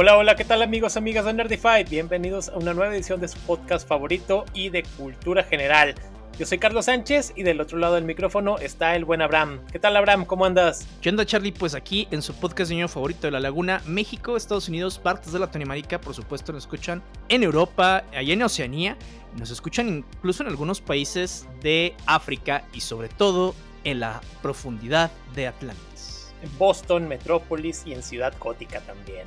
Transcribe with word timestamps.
Hola, 0.00 0.16
hola, 0.16 0.36
¿qué 0.36 0.44
tal 0.44 0.62
amigos, 0.62 0.96
amigas 0.96 1.24
de 1.24 1.32
Nerdified? 1.32 1.88
Bienvenidos 1.88 2.50
a 2.50 2.56
una 2.56 2.72
nueva 2.72 2.94
edición 2.94 3.20
de 3.20 3.26
su 3.26 3.36
podcast 3.40 3.88
favorito 3.88 4.44
y 4.54 4.68
de 4.68 4.84
cultura 4.96 5.42
general. 5.42 5.96
Yo 6.38 6.46
soy 6.46 6.58
Carlos 6.58 6.84
Sánchez 6.84 7.32
y 7.34 7.42
del 7.42 7.60
otro 7.60 7.78
lado 7.78 7.96
del 7.96 8.04
micrófono 8.04 8.58
está 8.58 8.94
el 8.94 9.04
buen 9.04 9.22
Abraham. 9.22 9.58
¿Qué 9.72 9.80
tal 9.80 9.96
Abraham? 9.96 10.24
¿Cómo 10.24 10.44
andas? 10.44 10.86
¿Qué 11.02 11.08
onda 11.08 11.26
Charlie? 11.26 11.50
Pues 11.50 11.74
aquí 11.74 12.06
en 12.12 12.22
su 12.22 12.32
podcast 12.34 12.68
de 12.68 12.76
niño 12.76 12.86
favorito 12.86 13.26
de 13.26 13.32
la 13.32 13.40
Laguna, 13.40 13.82
México, 13.86 14.36
Estados 14.36 14.68
Unidos, 14.68 15.00
partes 15.00 15.32
de 15.32 15.40
Latinoamérica, 15.40 16.00
por 16.00 16.14
supuesto 16.14 16.52
nos 16.52 16.62
escuchan 16.62 17.02
en 17.28 17.42
Europa, 17.42 18.04
allá 18.14 18.32
en 18.34 18.42
Oceanía, 18.44 18.96
nos 19.36 19.50
escuchan 19.50 19.88
incluso 20.14 20.44
en 20.44 20.48
algunos 20.48 20.80
países 20.80 21.48
de 21.60 21.96
África 22.06 22.62
y 22.72 22.82
sobre 22.82 23.08
todo 23.08 23.52
en 23.82 23.98
la 23.98 24.20
profundidad 24.42 25.10
de 25.34 25.48
Atlantis. 25.48 26.32
En 26.40 26.56
Boston, 26.56 27.08
Metrópolis 27.08 27.82
y 27.84 27.94
en 27.94 28.04
Ciudad 28.04 28.32
Gótica 28.38 28.78
también. 28.82 29.26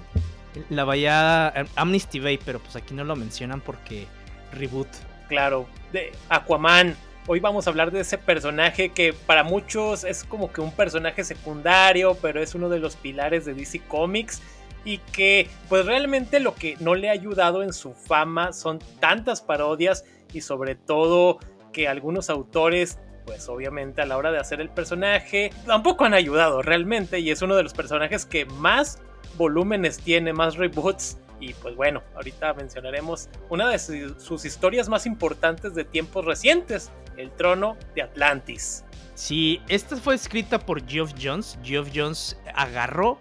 La 0.70 0.84
bahía 0.84 1.54
eh, 1.56 1.66
Amnesty 1.76 2.20
Bay, 2.20 2.40
pero 2.44 2.60
pues 2.60 2.76
aquí 2.76 2.94
no 2.94 3.04
lo 3.04 3.16
mencionan 3.16 3.62
porque 3.62 4.08
reboot 4.54 4.88
claro, 5.32 5.66
de 5.94 6.12
Aquaman. 6.28 6.94
Hoy 7.26 7.40
vamos 7.40 7.66
a 7.66 7.70
hablar 7.70 7.92
de 7.92 8.02
ese 8.02 8.18
personaje 8.18 8.90
que 8.90 9.14
para 9.14 9.46
muchos 9.46 10.04
es 10.04 10.26
como 10.26 10.52
que 10.52 10.60
un 10.60 10.74
personaje 10.74 11.24
secundario, 11.24 12.18
pero 12.22 12.42
es 12.42 12.54
uno 12.54 12.68
de 12.68 12.80
los 12.80 12.98
pilares 12.98 13.46
de 13.46 13.54
DC 13.54 13.80
Comics 13.88 14.42
y 14.84 14.98
que 14.98 15.48
pues 15.70 15.86
realmente 15.86 16.42
lo 16.42 16.54
que 16.54 16.76
no 16.82 16.96
le 16.96 17.08
ha 17.08 17.14
ayudado 17.14 17.64
en 17.64 17.72
su 17.72 17.94
fama 17.94 18.52
son 18.52 18.80
tantas 19.00 19.42
parodias 19.42 20.04
y 20.34 20.42
sobre 20.42 20.76
todo 20.76 21.40
que 21.72 21.88
algunos 21.88 22.30
autores 22.30 23.00
pues 23.26 23.48
obviamente 23.48 24.02
a 24.02 24.06
la 24.06 24.18
hora 24.18 24.34
de 24.34 24.40
hacer 24.40 24.60
el 24.60 24.70
personaje 24.70 25.52
tampoco 25.66 26.04
han 26.04 26.14
ayudado 26.14 26.62
realmente 26.62 27.20
y 27.20 27.32
es 27.32 27.42
uno 27.42 27.56
de 27.56 27.64
los 27.64 27.74
personajes 27.74 28.26
que 28.26 28.46
más 28.46 29.00
volúmenes 29.38 30.00
tiene, 30.00 30.34
más 30.34 30.56
reboots 30.56 31.18
y 31.42 31.54
pues 31.56 31.76
bueno, 31.76 32.04
ahorita 32.16 32.54
mencionaremos 32.54 33.28
una 33.50 33.68
de 33.68 33.80
sus 33.80 34.46
historias 34.46 34.88
más 34.88 35.06
importantes 35.06 35.74
de 35.74 35.84
tiempos 35.84 36.24
recientes, 36.24 36.92
el 37.18 37.32
trono 37.32 37.76
de 37.96 38.04
Atlantis. 38.04 38.86
Sí, 39.16 39.60
esta 39.68 39.98
fue 39.98 40.16
escrita 40.16 40.60
por 40.60 40.88
Geoff 40.88 41.14
Jones. 41.22 41.58
Geoff 41.64 41.90
Jones 41.94 42.38
agarró 42.56 43.20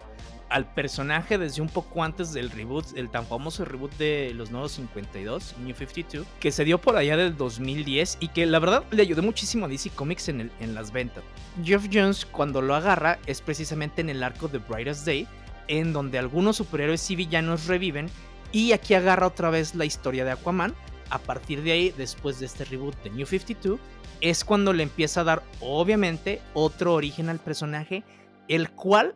al 0.50 0.72
personaje 0.74 1.38
desde 1.38 1.62
un 1.62 1.68
poco 1.68 2.02
antes 2.02 2.32
del 2.32 2.50
reboot, 2.50 2.84
el 2.96 3.08
tan 3.08 3.24
famoso 3.24 3.64
reboot 3.64 3.96
de 3.96 4.32
los 4.34 4.50
nuevos 4.50 4.72
52, 4.72 5.56
New 5.58 5.74
52, 5.74 6.26
que 6.40 6.50
se 6.50 6.64
dio 6.64 6.78
por 6.78 6.96
allá 6.96 7.16
del 7.16 7.36
2010 7.36 8.18
y 8.20 8.28
que 8.28 8.46
la 8.46 8.58
verdad 8.58 8.84
le 8.90 9.02
ayudó 9.02 9.22
muchísimo 9.22 9.66
a 9.66 9.68
DC 9.68 9.90
Comics 9.90 10.28
en, 10.28 10.40
el, 10.42 10.50
en 10.60 10.74
las 10.74 10.92
ventas. 10.92 11.22
Geoff 11.64 11.86
Jones 11.92 12.26
cuando 12.26 12.60
lo 12.60 12.74
agarra 12.74 13.18
es 13.26 13.40
precisamente 13.40 14.00
en 14.00 14.10
el 14.10 14.22
arco 14.22 14.48
de 14.48 14.58
Brightest 14.58 15.06
Day, 15.06 15.28
en 15.70 15.92
donde 15.92 16.18
algunos 16.18 16.56
superhéroes 16.56 17.10
y 17.10 17.16
villanos 17.16 17.66
reviven 17.66 18.10
y 18.52 18.72
aquí 18.72 18.94
agarra 18.94 19.28
otra 19.28 19.50
vez 19.50 19.74
la 19.76 19.84
historia 19.84 20.24
de 20.24 20.32
Aquaman. 20.32 20.74
A 21.10 21.18
partir 21.18 21.62
de 21.62 21.72
ahí, 21.72 21.94
después 21.96 22.40
de 22.40 22.46
este 22.46 22.64
reboot 22.64 23.00
de 23.02 23.10
New 23.10 23.26
52, 23.26 23.78
es 24.20 24.44
cuando 24.44 24.72
le 24.72 24.82
empieza 24.82 25.20
a 25.20 25.24
dar, 25.24 25.42
obviamente, 25.60 26.40
otro 26.54 26.94
origen 26.94 27.28
al 27.28 27.38
personaje, 27.38 28.04
el 28.48 28.70
cual 28.70 29.14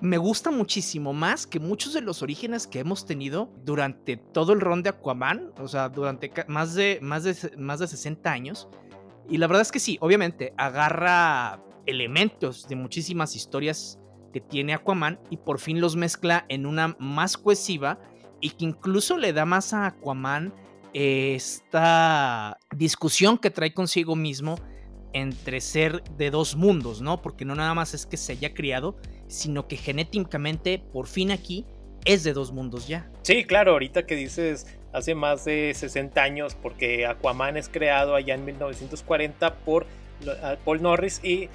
me 0.00 0.18
gusta 0.18 0.50
muchísimo 0.50 1.14
más 1.14 1.46
que 1.46 1.58
muchos 1.58 1.94
de 1.94 2.02
los 2.02 2.22
orígenes 2.22 2.66
que 2.66 2.80
hemos 2.80 3.06
tenido 3.06 3.50
durante 3.64 4.18
todo 4.18 4.52
el 4.52 4.60
ron 4.60 4.82
de 4.82 4.90
Aquaman, 4.90 5.52
o 5.58 5.68
sea, 5.68 5.88
durante 5.88 6.30
más 6.48 6.74
de, 6.74 6.98
más 7.00 7.24
de, 7.24 7.34
más 7.56 7.80
de 7.80 7.88
60 7.88 8.30
años. 8.30 8.68
Y 9.28 9.38
la 9.38 9.46
verdad 9.46 9.62
es 9.62 9.72
que 9.72 9.80
sí, 9.80 9.96
obviamente, 10.00 10.52
agarra 10.58 11.62
elementos 11.86 12.68
de 12.68 12.76
muchísimas 12.76 13.34
historias 13.36 13.98
que 14.34 14.40
tiene 14.40 14.74
Aquaman 14.74 15.20
y 15.30 15.36
por 15.36 15.60
fin 15.60 15.80
los 15.80 15.94
mezcla 15.94 16.44
en 16.48 16.66
una 16.66 16.96
más 16.98 17.38
cohesiva 17.38 18.00
y 18.40 18.50
que 18.50 18.64
incluso 18.64 19.16
le 19.16 19.32
da 19.32 19.44
más 19.46 19.72
a 19.72 19.86
Aquaman 19.86 20.52
esta 20.92 22.58
discusión 22.74 23.38
que 23.38 23.50
trae 23.50 23.72
consigo 23.72 24.16
mismo 24.16 24.56
entre 25.12 25.60
ser 25.60 26.02
de 26.16 26.32
dos 26.32 26.56
mundos, 26.56 27.00
¿no? 27.00 27.22
Porque 27.22 27.44
no 27.44 27.54
nada 27.54 27.74
más 27.74 27.94
es 27.94 28.06
que 28.06 28.16
se 28.16 28.32
haya 28.32 28.54
criado, 28.54 28.96
sino 29.28 29.68
que 29.68 29.76
genéticamente 29.76 30.80
por 30.80 31.06
fin 31.06 31.30
aquí 31.30 31.64
es 32.04 32.24
de 32.24 32.32
dos 32.32 32.50
mundos 32.50 32.88
ya. 32.88 33.08
Sí, 33.22 33.44
claro, 33.44 33.70
ahorita 33.70 34.04
que 34.04 34.16
dices 34.16 34.66
hace 34.92 35.14
más 35.14 35.44
de 35.44 35.72
60 35.74 36.20
años, 36.20 36.56
porque 36.60 37.06
Aquaman 37.06 37.56
es 37.56 37.68
creado 37.68 38.16
allá 38.16 38.34
en 38.34 38.44
1940 38.44 39.58
por 39.58 39.86
Paul 40.64 40.82
Norris 40.82 41.20
y 41.22 41.48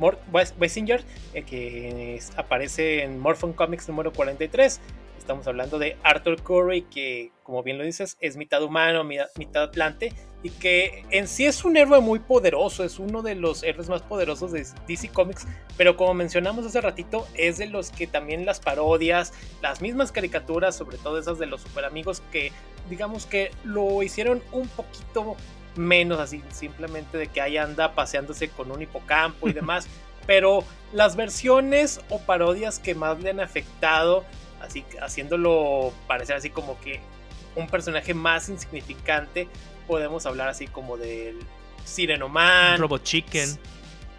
Mort 0.00 0.18
Basinger, 0.58 1.04
eh, 1.34 1.42
que 1.42 2.18
aparece 2.36 3.04
en 3.04 3.20
Morphon 3.20 3.52
Comics 3.52 3.86
número 3.88 4.12
43. 4.12 4.80
Estamos 5.18 5.46
hablando 5.46 5.78
de 5.78 5.96
Arthur 6.02 6.42
Curry, 6.42 6.82
que 6.82 7.30
como 7.44 7.62
bien 7.62 7.76
lo 7.76 7.84
dices, 7.84 8.16
es 8.20 8.36
mitad 8.36 8.62
humano, 8.62 9.04
mitad 9.04 9.62
atlante, 9.62 10.12
y 10.42 10.48
que 10.50 11.04
en 11.10 11.28
sí 11.28 11.44
es 11.44 11.64
un 11.64 11.76
héroe 11.76 12.00
muy 12.00 12.18
poderoso, 12.20 12.82
es 12.82 12.98
uno 12.98 13.20
de 13.20 13.34
los 13.34 13.62
héroes 13.62 13.90
más 13.90 14.00
poderosos 14.02 14.52
de 14.52 14.66
DC 14.88 15.10
Comics, 15.10 15.46
pero 15.76 15.96
como 15.96 16.14
mencionamos 16.14 16.64
hace 16.64 16.80
ratito, 16.80 17.28
es 17.34 17.58
de 17.58 17.66
los 17.66 17.90
que 17.90 18.06
también 18.06 18.46
las 18.46 18.58
parodias, 18.58 19.34
las 19.60 19.82
mismas 19.82 20.12
caricaturas, 20.12 20.74
sobre 20.74 20.96
todo 20.96 21.18
esas 21.18 21.38
de 21.38 21.46
los 21.46 21.60
super 21.60 21.84
amigos, 21.84 22.22
que 22.32 22.50
digamos 22.88 23.26
que 23.26 23.50
lo 23.64 24.02
hicieron 24.02 24.42
un 24.52 24.66
poquito 24.68 25.36
menos 25.76 26.18
así, 26.18 26.42
simplemente 26.50 27.18
de 27.18 27.26
que 27.28 27.40
ahí 27.40 27.56
anda 27.56 27.94
paseándose 27.94 28.48
con 28.48 28.70
un 28.70 28.82
hipocampo 28.82 29.48
y 29.48 29.52
demás. 29.52 29.88
pero 30.26 30.64
las 30.92 31.16
versiones 31.16 32.00
o 32.08 32.20
parodias 32.20 32.78
que 32.78 32.94
más 32.94 33.20
le 33.20 33.30
han 33.30 33.40
afectado, 33.40 34.24
así 34.60 34.84
haciéndolo 35.02 35.92
parecer 36.06 36.36
así 36.36 36.50
como 36.50 36.78
que 36.80 37.00
un 37.56 37.66
personaje 37.66 38.14
más 38.14 38.48
insignificante, 38.48 39.48
podemos 39.86 40.26
hablar 40.26 40.48
así 40.48 40.66
como 40.66 40.96
del 40.96 41.38
Sirenoman, 41.84 42.78
Robot 42.78 43.02
Chicken. 43.02 43.58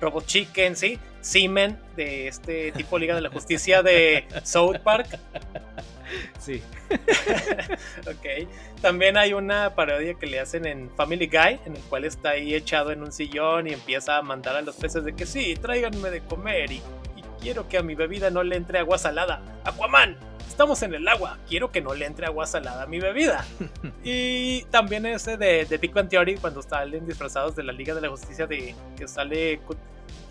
Robot 0.01 0.25
Chicken, 0.25 0.75
sí, 0.75 1.00
Seaman 1.22 1.79
de 1.95 2.28
este 2.28 2.72
tipo 2.72 2.97
Liga 2.97 3.16
de 3.16 3.22
la 3.22 3.29
Justicia 3.29 3.81
de 3.83 4.28
South 4.44 4.79
Park. 4.83 5.18
Sí. 6.39 6.61
ok. 8.01 8.47
También 8.81 9.17
hay 9.17 9.33
una 9.33 9.75
parodia 9.75 10.16
que 10.16 10.25
le 10.25 10.39
hacen 10.39 10.66
en 10.66 10.89
Family 10.91 11.27
Guy, 11.27 11.59
en 11.66 11.75
el 11.75 11.81
cual 11.83 12.05
está 12.05 12.31
ahí 12.31 12.55
echado 12.55 12.91
en 12.91 13.01
un 13.01 13.11
sillón 13.11 13.67
y 13.67 13.73
empieza 13.73 14.17
a 14.17 14.21
mandar 14.21 14.55
a 14.55 14.61
los 14.61 14.75
peces 14.75 15.03
de 15.03 15.13
que 15.13 15.25
sí, 15.25 15.55
tráiganme 15.55 16.09
de 16.09 16.21
comer 16.21 16.71
y, 16.71 16.81
y 17.16 17.23
quiero 17.39 17.67
que 17.67 17.77
a 17.77 17.83
mi 17.83 17.95
bebida 17.95 18.29
no 18.29 18.44
le 18.44 18.55
entre 18.55 18.79
agua 18.79 18.97
salada. 18.97 19.41
Aquaman, 19.63 20.17
estamos 20.47 20.83
en 20.83 20.94
el 20.94 21.07
agua, 21.07 21.39
quiero 21.47 21.71
que 21.71 21.81
no 21.81 21.94
le 21.95 22.05
entre 22.05 22.25
agua 22.25 22.45
salada 22.45 22.83
a 22.83 22.85
mi 22.85 23.00
bebida. 23.00 23.45
y 24.03 24.63
también 24.66 25.05
ese 25.05 25.38
de, 25.38 25.66
de 25.66 25.77
Big 25.77 25.94
Bang 25.94 26.09
Theory, 26.09 26.35
cuando 26.35 26.61
salen 26.61 27.05
disfrazados 27.05 27.55
de 27.55 27.63
la 27.63 27.71
Liga 27.71 27.95
de 27.95 28.01
la 28.01 28.09
Justicia, 28.09 28.45
de 28.47 28.75
que 28.97 29.07
sale 29.07 29.59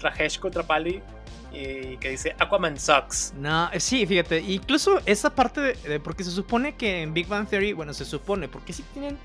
Rajesh 0.01 0.39
Kutrapali 0.39 1.03
y 1.53 1.97
que 1.97 2.11
dice 2.11 2.35
Aquaman 2.39 2.79
sucks. 2.79 3.35
No, 3.37 3.71
eh, 3.73 3.81
sí, 3.81 4.07
fíjate, 4.07 4.41
incluso 4.41 5.01
esa 5.05 5.35
parte 5.35 5.61
de, 5.61 6.01
porque 6.01 6.25
se 6.25 6.31
supone 6.31 6.77
que 6.77 7.03
en 7.03 7.13
Big 7.13 7.27
Bang 7.27 7.49
Theory, 7.49 7.73
bueno, 7.73 7.93
se 7.93 8.05
supone, 8.05 8.49
porque 8.49 8.73
sí 8.73 8.85
tienen 8.93 9.19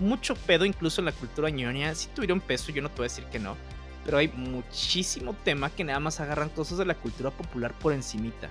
mucho 0.00 0.34
pedo 0.34 0.64
incluso 0.64 1.00
en 1.00 1.06
la 1.06 1.12
cultura 1.12 1.50
ñoña, 1.50 1.94
sí 1.94 2.08
tuvieron 2.14 2.40
peso, 2.40 2.72
yo 2.72 2.82
no 2.82 2.90
te 2.90 2.96
voy 2.96 3.04
a 3.04 3.08
decir 3.08 3.24
que 3.24 3.38
no, 3.38 3.56
pero 4.04 4.18
hay 4.18 4.28
muchísimo 4.28 5.34
tema 5.44 5.70
que 5.70 5.84
nada 5.84 6.00
más 6.00 6.20
agarran 6.20 6.50
cosas 6.50 6.78
de 6.78 6.84
la 6.84 6.94
cultura 6.94 7.30
popular 7.30 7.72
por 7.78 7.92
encimita. 7.92 8.50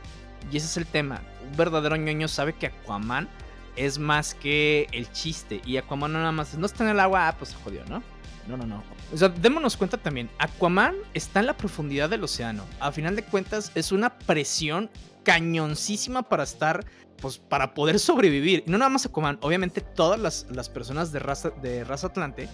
Y 0.52 0.58
ese 0.58 0.68
es 0.68 0.78
el 0.78 0.86
tema. 0.86 1.22
Un 1.50 1.56
verdadero 1.56 1.96
ñoño 1.96 2.28
sabe 2.28 2.54
que 2.54 2.68
Aquaman 2.68 3.30
es 3.76 3.98
más 3.98 4.34
que 4.36 4.88
el 4.92 5.12
chiste. 5.12 5.62
Y 5.66 5.78
Aquaman 5.78 6.14
nada 6.14 6.32
más 6.32 6.56
no 6.56 6.66
está 6.66 6.84
en 6.84 6.90
el 6.90 7.00
agua, 7.00 7.28
ah, 7.28 7.36
pues 7.38 7.52
se 7.52 7.56
jodió, 7.58 7.86
¿no? 7.86 8.04
No, 8.48 8.58
no, 8.58 8.66
no. 8.66 8.84
O 9.14 9.18
sea, 9.18 9.30
démonos 9.30 9.78
cuenta 9.78 9.98
también, 9.98 10.30
Aquaman 10.38 10.96
está 11.14 11.40
en 11.40 11.46
la 11.46 11.56
profundidad 11.56 12.10
del 12.10 12.24
océano. 12.24 12.66
A 12.80 12.92
final 12.92 13.16
de 13.16 13.24
cuentas, 13.24 13.72
es 13.76 13.92
una 13.92 14.18
presión 14.18 14.90
cañoncísima 15.24 16.24
para 16.24 16.44
estar, 16.44 16.86
pues, 17.22 17.38
para 17.38 17.74
poder 17.74 18.00
sobrevivir. 18.00 18.64
Y 18.68 18.72
no 18.72 18.78
nada 18.78 18.90
más 18.90 19.06
Aquaman, 19.06 19.38
obviamente 19.42 19.82
todas 19.82 20.46
las, 20.50 20.70
personas 20.70 21.12
de 21.12 21.20
raza, 21.20 21.52
de 21.62 21.84
raza 21.84 22.08
atlante, 22.08 22.50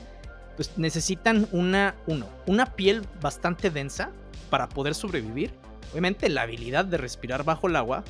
pues 0.56 0.78
necesitan 0.78 1.48
una, 1.52 1.96
uno, 2.06 2.28
una 2.46 2.66
piel 2.76 3.08
bastante 3.22 3.70
densa 3.72 4.12
para 4.50 4.70
poder 4.70 4.94
sobrevivir. 4.94 5.54
Obviamente 5.92 6.30
la 6.30 6.44
habilidad 6.44 6.86
de 6.86 6.98
respirar 6.98 7.44
bajo 7.44 7.68
el 7.68 7.76
agua 7.76 8.04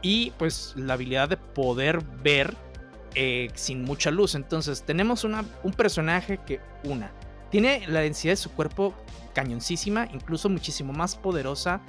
y 0.00 0.32
pues 0.32 0.72
la 0.76 0.94
habilidad 0.94 1.28
de 1.28 1.36
poder 1.36 2.02
ver 2.22 2.56
eh, 3.14 3.50
sin 3.54 3.82
mucha 3.82 4.10
luz. 4.10 4.34
Entonces 4.34 4.82
tenemos 4.82 5.24
una, 5.24 5.44
un 5.62 5.72
personaje 5.72 6.38
que, 6.46 6.60
una, 6.84 7.12
tiene 7.50 7.84
la 7.88 8.00
densidad 8.00 8.32
de 8.32 8.36
su 8.36 8.50
cuerpo 8.50 8.94
cañoncísima, 9.34 10.08
incluso 10.12 10.48
muchísimo 10.48 10.92
más 10.92 11.16
poderosa 11.16 11.80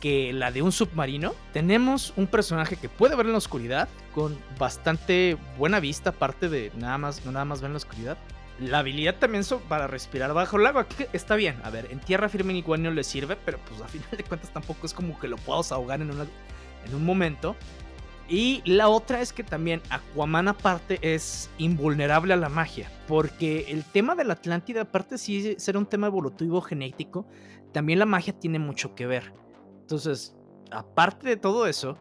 que 0.00 0.32
la 0.32 0.50
de 0.50 0.62
un 0.62 0.72
submarino. 0.72 1.34
Tenemos 1.52 2.12
un 2.16 2.26
personaje 2.26 2.76
que 2.76 2.88
puede 2.88 3.16
ver 3.16 3.26
en 3.26 3.32
la 3.32 3.38
oscuridad, 3.38 3.88
con 4.14 4.38
bastante 4.58 5.36
buena 5.56 5.80
vista, 5.80 6.10
aparte 6.10 6.48
de 6.48 6.72
nada 6.76 6.98
más, 6.98 7.24
no 7.24 7.32
nada 7.32 7.44
más 7.44 7.60
ver 7.60 7.68
en 7.68 7.74
la 7.74 7.78
oscuridad. 7.78 8.18
La 8.60 8.80
habilidad 8.80 9.16
también 9.16 9.44
para 9.68 9.86
respirar 9.86 10.32
bajo 10.34 10.56
el 10.56 10.66
agua, 10.66 10.88
que 10.88 11.08
está 11.12 11.36
bien. 11.36 11.60
A 11.62 11.70
ver, 11.70 11.88
en 11.90 12.00
tierra 12.00 12.28
firme 12.28 12.54
igual 12.54 12.82
no 12.82 12.90
le 12.90 13.04
sirve, 13.04 13.36
pero 13.36 13.58
pues 13.68 13.80
a 13.80 13.88
final 13.88 14.10
de 14.16 14.24
cuentas 14.24 14.52
tampoco 14.52 14.86
es 14.86 14.94
como 14.94 15.18
que 15.18 15.28
lo 15.28 15.36
puedas 15.36 15.70
ahogar 15.70 16.00
en, 16.00 16.10
una, 16.10 16.26
en 16.84 16.94
un 16.94 17.04
momento. 17.04 17.54
Y 18.28 18.62
la 18.66 18.88
otra 18.88 19.22
es 19.22 19.32
que 19.32 19.42
también 19.42 19.80
Aquaman 19.88 20.48
aparte 20.48 20.98
es 21.00 21.48
invulnerable 21.56 22.34
a 22.34 22.36
la 22.36 22.50
magia, 22.50 22.90
porque 23.06 23.66
el 23.68 23.84
tema 23.84 24.14
de 24.14 24.24
la 24.24 24.34
Atlántida 24.34 24.82
aparte 24.82 25.16
sí 25.16 25.54
ser 25.58 25.78
un 25.78 25.86
tema 25.86 26.08
evolutivo 26.08 26.60
genético, 26.60 27.26
también 27.72 27.98
la 27.98 28.06
magia 28.06 28.38
tiene 28.38 28.58
mucho 28.58 28.94
que 28.94 29.06
ver. 29.06 29.32
Entonces, 29.80 30.36
aparte 30.70 31.26
de 31.26 31.36
todo 31.38 31.66
eso, 31.66 31.96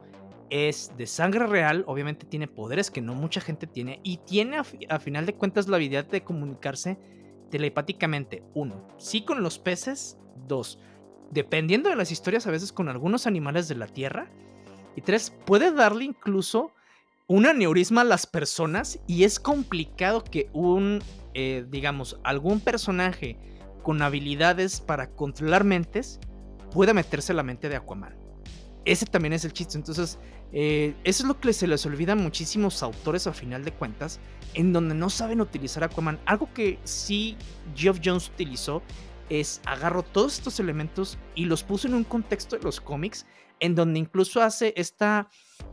es 0.49 0.91
de 0.97 1.07
sangre 1.07 1.47
real, 1.47 1.83
obviamente 1.87 2.25
tiene 2.25 2.47
poderes 2.47 2.91
que 2.91 3.01
no 3.01 3.13
mucha 3.13 3.41
gente 3.41 3.67
tiene 3.67 3.99
y 4.03 4.17
tiene 4.17 4.57
a, 4.57 4.99
final 4.99 5.25
de 5.25 5.35
cuentas 5.35 5.67
la 5.67 5.77
habilidad 5.77 6.05
de 6.05 6.23
comunicarse 6.23 6.97
telepáticamente. 7.49 8.43
Uno, 8.53 8.87
sí 8.97 9.23
con 9.23 9.43
los 9.43 9.59
peces. 9.59 10.17
Dos, 10.47 10.79
dependiendo 11.31 11.89
de 11.89 11.95
las 11.95 12.11
historias, 12.11 12.47
a 12.47 12.51
veces 12.51 12.71
con 12.71 12.89
algunos 12.89 13.27
animales 13.27 13.67
de 13.67 13.75
la 13.75 13.87
Tierra. 13.87 14.29
Y 14.97 15.01
tres, 15.01 15.31
puede 15.45 15.71
darle 15.71 16.05
incluso 16.05 16.71
un 17.27 17.45
aneurisma 17.45 18.01
a 18.01 18.03
las 18.03 18.25
personas 18.25 18.99
y 19.05 19.25
es 19.25 19.39
complicado 19.39 20.23
que 20.23 20.49
un, 20.53 21.03
eh, 21.35 21.67
digamos, 21.69 22.19
algún 22.23 22.59
personaje 22.59 23.37
con 23.83 24.01
habilidades 24.01 24.81
para 24.81 25.11
controlar 25.11 25.63
mentes 25.63 26.19
pueda 26.71 26.95
meterse 26.95 27.31
en 27.31 27.37
la 27.37 27.43
mente 27.43 27.69
de 27.69 27.75
Aquaman. 27.75 28.17
Ese 28.85 29.05
también 29.05 29.33
es 29.33 29.45
el 29.45 29.53
chiste. 29.53 29.77
Entonces, 29.77 30.17
eh, 30.51 30.95
eso 31.03 31.23
es 31.23 31.27
lo 31.27 31.39
que 31.39 31.53
se 31.53 31.67
les 31.67 31.85
olvida 31.85 32.13
a 32.13 32.15
muchísimos 32.15 32.81
autores 32.81 33.27
a 33.27 33.33
final 33.33 33.63
de 33.63 33.73
cuentas, 33.73 34.19
en 34.55 34.73
donde 34.73 34.95
no 34.95 35.11
saben 35.11 35.41
utilizar 35.41 35.83
Aquaman. 35.83 36.19
Algo 36.25 36.51
que 36.55 36.79
sí 36.85 37.37
Geoff 37.75 37.99
Jones 38.03 38.29
utilizó 38.29 38.81
es 39.29 39.61
agarró 39.65 40.01
todos 40.01 40.39
estos 40.39 40.59
elementos 40.59 41.19
y 41.35 41.45
los 41.45 41.61
puso 41.61 41.87
en 41.87 41.93
un 41.93 42.03
contexto 42.03 42.57
de 42.57 42.63
los 42.63 42.81
cómics 42.81 43.27
en 43.59 43.75
donde 43.75 43.99
incluso 43.99 44.41
hace 44.41 44.73
esta, 44.75 45.29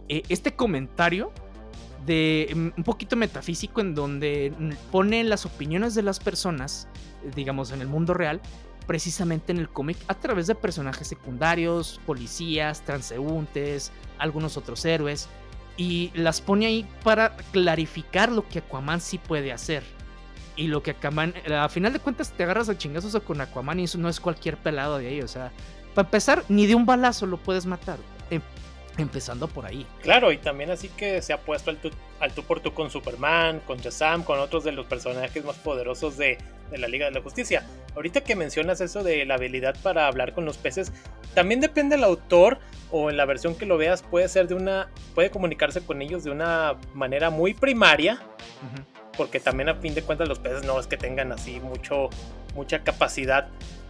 eh, 0.08 0.22
este 0.28 0.54
comentario 0.54 1.32
de 2.06 2.52
mm, 2.54 2.68
un 2.78 2.84
poquito 2.84 3.16
metafísico 3.16 3.80
en 3.80 3.94
donde 3.94 4.52
pone 4.90 5.24
las 5.24 5.46
opiniones 5.46 5.94
de 5.94 6.02
las 6.02 6.20
personas, 6.20 6.88
digamos, 7.34 7.72
en 7.72 7.80
el 7.80 7.88
mundo 7.88 8.14
real, 8.14 8.40
precisamente 8.86 9.52
en 9.52 9.58
el 9.58 9.68
cómic 9.68 9.96
a 10.08 10.14
través 10.14 10.46
de 10.46 10.54
personajes 10.54 11.08
secundarios, 11.08 12.00
policías, 12.06 12.82
transeúntes, 12.82 13.92
algunos 14.18 14.56
otros 14.56 14.84
héroes, 14.84 15.28
y 15.76 16.12
las 16.14 16.40
pone 16.40 16.66
ahí 16.66 16.86
para 17.02 17.36
clarificar 17.52 18.30
lo 18.30 18.46
que 18.48 18.60
Aquaman 18.60 19.00
sí 19.00 19.18
puede 19.18 19.52
hacer. 19.52 19.82
Y 20.56 20.68
lo 20.68 20.84
que 20.84 20.92
Aquaman, 20.92 21.34
a 21.52 21.68
final 21.68 21.92
de 21.92 21.98
cuentas 21.98 22.30
te 22.30 22.44
agarras 22.44 22.68
a 22.68 22.78
chingazos 22.78 23.20
con 23.22 23.40
Aquaman 23.40 23.80
y 23.80 23.84
eso 23.84 23.98
no 23.98 24.08
es 24.08 24.20
cualquier 24.20 24.56
pelado 24.56 24.98
de 24.98 25.08
ahí, 25.08 25.20
o 25.20 25.26
sea, 25.26 25.50
para 25.94 26.06
empezar, 26.06 26.44
ni 26.48 26.66
de 26.66 26.74
un 26.74 26.86
balazo 26.86 27.26
lo 27.26 27.36
puedes 27.36 27.66
matar. 27.66 27.98
Em, 28.30 28.40
empezando 28.98 29.48
por 29.48 29.66
ahí. 29.66 29.86
Claro, 30.02 30.32
y 30.32 30.38
también 30.38 30.70
así 30.70 30.88
que 30.88 31.20
se 31.22 31.32
ha 31.32 31.40
puesto 31.40 31.70
al 31.70 31.78
tú, 31.78 31.90
al 32.20 32.32
tú 32.32 32.42
por 32.44 32.60
tú 32.60 32.72
con 32.72 32.90
Superman, 32.90 33.60
con 33.66 33.78
Shazam, 33.78 34.22
con 34.22 34.38
otros 34.38 34.64
de 34.64 34.72
los 34.72 34.86
personajes 34.86 35.44
más 35.44 35.56
poderosos 35.56 36.16
de, 36.16 36.38
de, 36.70 36.78
la 36.78 36.88
Liga 36.88 37.06
de 37.06 37.12
la 37.12 37.20
Justicia. 37.20 37.66
Ahorita 37.96 38.22
que 38.22 38.36
mencionas 38.36 38.80
eso 38.80 39.02
de 39.02 39.24
la 39.24 39.34
habilidad 39.34 39.76
para 39.82 40.06
hablar 40.06 40.32
con 40.32 40.44
los 40.44 40.58
peces, 40.58 40.92
también 41.34 41.60
depende 41.60 41.96
del 41.96 42.04
autor 42.04 42.58
o 42.90 43.10
en 43.10 43.16
la 43.16 43.24
versión 43.24 43.56
que 43.56 43.66
lo 43.66 43.76
veas, 43.76 44.02
puede 44.02 44.28
ser 44.28 44.46
de 44.46 44.54
una. 44.54 44.88
puede 45.14 45.30
comunicarse 45.30 45.80
con 45.84 46.00
ellos 46.00 46.22
de 46.22 46.30
una 46.30 46.76
manera 46.94 47.30
muy 47.30 47.54
primaria. 47.54 48.20
Porque 49.16 49.38
también 49.38 49.68
a 49.68 49.74
fin 49.76 49.94
de 49.94 50.02
cuentas 50.02 50.28
los 50.28 50.38
peces 50.38 50.64
no 50.64 50.78
es 50.78 50.86
que 50.86 50.96
tengan 50.96 51.30
así 51.30 51.60
mucho, 51.60 52.10
mucha 52.54 52.82
capacidad 52.82 53.48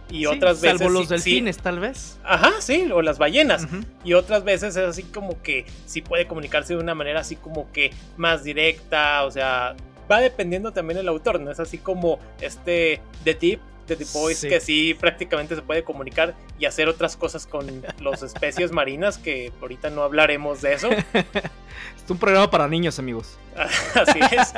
y 0.09 0.25
otras 0.25 0.61
veces. 0.61 0.79
Salvo 0.79 0.93
los 0.93 1.09
delfines, 1.09 1.57
tal 1.57 1.79
vez. 1.79 2.19
Ajá, 2.23 2.53
sí, 2.59 2.89
o 2.91 3.01
las 3.01 3.17
ballenas. 3.17 3.67
Y 4.03 4.13
otras 4.13 4.43
veces 4.43 4.75
es 4.75 4.83
así 4.83 5.03
como 5.03 5.41
que 5.41 5.65
sí 5.85 6.01
puede 6.01 6.27
comunicarse 6.27 6.73
de 6.73 6.79
una 6.79 6.95
manera 6.95 7.21
así 7.21 7.35
como 7.35 7.71
que 7.71 7.91
más 8.17 8.43
directa. 8.43 9.23
O 9.25 9.31
sea, 9.31 9.75
va 10.09 10.19
dependiendo 10.19 10.71
también 10.71 10.99
el 10.99 11.07
autor, 11.07 11.39
¿no? 11.39 11.51
Es 11.51 11.59
así 11.59 11.77
como 11.77 12.19
este 12.41 13.01
The 13.23 13.33
Deep, 13.33 13.59
The 13.87 13.95
Deep 13.95 14.11
Boys, 14.13 14.41
que 14.41 14.59
sí 14.59 14.93
prácticamente 14.93 15.55
se 15.55 15.61
puede 15.61 15.83
comunicar 15.83 16.35
y 16.59 16.65
hacer 16.65 16.87
otras 16.87 17.17
cosas 17.17 17.47
con 17.47 17.83
las 17.99 18.23
especies 18.23 18.71
marinas, 18.71 19.17
que 19.17 19.51
ahorita 19.61 19.89
no 19.89 20.03
hablaremos 20.03 20.61
de 20.61 20.73
eso. 20.73 20.89
es 21.13 22.09
un 22.09 22.17
programa 22.17 22.49
para 22.49 22.67
niños, 22.67 22.99
amigos. 22.99 23.37
así 23.95 24.19
es. 24.31 24.53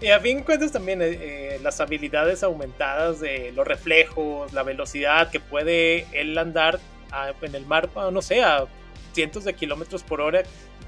Y 0.00 0.08
a 0.08 0.20
fin 0.20 0.38
de 0.38 0.44
cuentas 0.44 0.72
también 0.72 1.02
eh, 1.02 1.18
eh, 1.20 1.60
las 1.62 1.80
habilidades 1.80 2.42
aumentadas 2.42 3.20
de 3.20 3.52
los 3.52 3.66
reflejos, 3.66 4.52
la 4.52 4.62
velocidad 4.62 5.30
que 5.30 5.40
puede 5.40 6.06
él 6.18 6.36
andar 6.38 6.80
en 7.42 7.54
el 7.54 7.66
mar, 7.66 7.90
no 8.12 8.22
sé, 8.22 8.42
a 8.42 8.66
cientos 9.12 9.44
de 9.44 9.54
kilómetros 9.54 10.02
por 10.02 10.20
hora, 10.20 10.42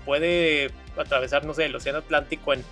puede 0.07 0.71
atravesar, 0.97 1.45
no 1.45 1.53
sé, 1.53 1.67
el 1.67 1.75
Océano 1.75 1.99
Atlántico 1.99 2.53
en 2.55 2.63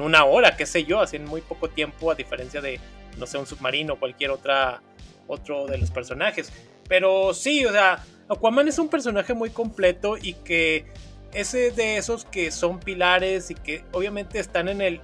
una 0.00 0.24
hora, 0.24 0.56
qué 0.56 0.64
sé 0.66 0.84
yo, 0.84 1.00
así 1.00 1.16
en 1.16 1.24
muy 1.24 1.40
poco 1.40 1.68
tiempo, 1.68 2.10
a 2.10 2.14
diferencia 2.14 2.60
de, 2.60 2.80
no 3.18 3.26
sé, 3.26 3.38
un 3.38 3.46
submarino 3.46 3.94
o 3.94 3.98
cualquier 3.98 4.30
otra, 4.30 4.80
otro 5.26 5.66
de 5.66 5.78
los 5.78 5.90
personajes. 5.90 6.52
Pero 6.88 7.34
sí, 7.34 7.66
o 7.66 7.72
sea, 7.72 8.04
Aquaman 8.28 8.68
es 8.68 8.78
un 8.78 8.88
personaje 8.88 9.34
muy 9.34 9.50
completo 9.50 10.16
y 10.16 10.34
que 10.34 10.86
es 11.32 11.52
de 11.52 11.96
esos 11.96 12.24
que 12.24 12.50
son 12.50 12.80
pilares 12.80 13.50
y 13.50 13.54
que 13.54 13.84
obviamente 13.92 14.38
están 14.38 14.68
en 14.68 14.80
el 14.80 15.00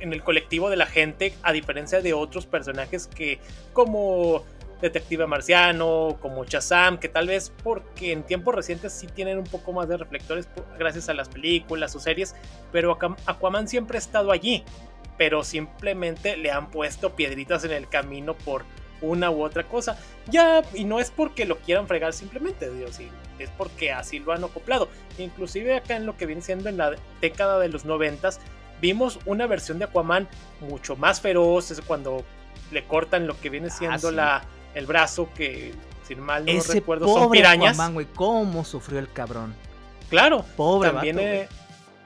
en 0.00 0.12
el 0.12 0.22
colectivo 0.22 0.70
de 0.70 0.76
la 0.76 0.86
gente, 0.86 1.34
a 1.42 1.52
diferencia 1.52 2.00
de 2.00 2.14
otros 2.14 2.46
personajes 2.46 3.06
que, 3.06 3.38
como 3.72 4.44
Detective 4.80 5.26
Marciano, 5.26 6.18
como 6.20 6.44
Shazam, 6.44 6.98
que 6.98 7.08
tal 7.08 7.28
vez 7.28 7.52
porque 7.62 8.12
en 8.12 8.22
tiempos 8.22 8.54
recientes 8.54 8.92
sí 8.92 9.06
tienen 9.06 9.38
un 9.38 9.44
poco 9.44 9.72
más 9.72 9.88
de 9.88 9.96
reflectores 9.96 10.48
gracias 10.78 11.08
a 11.08 11.14
las 11.14 11.28
películas 11.28 11.94
o 11.96 12.00
series, 12.00 12.34
pero 12.70 12.98
Aquaman 13.26 13.68
siempre 13.68 13.96
ha 13.96 14.00
estado 14.00 14.30
allí, 14.30 14.64
pero 15.16 15.42
simplemente 15.44 16.36
le 16.36 16.50
han 16.50 16.70
puesto 16.70 17.14
piedritas 17.16 17.64
en 17.64 17.72
el 17.72 17.88
camino 17.88 18.34
por 18.34 18.64
una 19.00 19.30
u 19.30 19.42
otra 19.42 19.64
cosa. 19.64 19.98
Ya, 20.30 20.62
y 20.74 20.84
no 20.84 21.00
es 21.00 21.10
porque 21.10 21.44
lo 21.44 21.58
quieran 21.58 21.86
fregar 21.86 22.12
simplemente, 22.12 22.70
Dios, 22.70 22.98
es 23.38 23.50
porque 23.56 23.92
así 23.92 24.18
lo 24.18 24.32
han 24.32 24.44
acoplado. 24.44 24.88
Inclusive 25.18 25.76
acá 25.76 25.96
en 25.96 26.06
lo 26.06 26.16
que 26.16 26.26
viene 26.26 26.42
siendo 26.42 26.68
en 26.68 26.76
la 26.76 26.94
década 27.20 27.58
de 27.58 27.68
los 27.68 27.84
noventas, 27.84 28.40
vimos 28.80 29.18
una 29.26 29.46
versión 29.46 29.78
de 29.78 29.84
Aquaman 29.84 30.28
mucho 30.60 30.96
más 30.96 31.20
feroz, 31.20 31.70
es 31.70 31.80
cuando 31.80 32.24
le 32.70 32.84
cortan 32.84 33.26
lo 33.26 33.38
que 33.40 33.50
viene 33.50 33.68
ah, 33.68 33.70
siendo 33.70 34.10
la, 34.10 34.44
el 34.74 34.86
brazo, 34.86 35.28
que 35.34 35.72
sin 36.06 36.20
mal 36.20 36.44
no 36.44 36.62
recuerdo 36.62 37.06
son 37.06 37.30
pirañas. 37.30 37.74
Aquaman, 37.74 37.94
güey, 37.94 38.06
cómo 38.14 38.64
sufrió 38.64 38.98
el 38.98 39.10
cabrón. 39.10 39.54
Claro, 40.10 40.44
pobre 40.56 40.90
también 40.90 41.18
eh, 41.18 41.48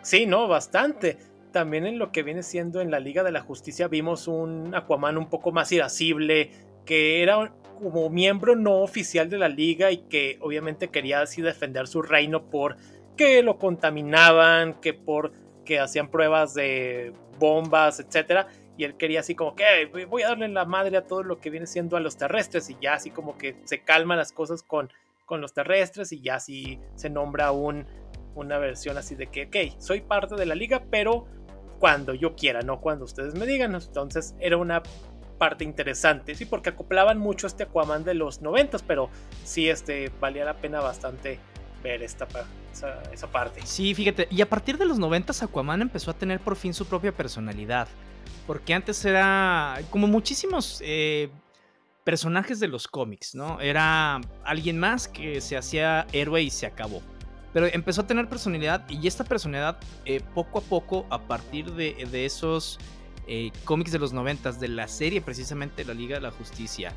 Sí, 0.03 0.27
no, 0.27 0.49
bastante. 0.49 1.19
También 1.53 1.87
en 1.87 1.99
lo 1.99 2.13
que 2.13 2.23
viene 2.23 2.43
siendo 2.43 2.81
en 2.81 2.91
la 2.91 3.01
Liga 3.01 3.23
de 3.23 3.33
la 3.33 3.41
Justicia 3.41 3.89
vimos 3.89 4.29
un 4.29 4.75
Aquaman 4.75 5.19
un 5.19 5.29
poco 5.29 5.53
más 5.53 5.71
irascible, 5.73 6.51
que 6.85 7.23
era 7.23 7.53
como 7.83 8.11
miembro 8.11 8.57
no 8.57 8.79
oficial 8.79 9.31
de 9.31 9.39
la 9.39 9.49
liga 9.49 9.91
y 9.91 9.99
que 9.99 10.39
obviamente 10.41 10.89
quería 10.89 11.21
así 11.21 11.43
defender 11.43 11.87
su 11.87 12.03
reino 12.03 12.45
por 12.45 12.77
que 13.17 13.43
lo 13.43 13.59
contaminaban, 13.59 14.81
que 14.81 14.95
por 14.95 15.33
que 15.69 15.79
hacían 15.79 16.09
pruebas 16.09 16.55
de 16.55 17.13
bombas, 17.39 18.01
etcétera, 18.01 18.49
y 18.79 18.85
él 18.85 18.97
quería 18.97 19.21
así 19.21 19.35
como 19.35 19.55
que 19.55 19.65
voy 20.09 20.23
a 20.23 20.29
darle 20.29 20.49
la 20.49 20.65
madre 20.65 20.97
a 20.97 21.07
todo 21.07 21.23
lo 21.23 21.41
que 21.41 21.51
viene 21.51 21.67
siendo 21.67 21.99
a 21.99 22.01
los 22.01 22.17
terrestres 22.17 22.71
y 22.71 22.79
ya 22.81 22.95
así 22.95 23.11
como 23.11 23.37
que 23.37 23.55
se 23.65 23.81
calman 23.81 24.17
las 24.17 24.33
cosas 24.33 24.63
con, 24.63 24.91
con 25.27 25.43
los 25.43 25.53
terrestres 25.53 26.11
y 26.13 26.23
ya 26.23 26.37
así 26.37 26.81
se 26.95 27.11
nombra 27.11 27.53
un, 27.53 27.85
una 28.35 28.57
versión 28.57 28.97
así 28.97 29.15
de 29.15 29.27
que, 29.27 29.45
ok, 29.45 29.79
soy 29.79 30.01
parte 30.01 30.37
de 30.37 30.47
la 30.47 30.55
liga, 30.55 30.85
pero 30.91 31.27
cuando 31.79 32.15
yo 32.15 32.35
quiera, 32.35 32.63
no 32.63 32.81
cuando 32.81 33.05
ustedes 33.05 33.35
me 33.35 33.45
digan. 33.45 33.75
Entonces 33.75 34.35
era 34.41 34.57
una 34.57 34.83
parte 35.37 35.65
interesante, 35.65 36.35
sí, 36.35 36.47
porque 36.47 36.71
acoplaban 36.71 37.19
mucho 37.19 37.47
este 37.47 37.65
Aquaman 37.65 38.05
de 38.05 38.15
los 38.15 38.41
noventas, 38.41 38.83
pero 38.83 39.11
sí, 39.45 39.69
este, 39.69 40.11
valía 40.19 40.47
la 40.47 40.55
pena 40.55 40.81
bastante 40.81 41.39
ver 41.83 42.03
esta, 42.03 42.27
esa, 43.13 43.27
parte. 43.31 43.61
Sí, 43.65 43.95
fíjate, 43.95 44.29
y 44.31 44.41
a 44.41 44.49
partir 44.49 44.79
de 44.79 44.85
los 44.85 44.99
90 44.99 45.33
Aquaman 45.45 45.83
empezó 45.83 46.11
a 46.11 46.15
tener 46.15 46.41
por 46.41 46.57
fin 46.57 46.75
su 46.75 46.87
propia 46.87 47.13
personalidad. 47.13 47.89
Porque 48.47 48.75
antes 48.75 49.05
era 49.05 49.79
como 49.91 50.07
muchísimos 50.07 50.81
eh, 50.85 51.31
personajes 52.05 52.61
de 52.61 52.69
los 52.69 52.89
cómics, 52.89 53.35
¿no? 53.35 53.61
Era 53.61 54.21
alguien 54.45 54.79
más 54.79 55.09
que 55.09 55.41
se 55.41 55.57
hacía 55.57 56.07
héroe 56.13 56.43
y 56.43 56.51
se 56.51 56.67
acabó. 56.67 57.03
Pero 57.53 57.67
empezó 57.67 58.03
a 58.03 58.07
tener 58.07 58.29
personalidad 58.29 58.89
y 58.89 59.07
esta 59.07 59.25
personalidad 59.25 59.79
eh, 60.05 60.21
poco 60.35 60.59
a 60.59 60.63
poco, 60.63 61.07
a 61.11 61.21
partir 61.21 61.73
de, 61.73 62.07
de 62.11 62.25
esos 62.25 62.79
eh, 63.31 63.53
cómics 63.65 63.93
de 63.93 63.99
los 63.99 64.15
90, 64.15 64.53
de 64.53 64.69
la 64.69 64.89
serie 64.89 65.21
precisamente 65.21 65.85
La 65.85 65.93
Liga 65.93 66.17
de 66.17 66.23
la 66.23 66.31
Justicia, 66.31 66.95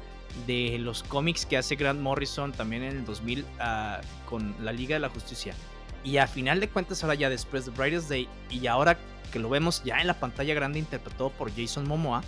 de 0.47 0.77
los 0.79 1.03
cómics 1.03 1.45
que 1.45 1.57
hace 1.57 1.75
Grant 1.75 2.00
Morrison 2.00 2.51
también 2.51 2.83
en 2.83 2.97
el 2.97 3.05
2000 3.05 3.45
ah, 3.59 4.01
con 4.25 4.55
la 4.63 4.71
Liga 4.71 4.95
de 4.95 5.00
la 5.00 5.09
Justicia. 5.09 5.53
Y 6.03 6.17
a 6.17 6.27
final 6.27 6.59
de 6.59 6.69
cuentas, 6.69 7.03
ahora 7.03 7.15
ya 7.15 7.29
después 7.29 7.65
de 7.65 7.71
Brightest 7.71 8.09
Day, 8.09 8.27
y 8.50 8.65
ahora 8.67 8.97
que 9.31 9.39
lo 9.39 9.50
vemos 9.50 9.83
ya 9.83 10.00
en 10.00 10.07
la 10.07 10.19
pantalla 10.19 10.53
grande 10.53 10.79
interpretado 10.79 11.29
por 11.29 11.51
Jason 11.55 11.88
Momoa, 11.88 12.23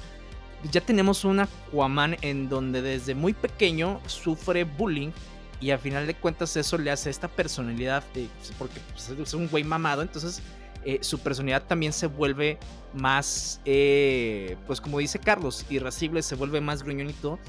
ya 0.72 0.82
tenemos 0.82 1.26
un 1.26 1.40
Aquaman 1.40 2.18
en 2.22 2.48
donde 2.50 2.82
desde 2.82 3.16
muy 3.16 3.34
pequeño 3.34 4.00
sufre 4.06 4.64
bullying 4.64 5.12
y 5.60 5.72
al 5.72 5.80
final 5.80 6.08
de 6.08 6.14
cuentas 6.14 6.56
eso 6.56 6.78
le 6.78 6.92
hace 6.92 7.10
esta 7.10 7.28
personalidad, 7.28 8.04
de, 8.14 8.28
pues, 8.38 8.54
porque 8.58 8.80
pues, 8.92 9.10
es 9.10 9.34
un 9.34 9.48
güey 9.48 9.64
mamado, 9.64 10.02
entonces 10.02 10.42
eh, 10.86 11.00
su 11.02 11.20
personalidad 11.20 11.64
también 11.64 11.94
se 11.94 12.08
vuelve 12.08 12.58
más, 12.94 13.62
eh, 13.66 14.58
pues 14.68 14.82
como 14.82 15.00
dice 15.00 15.20
Carlos, 15.20 15.66
irascible, 15.70 16.22
se 16.22 16.36
vuelve 16.36 16.60
más 16.60 16.84
todo. 17.22 17.40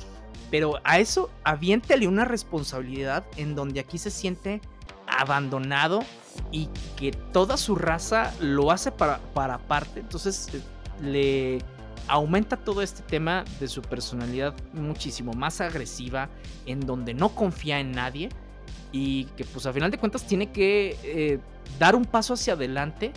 Pero 0.51 0.81
a 0.85 0.99
eso 0.99 1.31
aviéntale 1.43 2.07
una 2.07 2.25
responsabilidad 2.25 3.25
en 3.37 3.55
donde 3.55 3.81
aquí 3.81 3.99
se 3.99 4.11
siente 4.11 4.61
abandonado 5.07 6.01
y 6.51 6.69
que 6.97 7.13
toda 7.13 7.57
su 7.57 7.75
raza 7.75 8.33
lo 8.41 8.71
hace 8.71 8.93
para, 8.93 9.19
para 9.35 9.55
aparte. 9.55 10.01
Entonces 10.01 10.49
le 11.03 11.59
aumenta 12.09 12.57
todo 12.57 12.83
este 12.83 13.03
tema 13.03 13.45
de 13.61 13.69
su 13.69 13.83
personalidad 13.83 14.55
muchísimo 14.73 15.33
más 15.33 15.61
agresiva, 15.61 16.29
en 16.67 16.81
donde 16.81 17.15
no 17.15 17.31
confía 17.31 17.81
en 17.81 17.93
nadie 17.93 18.29
y 18.93 19.25
que 19.37 19.45
pues 19.45 19.67
a 19.67 19.73
final 19.73 19.91
de 19.91 19.99
cuentas 19.99 20.27
tiene 20.27 20.53
que 20.53 20.97
eh, 21.03 21.41
dar 21.79 21.97
un 21.97 22.05
paso 22.05 22.35
hacia 22.35 22.53
adelante 22.53 23.13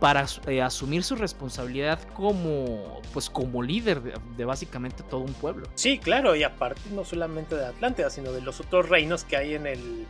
para 0.00 0.26
eh, 0.46 0.62
asumir 0.62 1.04
su 1.04 1.14
responsabilidad 1.14 2.00
como 2.14 3.00
pues 3.12 3.28
como 3.28 3.62
líder 3.62 4.00
de, 4.02 4.44
básicamente 4.44 5.02
todo 5.02 5.20
un 5.20 5.34
pueblo. 5.34 5.68
Sí, 5.74 5.98
claro, 5.98 6.34
y 6.34 6.42
aparte 6.42 6.80
no 6.92 7.04
solamente 7.04 7.54
de 7.54 7.66
Atlántida, 7.66 8.08
sino 8.08 8.32
de 8.32 8.40
los 8.40 8.60
otros 8.60 8.88
reinos 8.88 9.24
que 9.24 9.36
hay 9.36 9.54
en 9.54 9.66
el 9.66 10.06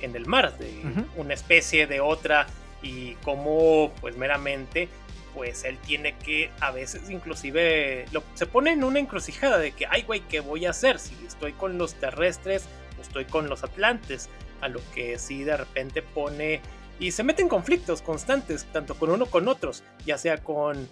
en 0.00 0.14
el 0.14 0.26
mar, 0.26 0.56
de 0.58 0.82
una 1.16 1.34
especie 1.34 1.86
de 1.86 2.00
otra 2.00 2.46
y 2.82 3.14
como 3.24 3.92
pues 4.00 4.16
meramente 4.16 4.88
pues 5.34 5.64
él 5.64 5.78
tiene 5.86 6.16
que 6.16 6.50
a 6.60 6.70
veces 6.70 7.10
inclusive 7.10 8.06
lo, 8.12 8.22
se 8.34 8.46
pone 8.46 8.72
en 8.72 8.82
una 8.82 8.98
encrucijada 8.98 9.58
de 9.58 9.72
que, 9.72 9.86
ay 9.86 10.02
güey, 10.02 10.20
¿qué 10.20 10.40
voy 10.40 10.66
a 10.66 10.70
hacer? 10.70 10.98
Si 10.98 11.14
estoy 11.26 11.52
con 11.52 11.78
los 11.78 11.94
terrestres 11.94 12.66
o 12.98 13.02
estoy 13.02 13.24
con 13.24 13.48
los 13.48 13.62
atlantes, 13.62 14.28
a 14.60 14.68
lo 14.68 14.80
que 14.94 15.18
sí 15.18 15.44
de 15.44 15.56
repente 15.56 16.02
pone 16.02 16.60
y 16.98 17.12
se 17.12 17.22
mete 17.22 17.42
en 17.42 17.48
conflictos 17.48 18.02
constantes, 18.02 18.66
tanto 18.72 18.94
con 18.94 19.10
uno 19.10 19.26
con 19.26 19.48
otros, 19.48 19.84
ya 20.04 20.18
sea 20.18 20.38
con, 20.38 20.88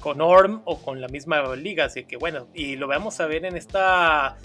con 0.00 0.20
Orm 0.20 0.62
o 0.64 0.80
con 0.80 1.00
la 1.00 1.08
misma 1.08 1.54
liga, 1.54 1.84
así 1.84 2.04
que 2.04 2.16
bueno, 2.16 2.48
y 2.54 2.76
lo 2.76 2.88
vamos 2.88 3.20
a 3.20 3.26
ver 3.26 3.44
en 3.44 3.56
esta, 3.56 4.36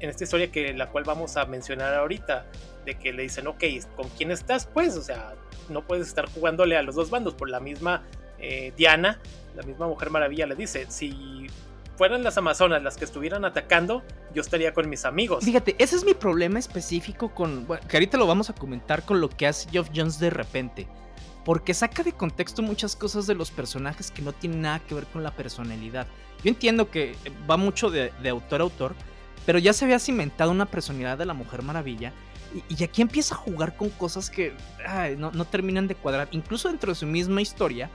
en 0.00 0.10
esta 0.10 0.24
historia 0.24 0.50
que 0.50 0.72
la 0.74 0.88
cual 0.88 1.04
vamos 1.04 1.36
a 1.36 1.44
mencionar 1.46 1.94
ahorita, 1.94 2.46
de 2.84 2.98
que 2.98 3.12
le 3.12 3.22
dicen, 3.22 3.46
ok, 3.46 3.64
¿con 3.96 4.08
quién 4.10 4.30
estás? 4.30 4.66
Pues, 4.66 4.96
o 4.96 5.02
sea, 5.02 5.34
no 5.68 5.86
puedes 5.86 6.08
estar 6.08 6.26
jugándole 6.26 6.76
a 6.76 6.82
los 6.82 6.94
dos 6.94 7.10
bandos 7.10 7.34
por 7.34 7.50
la 7.50 7.60
misma 7.60 8.04
eh, 8.38 8.72
Diana, 8.76 9.20
la 9.54 9.62
misma 9.62 9.86
Mujer 9.86 10.10
Maravilla, 10.10 10.46
le 10.46 10.54
dice, 10.54 10.86
si 10.88 11.46
fueran 11.98 12.22
las 12.22 12.38
Amazonas 12.38 12.80
las 12.80 12.96
que 12.96 13.04
estuvieran 13.04 13.44
atacando, 13.44 14.04
yo 14.32 14.40
estaría 14.40 14.72
con 14.72 14.88
mis 14.88 15.04
amigos. 15.04 15.44
Fíjate, 15.44 15.74
ese 15.80 15.96
es 15.96 16.04
mi 16.04 16.14
problema 16.14 16.60
específico 16.60 17.34
con, 17.34 17.66
bueno, 17.66 17.86
que 17.88 17.96
ahorita 17.96 18.16
lo 18.16 18.26
vamos 18.28 18.48
a 18.48 18.54
comentar 18.54 19.02
con 19.02 19.20
lo 19.20 19.28
que 19.28 19.48
hace 19.48 19.68
Geoff 19.68 19.90
Jones 19.92 20.20
de 20.20 20.30
repente. 20.30 20.86
Porque 21.44 21.74
saca 21.74 22.04
de 22.04 22.12
contexto 22.12 22.62
muchas 22.62 22.94
cosas 22.94 23.26
de 23.26 23.34
los 23.34 23.50
personajes 23.50 24.12
que 24.12 24.22
no 24.22 24.32
tienen 24.32 24.62
nada 24.62 24.78
que 24.78 24.94
ver 24.94 25.06
con 25.06 25.24
la 25.24 25.32
personalidad. 25.32 26.06
Yo 26.44 26.50
entiendo 26.50 26.88
que 26.88 27.16
va 27.50 27.56
mucho 27.56 27.90
de, 27.90 28.12
autor 28.30 28.60
a 28.60 28.64
autor, 28.64 28.94
pero 29.44 29.58
ya 29.58 29.72
se 29.72 29.84
había 29.84 29.98
cimentado 29.98 30.52
una 30.52 30.66
personalidad 30.66 31.18
de 31.18 31.26
la 31.26 31.34
Mujer 31.34 31.62
Maravilla. 31.62 32.12
Y, 32.68 32.84
aquí 32.84 33.02
empieza 33.02 33.34
a 33.34 33.38
jugar 33.38 33.76
con 33.76 33.90
cosas 33.90 34.30
que 34.30 34.54
no, 35.18 35.32
no 35.32 35.44
terminan 35.46 35.88
de 35.88 35.96
cuadrar. 35.96 36.28
Incluso 36.30 36.68
dentro 36.68 36.92
de 36.92 36.94
su 36.94 37.06
misma 37.06 37.42
historia, 37.42 37.90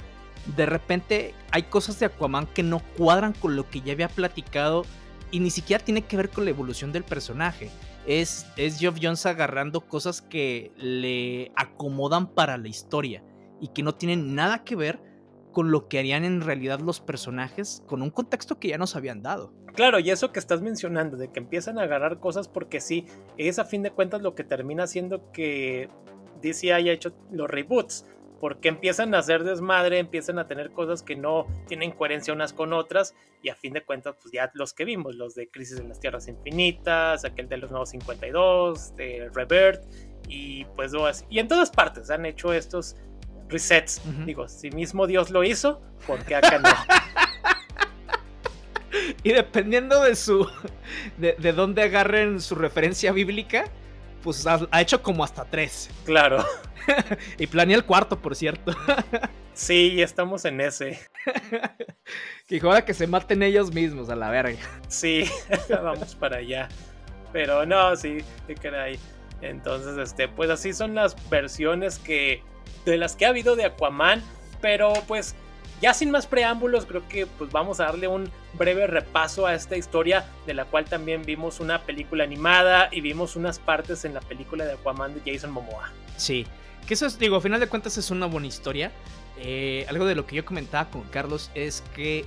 de 0.55 0.65
repente 0.65 1.33
hay 1.51 1.63
cosas 1.63 2.00
de 2.00 2.07
Aquaman 2.07 2.47
que 2.47 2.63
no 2.63 2.81
cuadran 2.97 3.33
con 3.33 3.55
lo 3.55 3.69
que 3.69 3.81
ya 3.81 3.93
había 3.93 4.09
platicado 4.09 4.85
y 5.31 5.39
ni 5.39 5.50
siquiera 5.50 5.83
tiene 5.83 6.03
que 6.03 6.17
ver 6.17 6.29
con 6.29 6.45
la 6.45 6.51
evolución 6.51 6.91
del 6.91 7.03
personaje. 7.03 7.69
Es, 8.05 8.45
es 8.57 8.79
Geoff 8.79 8.97
Jones 9.01 9.25
agarrando 9.25 9.81
cosas 9.81 10.21
que 10.21 10.71
le 10.75 11.51
acomodan 11.55 12.27
para 12.27 12.57
la 12.57 12.67
historia 12.67 13.23
y 13.62 13.69
que 13.69 13.81
no 13.81 13.95
tienen 13.95 14.35
nada 14.35 14.63
que 14.63 14.75
ver 14.75 15.00
con 15.53 15.71
lo 15.71 15.88
que 15.88 16.00
harían 16.00 16.25
en 16.25 16.41
realidad 16.41 16.79
los 16.79 17.00
personajes 17.00 17.83
con 17.88 18.01
un 18.01 18.09
contexto 18.09 18.59
que 18.59 18.69
ya 18.69 18.77
nos 18.77 18.95
habían 18.95 19.21
dado. 19.21 19.53
Claro, 19.73 20.00
y 20.00 20.12
eso 20.12 20.31
que 20.31 20.39
estás 20.39 20.62
mencionando, 20.62 21.17
de 21.17 21.31
que 21.31 21.39
empiezan 21.39 21.79
a 21.79 21.83
agarrar 21.83 22.19
cosas 22.19 22.47
porque 22.47 22.81
sí, 22.81 23.05
es 23.38 23.57
a 23.57 23.65
fin 23.65 23.81
de 23.81 23.91
cuentas 23.91 24.21
lo 24.21 24.35
que 24.35 24.43
termina 24.43 24.83
haciendo 24.83 25.31
que 25.31 25.89
DC 26.41 26.73
haya 26.73 26.91
hecho 26.91 27.15
los 27.31 27.50
reboots 27.50 28.05
porque 28.43 28.67
empiezan 28.67 29.15
a 29.15 29.19
hacer 29.19 29.45
desmadre, 29.45 30.00
empiezan 30.00 30.38
a 30.38 30.50
tener 30.50 30.71
cosas 30.71 31.01
que 31.01 31.15
no 31.15 31.47
tienen 31.65 31.91
coherencia 31.91 32.33
unas 32.33 32.51
con 32.51 32.73
otras 32.73 33.15
y 33.41 33.47
a 33.47 33.55
fin 33.55 33.71
de 33.71 33.85
cuentas 33.85 34.17
pues 34.21 34.33
ya 34.33 34.51
los 34.53 34.73
que 34.73 34.83
vimos, 34.83 35.15
los 35.15 35.33
de 35.33 35.47
Crisis 35.47 35.79
en 35.79 35.88
las 35.88 36.01
Tierras 36.01 36.27
Infinitas, 36.27 37.23
aquel 37.23 37.47
de 37.47 37.55
los 37.55 37.71
nuevos 37.71 37.91
52, 37.91 38.97
de 38.97 39.31
Revert 39.33 39.85
y 40.27 40.65
pues 40.75 40.91
y 41.29 41.39
en 41.39 41.47
todas 41.47 41.71
partes 41.71 42.09
han 42.09 42.25
hecho 42.25 42.51
estos 42.51 42.97
resets. 43.47 44.01
Digo, 44.25 44.50
si 44.50 44.71
mismo 44.71 45.07
Dios 45.07 45.29
lo 45.29 45.45
hizo, 45.45 45.81
¿por 46.05 46.21
qué 46.25 46.35
acá 46.35 46.59
no? 46.59 46.67
y 49.23 49.31
dependiendo 49.31 50.03
de 50.03 50.17
su 50.17 50.45
de, 51.17 51.38
de 51.39 51.53
dónde 51.53 51.83
agarren 51.83 52.41
su 52.41 52.55
referencia 52.55 53.13
bíblica, 53.13 53.71
pues 54.23 54.47
ha, 54.47 54.81
hecho 54.81 55.01
como 55.01 55.23
hasta 55.23 55.45
tres. 55.45 55.89
Claro. 56.05 56.43
y 57.37 57.47
planeé 57.47 57.75
el 57.75 57.85
cuarto, 57.85 58.19
por 58.19 58.35
cierto. 58.35 58.75
sí, 59.53 60.01
estamos 60.01 60.43
en 60.45 60.59
ese. 60.59 60.99
que 62.47 62.59
joda 62.59 62.83
que 62.83 62.93
se 62.93 63.07
maten 63.07 63.41
ellos 63.41 63.73
mismos 63.73 64.09
a 64.09 64.15
la 64.15 64.29
verga. 64.29 64.59
Sí, 64.89 65.25
vamos 65.69 66.15
para 66.15 66.37
allá. 66.37 66.67
Pero 67.31 67.65
no, 67.65 67.95
sí, 67.95 68.17
qué 68.61 68.69
ahí. 68.69 68.99
Entonces, 69.41 69.97
este, 69.97 70.27
pues 70.27 70.49
así 70.49 70.73
son 70.73 70.95
las 70.95 71.15
versiones 71.29 71.99
que. 71.99 72.43
de 72.85 72.97
las 72.97 73.15
que 73.15 73.25
ha 73.25 73.29
habido 73.29 73.55
de 73.55 73.65
Aquaman. 73.65 74.21
Pero 74.61 74.93
pues 75.07 75.35
ya 75.81 75.93
sin 75.93 76.11
más 76.11 76.27
preámbulos, 76.27 76.85
creo 76.85 77.07
que 77.07 77.25
pues 77.25 77.51
vamos 77.51 77.79
a 77.79 77.85
darle 77.85 78.07
un 78.07 78.29
breve 78.57 78.88
repaso 78.88 79.45
a 79.45 79.55
esta 79.55 79.77
historia 79.77 80.25
de 80.45 80.53
la 80.53 80.65
cual 80.65 80.86
también 80.86 81.24
vimos 81.25 81.60
una 81.60 81.81
película 81.81 82.24
animada 82.24 82.89
y 82.91 83.01
vimos 83.01 83.36
unas 83.36 83.60
partes 83.60 84.05
en 84.05 84.13
la 84.13 84.22
película 84.22 84.65
de 84.65 84.74
Aquaman 84.74 85.13
de 85.13 85.33
Jason 85.33 85.51
Momoa. 85.51 85.91
Sí, 86.17 86.45
que 86.88 86.93
eso 86.93 87.05
es, 87.05 87.17
digo, 87.17 87.38
a 87.38 87.41
final 87.41 87.60
de 87.60 87.67
cuentas 87.67 87.98
es 87.98 88.12
una 88.12 88.25
buena 88.25 88.48
historia. 88.48 88.91
Eh, 89.38 89.86
algo 89.89 90.05
de 90.05 90.15
lo 90.15 90.25
que 90.27 90.36
yo 90.36 90.45
comentaba 90.45 90.89
con 90.89 91.01
Carlos 91.03 91.50
es 91.55 91.83
que 91.95 92.25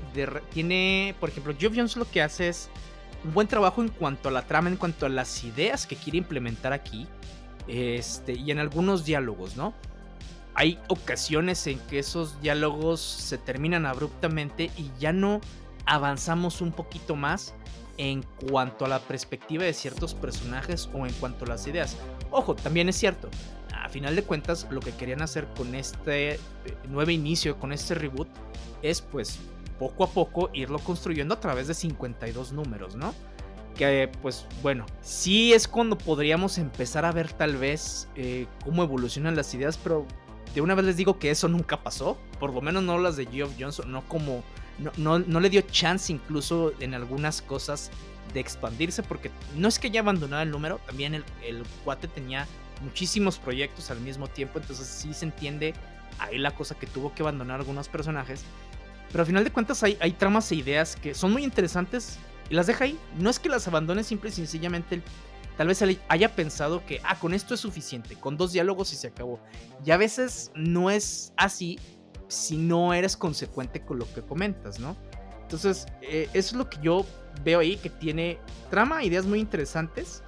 tiene, 0.52 1.14
por 1.20 1.28
ejemplo, 1.28 1.54
Geoff 1.58 1.74
Jones 1.76 1.96
lo 1.96 2.10
que 2.10 2.20
hace 2.20 2.48
es 2.48 2.68
un 3.24 3.32
buen 3.32 3.46
trabajo 3.46 3.80
en 3.82 3.88
cuanto 3.88 4.28
a 4.28 4.32
la 4.32 4.42
trama, 4.42 4.68
en 4.68 4.76
cuanto 4.76 5.06
a 5.06 5.08
las 5.08 5.44
ideas 5.44 5.86
que 5.86 5.96
quiere 5.96 6.18
implementar 6.18 6.72
aquí. 6.72 7.06
Este, 7.68 8.32
y 8.32 8.50
en 8.50 8.58
algunos 8.58 9.04
diálogos, 9.04 9.56
¿no? 9.56 9.74
hay 10.56 10.78
ocasiones 10.88 11.66
en 11.66 11.78
que 11.80 11.98
esos 11.98 12.40
diálogos 12.40 12.98
se 13.00 13.36
terminan 13.36 13.84
abruptamente 13.84 14.70
y 14.78 14.90
ya 14.98 15.12
no 15.12 15.42
avanzamos 15.86 16.60
un 16.60 16.72
poquito 16.72 17.16
más 17.16 17.54
en 17.98 18.22
cuanto 18.50 18.84
a 18.84 18.88
la 18.88 18.98
perspectiva 18.98 19.64
de 19.64 19.72
ciertos 19.72 20.14
personajes 20.14 20.90
o 20.92 21.06
en 21.06 21.12
cuanto 21.14 21.44
a 21.44 21.48
las 21.48 21.66
ideas. 21.66 21.96
Ojo, 22.30 22.54
también 22.54 22.88
es 22.88 22.96
cierto, 22.96 23.30
a 23.72 23.88
final 23.88 24.16
de 24.16 24.22
cuentas 24.22 24.66
lo 24.70 24.80
que 24.80 24.92
querían 24.92 25.22
hacer 25.22 25.46
con 25.56 25.74
este 25.74 26.34
eh, 26.34 26.38
nuevo 26.88 27.10
inicio, 27.10 27.58
con 27.58 27.72
este 27.72 27.94
reboot, 27.94 28.28
es 28.82 29.00
pues 29.00 29.38
poco 29.78 30.04
a 30.04 30.08
poco 30.08 30.50
irlo 30.52 30.78
construyendo 30.78 31.34
a 31.34 31.40
través 31.40 31.68
de 31.68 31.74
52 31.74 32.52
números, 32.52 32.96
¿no? 32.96 33.14
Que 33.76 34.10
pues 34.22 34.46
bueno, 34.62 34.86
sí 35.02 35.52
es 35.52 35.68
cuando 35.68 35.98
podríamos 35.98 36.58
empezar 36.58 37.04
a 37.04 37.12
ver 37.12 37.32
tal 37.32 37.56
vez 37.56 38.08
eh, 38.16 38.46
cómo 38.64 38.82
evolucionan 38.82 39.36
las 39.36 39.52
ideas, 39.54 39.78
pero 39.78 40.06
de 40.54 40.62
una 40.62 40.74
vez 40.74 40.86
les 40.86 40.96
digo 40.96 41.18
que 41.18 41.30
eso 41.30 41.48
nunca 41.48 41.82
pasó. 41.82 42.16
Por 42.40 42.54
lo 42.54 42.62
menos 42.62 42.82
no 42.82 42.98
las 42.98 43.16
de 43.16 43.26
Geoff 43.26 43.52
Johnson, 43.58 43.92
no 43.92 44.06
como. 44.08 44.42
No, 44.96 45.18
no, 45.18 45.40
le 45.40 45.48
dio 45.48 45.62
chance 45.62 46.12
incluso 46.12 46.72
en 46.80 46.94
algunas 46.94 47.40
cosas 47.42 47.90
de 48.34 48.40
expandirse. 48.40 49.02
Porque 49.02 49.30
no 49.56 49.68
es 49.68 49.78
que 49.78 49.88
haya 49.88 50.00
abandonado 50.00 50.42
el 50.42 50.50
número. 50.50 50.80
También 50.86 51.14
el, 51.14 51.24
el 51.44 51.62
cuate 51.84 52.08
tenía 52.08 52.46
muchísimos 52.82 53.38
proyectos 53.38 53.90
al 53.90 54.00
mismo 54.00 54.28
tiempo. 54.28 54.58
Entonces 54.58 54.86
sí 54.86 55.14
se 55.14 55.24
entiende 55.24 55.74
ahí 56.18 56.38
la 56.38 56.54
cosa 56.54 56.74
que 56.74 56.86
tuvo 56.86 57.14
que 57.14 57.22
abandonar 57.22 57.60
algunos 57.60 57.88
personajes. 57.88 58.42
Pero 59.10 59.22
al 59.22 59.26
final 59.26 59.44
de 59.44 59.52
cuentas 59.52 59.82
hay, 59.82 59.96
hay 60.00 60.12
tramas 60.12 60.50
e 60.52 60.56
ideas 60.56 60.96
que 60.96 61.14
son 61.14 61.32
muy 61.32 61.44
interesantes 61.44 62.18
y 62.50 62.54
las 62.54 62.66
deja 62.66 62.84
ahí. 62.84 62.98
No 63.18 63.30
es 63.30 63.38
que 63.38 63.48
las 63.48 63.66
abandone 63.66 64.04
simple 64.04 64.30
y 64.30 64.32
sencillamente 64.32 65.02
Tal 65.56 65.68
vez 65.68 65.82
haya 66.08 66.36
pensado 66.36 66.84
que, 66.84 67.00
ah, 67.02 67.18
con 67.18 67.32
esto 67.32 67.54
es 67.54 67.60
suficiente, 67.60 68.14
con 68.16 68.36
dos 68.36 68.52
diálogos 68.52 68.92
y 68.92 68.96
se 68.96 69.06
acabó. 69.06 69.40
Y 69.84 69.90
a 69.90 69.96
veces 69.96 70.50
no 70.54 70.90
es 70.90 71.32
así 71.36 71.78
si 72.28 72.56
no 72.56 72.94
eres 72.94 73.16
consecuente 73.16 73.82
con 73.82 73.98
lo 73.98 74.12
que 74.12 74.22
comentas, 74.22 74.80
¿no? 74.80 74.96
Entonces, 75.42 75.86
eh, 76.02 76.28
eso 76.32 76.50
es 76.50 76.52
lo 76.54 76.68
que 76.68 76.78
yo 76.82 77.06
veo 77.44 77.60
ahí, 77.60 77.76
que 77.76 77.90
tiene 77.90 78.38
trama, 78.70 79.04
ideas 79.04 79.26
muy 79.26 79.38
interesantes, 79.38 80.22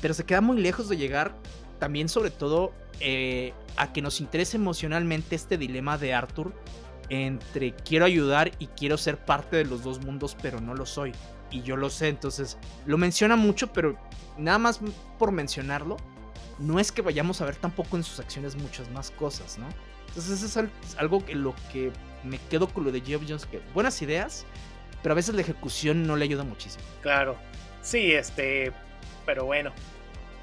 pero 0.00 0.14
se 0.14 0.24
queda 0.24 0.40
muy 0.40 0.60
lejos 0.60 0.88
de 0.88 0.96
llegar 0.96 1.34
también 1.78 2.08
sobre 2.08 2.30
todo 2.30 2.72
eh, 3.00 3.52
a 3.76 3.92
que 3.92 4.02
nos 4.02 4.20
interese 4.20 4.56
emocionalmente 4.56 5.34
este 5.34 5.58
dilema 5.58 5.98
de 5.98 6.14
Arthur 6.14 6.52
entre 7.08 7.74
quiero 7.74 8.04
ayudar 8.04 8.52
y 8.58 8.68
quiero 8.68 8.96
ser 8.96 9.16
parte 9.16 9.56
de 9.56 9.64
los 9.64 9.82
dos 9.82 10.00
mundos, 10.04 10.36
pero 10.40 10.60
no 10.60 10.74
lo 10.74 10.86
soy. 10.86 11.12
Y 11.50 11.62
yo 11.62 11.76
lo 11.76 11.90
sé, 11.90 12.08
entonces 12.08 12.56
lo 12.86 12.96
menciona 12.96 13.34
mucho, 13.34 13.72
pero 13.72 13.96
nada 14.38 14.58
más 14.58 14.80
por 15.18 15.32
mencionarlo, 15.32 15.96
no 16.60 16.78
es 16.78 16.92
que 16.92 17.02
vayamos 17.02 17.40
a 17.40 17.46
ver 17.46 17.56
tampoco 17.56 17.96
en 17.96 18.04
sus 18.04 18.20
acciones 18.20 18.54
muchas 18.54 18.88
más 18.90 19.10
cosas, 19.10 19.58
¿no? 19.58 19.66
Entonces 20.10 20.42
eso 20.42 20.60
es 20.60 20.96
algo 20.98 21.24
que 21.24 21.34
lo 21.34 21.54
que 21.72 21.92
me 22.24 22.38
quedo 22.50 22.68
con 22.68 22.84
lo 22.84 22.92
de 22.92 23.00
Geoff 23.00 23.22
Jones, 23.26 23.46
que 23.46 23.60
buenas 23.74 24.02
ideas, 24.02 24.44
pero 25.02 25.12
a 25.12 25.16
veces 25.16 25.34
la 25.34 25.40
ejecución 25.40 26.06
no 26.06 26.16
le 26.16 26.24
ayuda 26.24 26.44
muchísimo. 26.44 26.84
Claro, 27.02 27.36
sí, 27.82 28.12
este, 28.12 28.72
pero 29.24 29.46
bueno. 29.46 29.72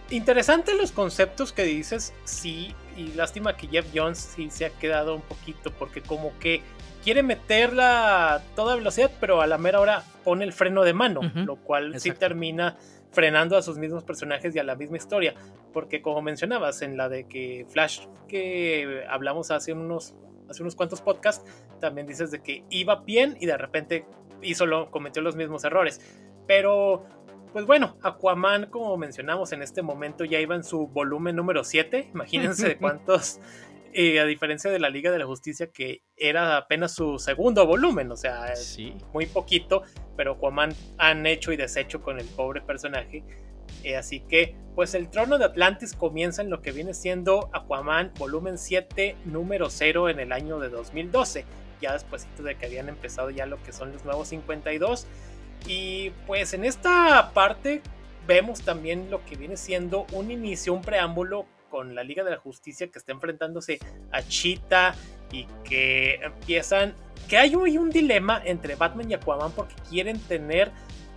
Interesante 0.10 0.74
los 0.74 0.94
conceptos 0.94 1.52
que 1.52 1.64
dices, 1.64 2.14
sí, 2.24 2.74
y 2.96 3.10
lástima 3.10 3.58
que 3.58 3.68
Jeff 3.68 3.88
Jones 3.94 4.18
sí 4.36 4.50
se 4.50 4.66
ha 4.66 4.70
quedado 4.70 5.16
un 5.16 5.22
poquito, 5.22 5.72
porque 5.74 6.02
como 6.02 6.32
que 6.40 6.62
quiere 7.04 7.24
meterla 7.24 8.36
a 8.36 8.40
toda 8.56 8.76
velocidad, 8.76 9.12
pero 9.20 9.42
a 9.42 9.48
la 9.48 9.58
mera 9.58 9.82
hora 9.82 10.04
pone 10.24 10.46
el 10.46 10.54
freno 10.54 10.84
de 10.84 10.94
mano, 10.94 11.22
lo 11.36 11.58
cual 11.58 12.00
sí 12.00 12.12
termina 12.12 12.78
frenando 13.12 13.58
a 13.58 13.62
sus 13.62 13.78
mismos 13.78 14.04
personajes 14.04 14.56
y 14.56 14.60
a 14.60 14.64
la 14.64 14.76
misma 14.76 14.98
historia. 14.98 15.36
Porque 15.74 16.02
como 16.02 16.22
mencionabas 16.22 16.82
en 16.82 16.98
la 16.98 17.10
de 17.10 17.26
que 17.28 17.66
Flash 17.70 18.08
que 18.28 19.06
hablamos 19.10 19.52
hace 19.52 19.74
unos, 19.74 20.16
hace 20.50 20.62
unos 20.62 20.76
cuantos 20.76 21.02
podcasts, 21.02 21.50
también 21.80 22.08
dices 22.08 22.32
de 22.32 22.42
que 22.42 22.64
iba 22.70 22.98
bien 22.98 23.38
y 23.40 23.46
de 23.46 23.58
repente 23.58 24.06
hizo 24.42 24.66
lo, 24.66 24.92
cometió 24.92 25.22
los 25.22 25.36
mismos 25.36 25.64
errores. 25.64 26.02
Pero, 26.46 27.06
pues 27.54 27.66
bueno, 27.66 27.98
Aquaman, 28.02 28.68
como 28.70 28.98
mencionamos 28.98 29.52
en 29.52 29.62
este 29.62 29.82
momento, 29.82 30.24
ya 30.24 30.40
iba 30.40 30.56
en 30.56 30.64
su 30.64 30.88
volumen 30.88 31.36
número 31.36 31.64
7. 31.64 32.10
Imagínense 32.14 32.68
de 32.78 32.78
cuántos 33.98 34.20
a 34.20 34.26
diferencia 34.26 34.70
de 34.70 34.80
la 34.80 34.90
Liga 34.90 35.12
de 35.12 35.18
la 35.18 35.26
Justicia, 35.26 35.72
que 35.72 36.04
era 36.16 36.58
apenas 36.58 36.94
su 36.94 37.18
segundo 37.18 37.66
volumen, 37.66 38.12
o 38.12 38.16
sea, 38.16 38.54
muy 39.12 39.26
poquito, 39.26 39.82
pero 40.16 40.34
Aquaman 40.34 40.74
han 40.98 41.26
hecho 41.26 41.52
y 41.52 41.58
deshecho 41.58 42.02
con 42.02 42.20
el 42.20 42.28
pobre 42.28 42.62
personaje. 42.62 43.24
Eh, 43.84 43.98
así 43.98 44.20
que, 44.20 44.56
pues 44.76 44.94
el 44.94 45.10
trono 45.10 45.40
de 45.40 45.46
Atlantis 45.46 45.94
comienza 45.94 46.42
en 46.42 46.50
lo 46.52 46.62
que 46.62 46.72
viene 46.72 46.94
siendo 46.94 47.50
Aquaman 47.54 48.12
volumen 48.18 48.60
7, 48.60 49.16
número 49.26 49.70
0 49.70 50.10
en 50.10 50.20
el 50.20 50.32
año 50.32 50.60
de 50.60 50.70
2012, 50.70 51.46
ya 51.82 51.94
después 51.94 52.28
de 52.38 52.56
que 52.56 52.66
habían 52.68 52.90
empezado 52.90 53.32
ya 53.32 53.48
lo 53.48 53.62
que 53.64 53.72
son 53.72 53.94
los 53.94 54.06
nuevos 54.06 54.28
52. 54.28 55.08
Y 55.68 56.12
pues 56.28 56.54
en 56.54 56.66
esta 56.66 57.32
parte 57.34 57.82
vemos 58.28 58.62
también 58.62 59.10
lo 59.10 59.26
que 59.26 59.36
viene 59.36 59.58
siendo 59.58 60.06
un 60.12 60.30
inicio, 60.30 60.74
un 60.74 60.82
preámbulo 60.82 61.48
con 61.70 61.96
la 61.96 62.04
Liga 62.04 62.24
de 62.24 62.32
la 62.32 62.38
Justicia 62.38 62.88
que 62.88 63.00
está 63.00 63.12
enfrentándose 63.12 63.80
a 64.12 64.22
Cheetah 64.22 64.96
y 65.32 65.46
que 65.64 66.16
empiezan 66.16 66.94
que 67.28 67.38
hay 67.38 67.56
un 67.56 67.90
dilema 67.90 68.42
entre 68.46 68.76
Batman 68.76 69.12
y 69.12 69.14
Aquaman 69.14 69.52
porque 69.52 69.76
quieren 69.90 70.20
tener 70.20 70.72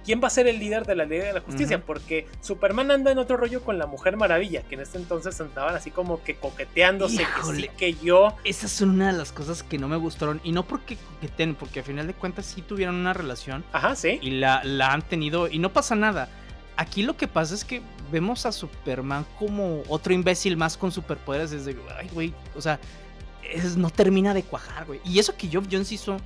quién 0.05 0.21
va 0.23 0.27
a 0.29 0.31
ser 0.31 0.47
el 0.47 0.59
líder 0.59 0.87
de 0.87 0.95
la 0.95 1.05
Liga 1.05 1.25
de 1.25 1.33
la 1.33 1.41
Justicia, 1.41 1.85
porque 1.85 2.27
Superman 2.41 2.91
anda 2.91 3.13
en 3.13 3.19
otro 3.19 3.37
rollo 3.37 3.63
con 3.63 3.79
la 3.79 3.87
Mujer 3.87 4.17
Maravilla, 4.17 4.63
que 4.63 4.75
en 4.75 4.81
este 4.81 4.99
entonces 4.99 5.41
andaban 5.41 5.75
así 5.75 5.91
como 5.91 6.23
que 6.23 6.37
coqueteándose, 6.37 7.19
que 7.19 7.55
sí, 7.55 7.69
que 7.77 7.95
yo. 7.95 8.35
Esa 8.45 8.67
es 8.67 8.81
una 8.81 9.13
de 9.13 9.19
las 9.19 9.33
cosas 9.33 9.63
que 9.63 9.79
no 9.79 9.89
me 9.89 9.97
gustaron, 9.97 10.41
y 10.43 10.53
no 10.53 10.67
porque 10.67 10.97
coqueteen, 10.97 11.55
porque 11.55 11.81
a 11.81 11.83
final 11.83 12.07
de 12.07 12.15
cuentas 12.15 12.47
sí 12.47 12.63
tuvieron 12.63 12.97
una 12.97 13.13
relación. 13.13 13.65
Ajá, 13.73 13.95
sí. 13.95 14.19
Y 14.23 14.31
la, 14.33 14.63
la 14.65 14.93
han 14.93 15.03
tenido, 15.03 15.49
y 15.49 15.59
no 15.59 15.73
pasa 15.73 15.95
nada. 15.95 16.29
Aquí 16.77 17.03
lo 17.03 17.17
que 17.17 17.29
pasa 17.29 17.55
es 17.55 17.65
que 17.65 17.83
vemos 18.11 18.47
a 18.47 18.53
Superman 18.53 19.27
como 19.39 19.83
otro 19.89 20.13
imbécil 20.13 20.57
más 20.57 20.77
con 20.77 20.91
superpoderes 20.93 21.51
desde, 21.51 21.77
ay, 21.99 22.09
güey, 22.13 22.35
o 22.57 22.61
sea, 22.61 22.81
no 23.77 23.91
termina 23.91 24.35
de 24.35 24.43
cuajar, 24.43 24.87
güey. 24.87 25.01
Y 25.05 25.19
eso 25.19 25.37
que 25.37 25.49
Geoff 25.49 25.67
Jones 25.71 25.93
hizo 25.93 26.17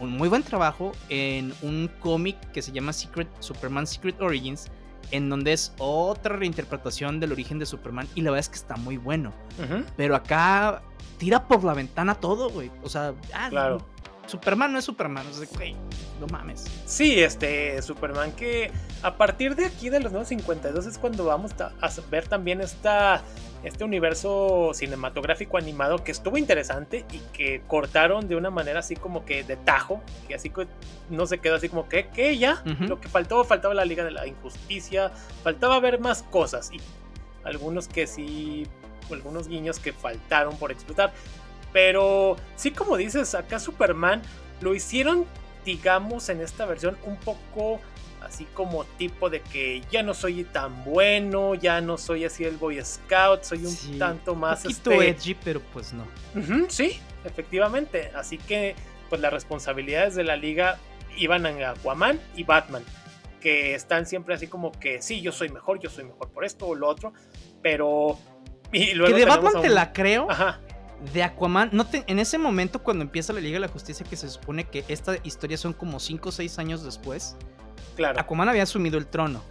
un 0.00 0.10
muy 0.10 0.28
buen 0.28 0.42
trabajo 0.42 0.92
en 1.08 1.54
un 1.62 1.90
cómic 2.00 2.36
que 2.52 2.62
se 2.62 2.72
llama 2.72 2.92
Secret 2.92 3.28
Superman 3.40 3.86
Secret 3.86 4.20
Origins, 4.20 4.66
en 5.10 5.28
donde 5.28 5.52
es 5.52 5.72
otra 5.78 6.36
reinterpretación 6.36 7.20
del 7.20 7.32
origen 7.32 7.58
de 7.58 7.66
Superman 7.66 8.08
y 8.14 8.22
la 8.22 8.30
verdad 8.30 8.40
es 8.40 8.48
que 8.48 8.56
está 8.56 8.76
muy 8.76 8.96
bueno. 8.96 9.32
Pero 9.96 10.16
acá 10.16 10.82
tira 11.18 11.46
por 11.46 11.64
la 11.64 11.74
ventana 11.74 12.14
todo, 12.14 12.50
güey. 12.50 12.70
O 12.82 12.88
sea, 12.88 13.14
ah, 13.32 13.48
claro. 13.48 13.86
Superman 14.26 14.72
no 14.72 14.78
es 14.78 14.84
Superman, 14.84 15.26
o 15.26 15.32
sea, 15.32 15.46
güey, 15.54 15.74
no 16.20 16.26
mames. 16.26 16.64
Sí, 16.84 17.20
este 17.20 17.80
Superman 17.82 18.32
que 18.32 18.70
a 19.02 19.16
partir 19.16 19.54
de 19.54 19.66
aquí 19.66 19.88
de 19.88 20.00
los 20.00 20.12
nuevos 20.12 20.28
52 20.28 20.86
es 20.86 20.98
cuando 20.98 21.24
vamos 21.24 21.52
a 21.60 21.72
ver 22.10 22.28
también 22.28 22.60
esta 22.60 23.22
este 23.62 23.84
universo 23.84 24.70
cinematográfico 24.74 25.56
animado 25.56 26.04
que 26.04 26.12
estuvo 26.12 26.36
interesante 26.38 27.04
y 27.12 27.18
que 27.32 27.62
cortaron 27.66 28.28
de 28.28 28.36
una 28.36 28.50
manera 28.50 28.80
así 28.80 28.94
como 28.94 29.24
que 29.24 29.42
de 29.42 29.56
tajo, 29.56 30.02
que 30.28 30.34
así 30.34 30.50
que 30.50 30.68
no 31.10 31.26
se 31.26 31.38
quedó 31.38 31.56
así 31.56 31.68
como 31.68 31.88
que, 31.88 32.08
que 32.08 32.38
ya, 32.38 32.62
lo 32.64 33.00
que 33.00 33.08
faltó, 33.08 33.42
faltaba 33.44 33.74
la 33.74 33.84
Liga 33.84 34.04
de 34.04 34.12
la 34.12 34.26
Injusticia, 34.26 35.10
faltaba 35.42 35.80
ver 35.80 35.98
más 35.98 36.22
cosas 36.22 36.70
y 36.72 36.80
algunos 37.44 37.88
que 37.88 38.06
sí, 38.06 38.66
algunos 39.10 39.48
guiños 39.48 39.78
que 39.78 39.92
faltaron 39.92 40.56
por 40.58 40.70
explotar. 40.70 41.12
Pero 41.72 42.36
sí, 42.56 42.70
como 42.70 42.96
dices, 42.96 43.34
acá 43.34 43.58
Superman 43.58 44.22
lo 44.60 44.74
hicieron, 44.74 45.26
digamos, 45.64 46.28
en 46.28 46.40
esta 46.40 46.64
versión 46.64 46.96
un 47.04 47.16
poco 47.16 47.80
así 48.26 48.46
como 48.54 48.84
tipo 48.84 49.30
de 49.30 49.40
que 49.40 49.82
ya 49.90 50.02
no 50.02 50.12
soy 50.12 50.44
tan 50.44 50.84
bueno, 50.84 51.54
ya 51.54 51.80
no 51.80 51.96
soy 51.96 52.24
así 52.24 52.44
el 52.44 52.56
Boy 52.56 52.82
Scout, 52.84 53.44
soy 53.44 53.64
un 53.64 53.98
tanto 53.98 54.34
más... 54.34 54.64
Un 54.64 54.72
poquito 54.72 54.90
este 54.92 55.08
edgy, 55.10 55.36
pero 55.42 55.60
pues 55.72 55.92
no. 55.92 56.06
sí, 56.68 57.00
efectivamente. 57.24 58.10
Así 58.14 58.38
que 58.38 58.74
pues 59.08 59.20
las 59.20 59.32
responsabilidades 59.32 60.16
de 60.16 60.24
la 60.24 60.36
liga 60.36 60.78
iban 61.16 61.46
a 61.46 61.70
Aquaman 61.70 62.20
y 62.34 62.42
Batman, 62.42 62.82
que 63.40 63.74
están 63.74 64.06
siempre 64.06 64.34
así 64.34 64.48
como 64.48 64.72
que 64.72 65.00
sí, 65.00 65.20
yo 65.20 65.30
soy 65.30 65.48
mejor, 65.48 65.78
yo 65.78 65.88
soy 65.88 66.04
mejor 66.04 66.30
por 66.30 66.44
esto 66.44 66.66
o 66.66 66.74
lo 66.74 66.88
otro, 66.88 67.12
pero... 67.62 68.18
Y 68.72 68.94
luego 68.94 69.14
que 69.14 69.20
de 69.20 69.26
Batman 69.26 69.62
te 69.62 69.68
la 69.68 69.92
creo. 69.92 70.28
Ajá 70.28 70.60
de 71.12 71.22
Aquaman, 71.22 71.70
no 71.72 71.86
en 71.92 72.18
ese 72.18 72.38
momento 72.38 72.82
cuando 72.82 73.02
empieza 73.02 73.32
la 73.32 73.40
Liga 73.40 73.54
de 73.54 73.60
la 73.60 73.68
Justicia, 73.68 74.06
que 74.08 74.16
se 74.16 74.28
supone 74.28 74.64
que 74.64 74.84
esta 74.88 75.16
historia 75.24 75.56
son 75.56 75.72
como 75.72 76.00
5 76.00 76.28
o 76.28 76.32
6 76.32 76.58
años 76.58 76.82
después, 76.82 77.36
claro. 77.96 78.18
Aquaman 78.20 78.48
había 78.48 78.62
asumido 78.62 78.98
el 78.98 79.06
trono. 79.06 79.42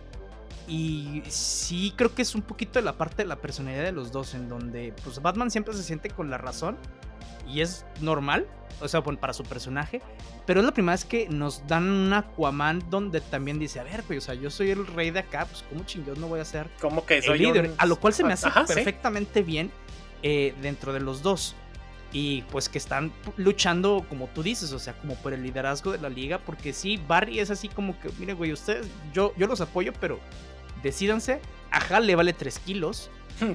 Y 0.68 1.22
sí 1.28 1.94
creo 1.96 2.16
que 2.16 2.24
es 2.24 2.34
un 2.34 2.42
poquito 2.42 2.80
de 2.80 2.86
la 2.86 2.94
parte 2.94 3.18
de 3.18 3.26
la 3.26 3.36
personalidad 3.36 3.84
de 3.84 3.92
los 3.92 4.12
dos, 4.12 4.34
en 4.34 4.50
donde 4.50 4.94
pues 5.04 5.22
Batman 5.22 5.52
siempre 5.52 5.76
se 5.76 5.84
siente 5.84 6.10
con 6.10 6.32
la 6.32 6.40
razón 6.40 6.78
y 7.48 7.62
es 7.62 7.86
normal, 8.02 8.48
o 8.82 8.88
sea, 8.88 9.04
para 9.04 9.34
su 9.34 9.44
personaje, 9.44 10.02
pero 10.48 10.62
es 10.62 10.66
la 10.66 10.74
primera 10.74 10.94
vez 10.94 11.06
que 11.06 11.30
nos 11.30 11.66
dan 11.68 11.88
un 11.88 12.14
Aquaman 12.14 12.82
donde 12.90 13.22
también 13.22 13.60
dice, 13.60 13.80
a 13.80 13.84
ver, 13.84 14.02
pues, 14.04 14.18
o 14.18 14.22
sea, 14.22 14.34
yo 14.34 14.50
soy 14.50 14.72
el 14.72 14.88
rey 14.88 15.12
de 15.12 15.20
acá, 15.20 15.46
pues 15.46 15.64
cómo 15.70 15.86
chingados 15.86 16.18
no 16.18 16.28
voy 16.28 16.40
a 16.40 16.46
ser 16.46 16.68
¿Cómo 16.82 17.06
que 17.06 17.22
soy 17.22 17.46
el 17.46 17.54
líder, 17.54 17.72
a 17.78 17.86
lo 17.86 17.98
cual 17.98 18.14
se 18.14 18.24
me 18.24 18.34
hace 18.34 18.50
perfectamente 18.50 19.44
bien 19.44 19.72
eh, 20.28 20.56
dentro 20.60 20.92
de 20.92 21.00
los 21.00 21.22
dos. 21.22 21.56
Y 22.12 22.42
pues 22.44 22.68
que 22.68 22.80
están 22.80 23.12
luchando, 23.38 24.04
como 24.10 24.26
tú 24.28 24.42
dices, 24.42 24.72
o 24.72 24.80
sea, 24.80 24.94
como 24.94 25.14
por 25.16 25.34
el 25.34 25.44
liderazgo 25.44 25.92
de 25.92 26.00
la 26.00 26.10
liga. 26.10 26.40
Porque 26.40 26.74
sí, 26.74 27.00
Barry 27.08 27.40
es 27.40 27.52
así 27.52 27.70
como 27.70 28.00
que, 28.00 28.10
mire, 28.18 28.34
güey, 28.34 28.52
ustedes, 28.52 28.88
yo, 29.14 29.36
yo 29.38 29.46
los 29.46 29.62
apoyo, 29.62 29.94
pero 30.02 30.20
decídanse. 30.82 31.42
A 31.70 31.78
Hal 31.78 32.08
le 32.08 32.16
vale 32.16 32.34
3 32.34 32.58
kilos. 32.60 33.12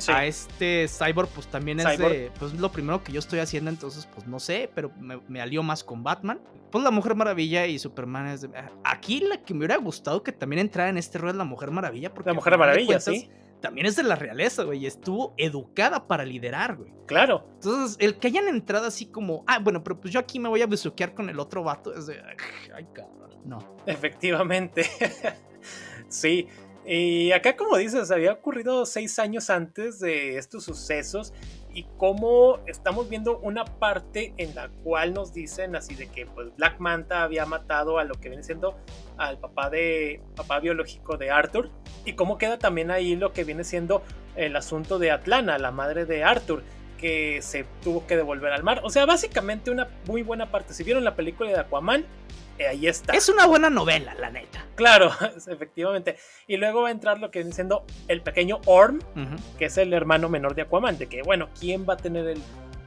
A 0.09 0.27
este 0.27 0.87
Cyborg, 0.87 1.29
pues 1.31 1.49
también 1.49 1.81
es 1.81 1.99
de, 1.99 2.31
pues 2.39 2.53
lo 2.53 2.71
primero 2.71 3.03
que 3.03 3.11
yo 3.11 3.19
estoy 3.19 3.41
haciendo, 3.41 3.71
entonces, 3.71 4.07
pues 4.15 4.29
no 4.29 4.39
sé, 4.39 4.71
pero 4.73 4.93
me, 5.01 5.19
me 5.27 5.41
alió 5.41 5.65
más 5.65 5.83
con 5.83 6.05
Batman. 6.05 6.39
Pues 6.71 6.85
la 6.85 6.93
Mujer 6.93 7.17
Maravilla 7.17 7.67
y 7.67 7.81
Superman 7.81 8.29
es 8.29 8.43
de. 8.43 8.51
Aquí 8.85 9.21
la 9.21 9.43
que 9.43 9.55
me 9.55 9.61
hubiera 9.61 9.79
gustado 9.79 10.23
que 10.23 10.31
también 10.31 10.61
entrara 10.61 10.91
en 10.91 10.99
este 10.99 11.19
rol 11.19 11.31
es 11.31 11.37
la 11.37 11.45
Mujer 11.45 11.73
Maravilla. 11.73 12.15
Porque 12.15 12.31
la 12.31 12.35
Mujer 12.35 12.59
Maravilla, 12.59 13.01
sí 13.01 13.29
también 13.61 13.87
es 13.87 13.97
de 13.97 14.03
la 14.03 14.17
realeza, 14.17 14.65
güey. 14.65 14.87
Estuvo 14.87 15.35
educada 15.37 16.07
para 16.07 16.25
liderar, 16.25 16.77
güey. 16.77 16.93
Claro. 17.07 17.47
Entonces, 17.55 17.97
el 18.01 18.19
que 18.19 18.29
hayan 18.29 18.49
entrado 18.49 18.87
así 18.87 19.07
como, 19.07 19.45
ah, 19.47 19.59
bueno, 19.59 19.83
pero 19.83 20.01
pues 20.01 20.13
yo 20.13 20.21
aquí 20.21 20.39
me 20.39 20.49
voy 20.49 20.63
a 20.63 20.67
besuquear 20.67 21.15
con 21.15 21.29
el 21.29 21.39
otro 21.39 21.63
vato, 21.63 21.95
es 21.95 22.07
de, 22.07 22.21
ay, 22.75 22.87
cabrón, 22.93 23.31
no. 23.45 23.59
Efectivamente. 23.87 24.85
sí. 26.09 26.49
Y 26.87 27.31
acá, 27.33 27.57
como 27.57 27.77
dices, 27.77 28.11
había 28.11 28.33
ocurrido 28.33 28.87
seis 28.87 29.19
años 29.19 29.51
antes 29.51 30.01
de 30.01 30.39
estos 30.39 30.65
sucesos 30.65 31.33
y 31.73 31.87
cómo 31.97 32.59
estamos 32.67 33.09
viendo 33.09 33.39
una 33.39 33.65
parte 33.65 34.35
en 34.37 34.55
la 34.55 34.69
cual 34.83 35.15
nos 35.15 35.33
dicen 35.33 35.77
así 35.77 35.95
de 35.95 36.09
que 36.09 36.27
pues 36.27 36.55
Black 36.57 36.79
Manta 36.79 37.23
había 37.23 37.47
matado 37.47 37.99
a 37.99 38.05
lo 38.05 38.15
que 38.15 38.29
viene 38.29 38.43
siendo 38.43 38.77
al 39.17 39.39
papá 39.39 39.71
de 39.71 40.21
papá 40.37 40.61
biológico 40.61 41.17
de 41.17 41.31
Arthur 41.31 41.71
y 42.05 42.15
cómo 42.15 42.39
queda 42.39 42.59
también 42.59 42.91
ahí 42.91 43.17
lo 43.17 43.33
que 43.33 43.45
viene 43.45 43.65
siendo 43.65 44.03
el 44.37 44.57
asunto 44.57 44.99
de 44.99 45.11
Atlana, 45.11 45.59
la 45.59 45.71
madre 45.71 46.05
de 46.07 46.25
Arthur 46.25 46.63
que 47.01 47.41
se 47.43 47.65
tuvo 47.83 48.07
que 48.07 48.17
devolver 48.17 48.53
al 48.53 48.63
mar. 48.63 48.81
O 48.85 48.91
sea, 48.91 49.07
básicamente 49.07 49.71
una 49.71 49.89
muy 50.07 50.23
buena 50.23 50.51
parte. 50.51 50.75
Si 50.75 50.85
vieron 50.85 51.03
la 51.03 51.17
película 51.17 51.51
de 51.51 51.59
Aquaman, 51.59 52.05
eh, 52.59 52.69
ahí 52.69 52.87
está. 52.87 53.15
Es 53.15 53.29
una 53.29 53.47
buena 53.47 53.71
novela, 53.71 54.15
la 54.15 54.31
neta. 54.31 54.67
Claro, 54.75 55.11
efectivamente. 55.49 56.17
Y 56.47 56.59
luego 56.59 56.83
va 56.83 56.89
a 56.89 56.91
entrar 56.91 57.19
lo 57.19 57.31
que 57.31 57.39
viene 57.41 57.55
siendo 57.55 57.85
el 58.07 58.21
pequeño 58.21 58.61
Orm, 58.67 59.01
que 59.59 59.65
es 59.65 59.79
el 59.79 59.93
hermano 59.93 60.29
menor 60.29 60.55
de 60.55 60.63
Aquaman. 60.63 60.99
De 60.99 61.07
que, 61.07 61.23
bueno, 61.23 61.49
¿quién 61.59 61.87
va 61.89 61.95
a 61.95 61.97
tener 61.97 62.27
el, 62.27 62.43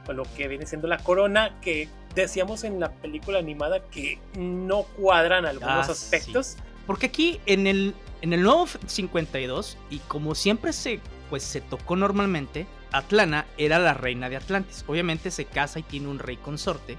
lo 0.08 0.22
que 0.36 0.46
viene 0.46 0.64
siendo 0.66 0.86
la 0.86 0.98
corona? 0.98 1.58
Que 1.60 1.88
decíamos 2.14 2.62
en 2.62 2.78
la 2.78 2.92
película 2.92 3.40
animada 3.40 3.80
que 3.90 4.20
no 4.36 4.84
cuadran 4.96 5.44
algunos 5.44 5.88
ah, 5.88 5.92
aspectos. 5.92 6.56
Porque 6.86 7.06
aquí 7.06 7.40
en 7.46 7.66
el, 7.66 7.94
en 8.22 8.32
el 8.32 8.42
nuevo 8.42 8.68
52, 8.86 9.76
y 9.90 9.98
como 10.00 10.34
siempre 10.36 10.72
se 10.72 11.00
pues 11.30 11.42
se 11.42 11.60
tocó 11.60 11.96
normalmente, 11.96 12.66
Atlana 12.94 13.46
era 13.58 13.78
la 13.78 13.94
reina 13.94 14.28
de 14.28 14.36
Atlantis. 14.36 14.84
Obviamente 14.86 15.30
se 15.30 15.44
casa 15.44 15.80
y 15.80 15.82
tiene 15.82 16.08
un 16.08 16.18
rey 16.18 16.36
consorte. 16.36 16.96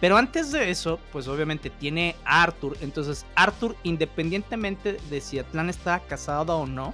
Pero 0.00 0.16
antes 0.16 0.50
de 0.52 0.70
eso, 0.70 0.98
pues 1.12 1.28
obviamente 1.28 1.70
tiene 1.70 2.16
a 2.24 2.42
Arthur. 2.42 2.76
Entonces 2.80 3.24
Arthur, 3.34 3.76
independientemente 3.82 4.98
de 5.08 5.20
si 5.20 5.38
Atlana 5.38 5.70
estaba 5.70 6.00
casada 6.00 6.54
o 6.54 6.66
no, 6.66 6.92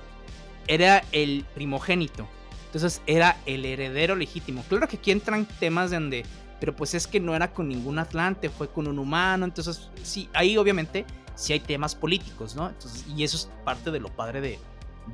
era 0.66 1.02
el 1.12 1.44
primogénito. 1.54 2.28
Entonces 2.66 3.00
era 3.06 3.38
el 3.46 3.64
heredero 3.64 4.14
legítimo. 4.14 4.62
Claro 4.68 4.86
que 4.88 4.96
aquí 4.96 5.10
entran 5.10 5.46
temas 5.58 5.90
de 5.90 5.96
donde, 5.96 6.26
pero 6.60 6.76
pues 6.76 6.94
es 6.94 7.06
que 7.06 7.18
no 7.18 7.34
era 7.34 7.52
con 7.52 7.68
ningún 7.68 7.98
Atlante, 7.98 8.50
fue 8.50 8.68
con 8.68 8.86
un 8.86 8.98
humano. 8.98 9.46
Entonces, 9.46 9.88
sí, 10.02 10.28
ahí 10.34 10.58
obviamente 10.58 11.06
sí 11.34 11.54
hay 11.54 11.60
temas 11.60 11.94
políticos, 11.94 12.54
¿no? 12.54 12.72
Y 13.16 13.24
eso 13.24 13.38
es 13.38 13.48
parte 13.64 13.90
de 13.90 14.00
lo 14.00 14.08
padre 14.08 14.42
de, 14.42 14.58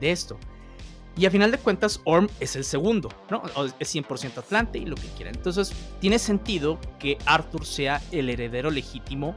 de 0.00 0.10
esto. 0.10 0.36
Y 1.16 1.26
a 1.26 1.30
final 1.30 1.50
de 1.50 1.58
cuentas, 1.58 2.00
Orm 2.04 2.28
es 2.40 2.56
el 2.56 2.64
segundo, 2.64 3.08
¿no? 3.30 3.42
Es 3.78 3.94
100% 3.94 4.38
Atlante 4.38 4.78
y 4.78 4.86
lo 4.86 4.96
que 4.96 5.06
quiera. 5.16 5.30
Entonces, 5.30 5.72
tiene 6.00 6.18
sentido 6.18 6.78
que 6.98 7.18
Arthur 7.26 7.64
sea 7.64 8.02
el 8.10 8.28
heredero 8.28 8.70
legítimo 8.70 9.36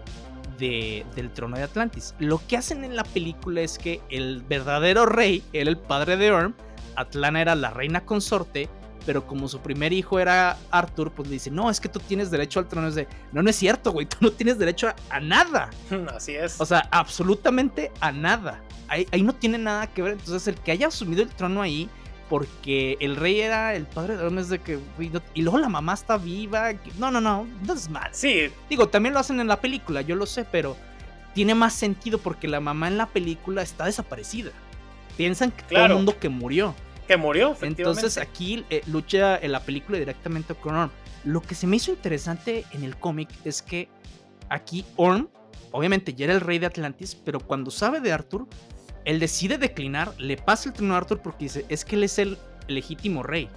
de, 0.58 1.06
del 1.16 1.32
trono 1.32 1.58
de 1.58 1.63
Atlantis. 1.63 2.16
Lo 2.18 2.42
que 2.48 2.58
hacen 2.58 2.84
en 2.84 2.96
la 2.96 3.04
película 3.04 3.62
es 3.62 3.78
que 3.78 4.02
el 4.10 4.42
verdadero 4.42 5.06
rey 5.06 5.44
era 5.54 5.70
el 5.70 5.78
padre 5.78 6.18
de 6.18 6.32
Orm, 6.32 6.56
Atlana 6.96 7.42
era 7.42 7.56
la 7.56 7.70
reina 7.70 8.06
consorte, 8.06 8.70
pero 9.08 9.26
como 9.26 9.48
su 9.48 9.60
primer 9.60 9.91
hijo 9.91 10.20
era 10.20 10.56
Arthur, 10.70 11.12
pues 11.12 11.28
le 11.28 11.34
dice, 11.34 11.50
no, 11.50 11.72
es 11.72 11.80
que 11.80 11.89
tú 11.89 12.00
tienes 12.00 12.30
derecho 12.30 12.60
al 12.60 12.67
trono. 12.67 12.89
Es 12.89 12.96
de, 12.96 13.08
no, 13.32 13.41
no 13.41 13.50
es 13.50 13.56
cierto, 13.56 13.91
güey, 13.91 14.06
tú 14.06 14.17
no 14.22 14.32
tienes 14.32 14.60
derecho 14.60 14.89
a, 14.89 14.96
a 15.10 15.20
nada. 15.20 15.72
Así 16.15 16.36
es. 16.36 16.62
O 16.62 16.65
sea, 16.65 16.88
absolutamente 16.91 17.91
a 18.00 18.12
nada 18.12 18.62
ahí, 18.88 19.22
no 19.22 19.34
tiene 19.34 19.58
nada 19.58 19.88
que 19.88 20.02
ver. 20.02 20.13
Entonces, 20.13 20.48
el 20.48 20.56
que 20.56 20.72
haya 20.72 20.88
asumido 20.88 21.22
el 21.22 21.30
trono 21.30 21.62
ahí, 21.62 21.89
porque 22.30 22.98
el 23.00 23.15
rey 23.15 23.39
era 23.39 23.76
el 23.76 23.86
padre 23.86 24.17
de 24.17 24.43
de 24.43 24.60
que. 24.60 24.80
Y 25.34 25.41
luego 25.41 25.60
la 25.60 25.70
mamá 25.70 25.93
está 25.93 26.17
viva. 26.17 26.74
No, 26.98 27.12
no, 27.12 27.22
no, 27.22 27.48
no 27.65 27.74
es 27.74 27.89
mal. 27.89 28.10
Sí. 28.12 28.50
Digo, 28.70 28.89
también 28.89 29.13
lo 29.13 29.20
hacen 29.20 29.39
en 29.39 29.48
la 29.48 29.62
película, 29.62 30.02
yo 30.02 30.15
lo 30.15 30.26
sé, 30.26 30.46
pero 30.46 30.76
tiene 31.34 31.56
más 31.56 31.74
sentido 31.74 32.17
porque 32.17 32.48
la 32.48 32.60
mamá 32.60 32.88
en 32.88 32.98
la 32.98 33.08
película 33.08 33.62
está 33.62 33.86
desaparecida. 33.86 34.52
Piensan 35.15 35.52
que 35.52 35.63
todo 35.63 35.86
el 35.86 35.93
mundo 35.93 36.17
que 36.20 36.30
murió. 36.30 36.76
Que 37.08 37.17
murió, 37.17 37.56
Entonces 37.62 38.17
aquí 38.17 38.65
eh, 38.70 38.82
lucha 38.88 39.38
en 39.38 39.54
la 39.54 39.62
película 39.62 39.98
directamente 39.98 40.54
con 40.56 40.76
Orm. 40.76 40.91
Lo 41.24 41.41
que 41.41 41.56
se 41.56 41.65
me 41.65 41.78
hizo 41.78 41.91
interesante 41.91 42.65
en 42.74 42.84
el 42.84 42.98
cómic 42.98 43.30
es 43.46 43.62
que 43.62 43.88
aquí 44.50 44.86
Orm, 44.98 45.30
obviamente 45.72 46.13
ya 46.13 46.26
era 46.26 46.34
el 46.34 46.41
rey 46.41 46.60
de 46.60 46.65
Atlantis, 46.65 47.15
pero 47.15 47.39
cuando 47.39 47.72
sabe 47.72 48.02
de 48.02 48.12
Arthur, 48.12 48.48
él 49.06 49.20
decide 49.20 49.58
declinar, 49.58 50.13
le 50.17 50.36
pasa 50.36 50.67
el 50.67 50.76
trono 50.76 50.96
a 50.96 50.98
Arthur 50.98 51.22
porque 51.22 51.46
dice, 51.46 51.65
es 51.70 51.86
que 51.86 51.96
él 51.96 52.04
es 52.04 52.20
el 52.20 52.38
legítimo 52.67 53.24
rey. 53.24 53.48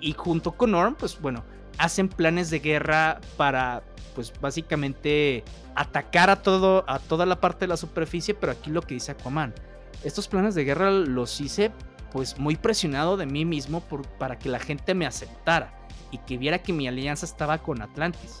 Y 0.00 0.12
junto 0.12 0.52
con 0.52 0.74
Orm, 0.74 0.94
pues 0.94 1.18
bueno, 1.18 1.42
hacen 1.78 2.08
planes 2.08 2.50
de 2.50 2.58
guerra 2.58 3.20
para, 3.38 3.82
pues 4.14 4.32
básicamente 4.40 5.42
atacar 5.74 6.28
a, 6.28 6.42
todo, 6.42 6.84
a 6.86 6.98
toda 6.98 7.24
la 7.24 7.40
parte 7.40 7.60
de 7.60 7.68
la 7.68 7.78
superficie, 7.78 8.34
pero 8.34 8.52
aquí 8.52 8.70
lo 8.70 8.82
que 8.82 8.94
dice 8.94 9.12
Aquaman. 9.12 9.54
Estos 10.02 10.28
planes 10.28 10.54
de 10.54 10.64
guerra 10.64 10.90
los 10.90 11.40
hice 11.40 11.72
pues 12.14 12.38
muy 12.38 12.54
presionado 12.54 13.16
de 13.16 13.26
mí 13.26 13.44
mismo 13.44 13.80
por, 13.80 14.06
para 14.06 14.38
que 14.38 14.48
la 14.48 14.60
gente 14.60 14.94
me 14.94 15.04
aceptara 15.04 15.74
y 16.12 16.18
que 16.18 16.38
viera 16.38 16.62
que 16.62 16.72
mi 16.72 16.86
alianza 16.86 17.26
estaba 17.26 17.58
con 17.58 17.82
Atlantis. 17.82 18.40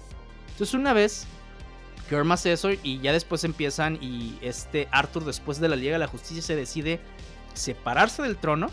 Entonces 0.52 0.74
una 0.74 0.92
vez 0.92 1.26
que 2.08 2.14
Orm 2.14 2.30
hace 2.30 2.52
eso 2.52 2.70
y 2.70 3.00
ya 3.00 3.12
después 3.12 3.42
empiezan 3.42 3.98
y 4.00 4.38
este 4.42 4.86
Arthur 4.92 5.24
después 5.24 5.58
de 5.58 5.68
la 5.68 5.74
Liga 5.74 5.94
de 5.94 5.98
la 5.98 6.06
Justicia 6.06 6.40
se 6.40 6.54
decide 6.54 7.00
separarse 7.54 8.22
del 8.22 8.36
trono. 8.36 8.70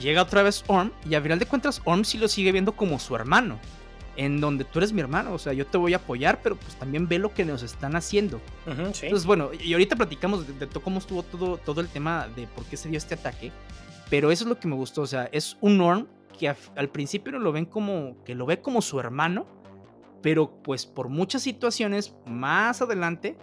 Llega 0.00 0.22
otra 0.22 0.44
vez 0.44 0.62
Orm 0.68 0.92
y 1.04 1.16
al 1.16 1.22
final 1.22 1.40
de 1.40 1.46
cuentas 1.46 1.82
Orm 1.84 2.04
sí 2.04 2.16
lo 2.16 2.28
sigue 2.28 2.52
viendo 2.52 2.76
como 2.76 3.00
su 3.00 3.16
hermano. 3.16 3.58
En 4.14 4.40
donde 4.40 4.62
tú 4.62 4.78
eres 4.78 4.92
mi 4.92 5.00
hermano, 5.00 5.32
o 5.32 5.38
sea, 5.40 5.52
yo 5.52 5.66
te 5.66 5.78
voy 5.78 5.94
a 5.94 5.96
apoyar, 5.96 6.42
pero 6.42 6.54
pues 6.54 6.76
también 6.76 7.08
ve 7.08 7.18
lo 7.18 7.34
que 7.34 7.44
nos 7.44 7.64
están 7.64 7.96
haciendo. 7.96 8.40
Entonces, 8.66 9.24
bueno, 9.24 9.50
y 9.52 9.72
ahorita 9.72 9.96
platicamos 9.96 10.46
de, 10.46 10.68
cómo 10.68 10.98
estuvo 10.98 11.24
todo, 11.24 11.56
todo 11.56 11.80
el 11.80 11.88
tema 11.88 12.28
de 12.36 12.46
por 12.46 12.64
qué 12.66 12.76
se 12.76 12.88
dio 12.88 12.98
este 12.98 13.14
ataque. 13.14 13.50
Pero 14.12 14.30
eso 14.30 14.44
es 14.44 14.48
lo 14.50 14.60
que 14.60 14.68
me 14.68 14.74
gustó, 14.74 15.00
o 15.00 15.06
sea, 15.06 15.30
es 15.32 15.56
un 15.62 15.80
Orm 15.80 16.06
que 16.38 16.46
al 16.76 16.90
principio 16.90 17.32
lo 17.38 17.50
ven 17.50 17.64
como, 17.64 18.22
que 18.26 18.34
lo 18.34 18.44
ve 18.44 18.60
como 18.60 18.82
su 18.82 19.00
hermano, 19.00 19.46
pero 20.20 20.52
pues 20.62 20.84
por 20.84 21.08
muchas 21.08 21.40
situaciones 21.40 22.14
más 22.26 22.82
adelante, 22.82 23.38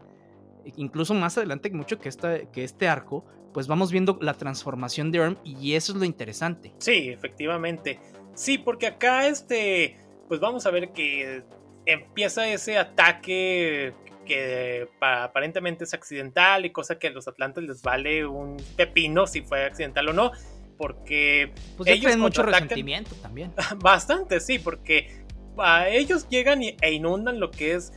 incluso 0.75 1.15
más 1.15 1.35
adelante 1.39 1.71
mucho 1.71 1.97
que, 1.97 2.07
esta, 2.07 2.51
que 2.51 2.63
este 2.63 2.87
arco, 2.87 3.25
pues 3.51 3.65
vamos 3.65 3.91
viendo 3.91 4.19
la 4.21 4.35
transformación 4.35 5.11
de 5.11 5.21
Orm 5.21 5.37
y 5.43 5.73
eso 5.73 5.93
es 5.93 5.97
lo 5.97 6.05
interesante. 6.05 6.71
Sí, 6.77 7.09
efectivamente. 7.09 7.99
Sí, 8.35 8.59
porque 8.59 8.85
acá 8.85 9.27
este, 9.27 9.97
pues 10.27 10.39
vamos 10.39 10.67
a 10.67 10.69
ver 10.69 10.91
que 10.91 11.41
empieza 11.87 12.47
ese 12.47 12.77
ataque 12.77 13.95
que 14.23 14.87
aparentemente 15.01 15.85
es 15.85 15.95
accidental 15.95 16.63
y 16.63 16.69
cosa 16.69 16.99
que 16.99 17.07
a 17.07 17.09
los 17.09 17.27
atlantes 17.27 17.63
les 17.63 17.81
vale 17.81 18.27
un 18.27 18.57
pepino 18.77 19.25
si 19.25 19.41
fue 19.41 19.65
accidental 19.65 20.09
o 20.09 20.13
no, 20.13 20.31
porque 20.79 21.51
pues 21.75 21.89
ellos 21.89 22.15
mucho 22.15 22.41
resentimiento 22.41 23.13
también. 23.15 23.53
Bastante, 23.79 24.39
sí, 24.39 24.59
porque 24.59 25.25
ellos 25.89 26.29
llegan 26.29 26.61
e 26.63 26.91
inundan 26.93 27.41
lo 27.41 27.51
que 27.51 27.75
es 27.75 27.91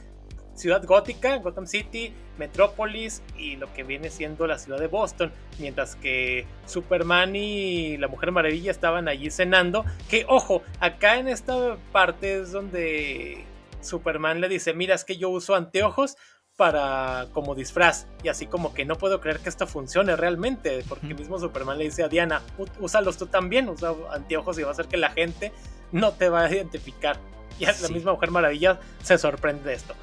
Ciudad 0.56 0.84
Gótica, 0.84 1.36
Gotham 1.36 1.68
City, 1.68 2.12
Metrópolis 2.38 3.22
y 3.38 3.54
lo 3.54 3.72
que 3.72 3.84
viene 3.84 4.10
siendo 4.10 4.48
la 4.48 4.58
ciudad 4.58 4.80
de 4.80 4.88
Boston, 4.88 5.32
mientras 5.60 5.94
que 5.94 6.44
Superman 6.66 7.36
y 7.36 7.98
la 7.98 8.08
Mujer 8.08 8.32
Maravilla 8.32 8.72
estaban 8.72 9.06
allí 9.06 9.30
cenando, 9.30 9.84
que 10.10 10.26
ojo, 10.28 10.62
acá 10.80 11.20
en 11.20 11.28
esta 11.28 11.76
parte 11.92 12.40
es 12.40 12.50
donde 12.50 13.44
Superman 13.80 14.40
le 14.40 14.48
dice, 14.48 14.74
mira, 14.74 14.96
es 14.96 15.04
que 15.04 15.16
yo 15.16 15.30
uso 15.30 15.54
anteojos 15.54 16.16
para 16.62 17.26
como 17.32 17.56
disfraz. 17.56 18.06
Y 18.22 18.28
así 18.28 18.46
como 18.46 18.72
que 18.72 18.84
no 18.84 18.96
puedo 18.96 19.20
creer 19.20 19.40
que 19.40 19.48
esto 19.48 19.66
funcione 19.66 20.14
realmente 20.14 20.84
porque 20.88 21.12
mismo 21.12 21.40
Superman 21.40 21.76
le 21.76 21.86
dice 21.86 22.04
a 22.04 22.08
Diana 22.08 22.40
úsalos 22.78 23.16
tú 23.16 23.26
también 23.26 23.68
usa 23.68 23.92
anteojos 24.12 24.60
y 24.60 24.62
va 24.62 24.68
a 24.68 24.70
hacer 24.70 24.86
que 24.86 24.96
la 24.96 25.10
gente 25.10 25.52
no 25.90 26.12
te 26.12 26.28
va 26.28 26.44
a 26.44 26.52
identificar 26.52 27.16
y 27.58 27.64
la 27.64 27.88
misma 27.88 28.12
Mujer 28.12 28.30
Maravilla 28.30 28.78
se 29.02 29.18
sorprende 29.18 29.70
de 29.70 29.74
esto. 29.74 29.94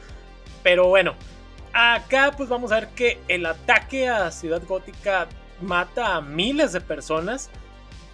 Pero 0.62 0.88
bueno, 0.88 1.16
acá 1.72 2.34
pues 2.36 2.50
vamos 2.50 2.74
a 2.74 2.82
ver 2.82 2.90
que 2.90 3.20
el 3.30 3.46
ataque 3.46 4.10
a 4.10 4.30
Ciudad 4.30 4.62
Gótica 4.68 5.28
mata 5.62 6.18
a 6.18 6.20
miles 6.20 6.74
de 6.74 6.82
personas 6.82 7.50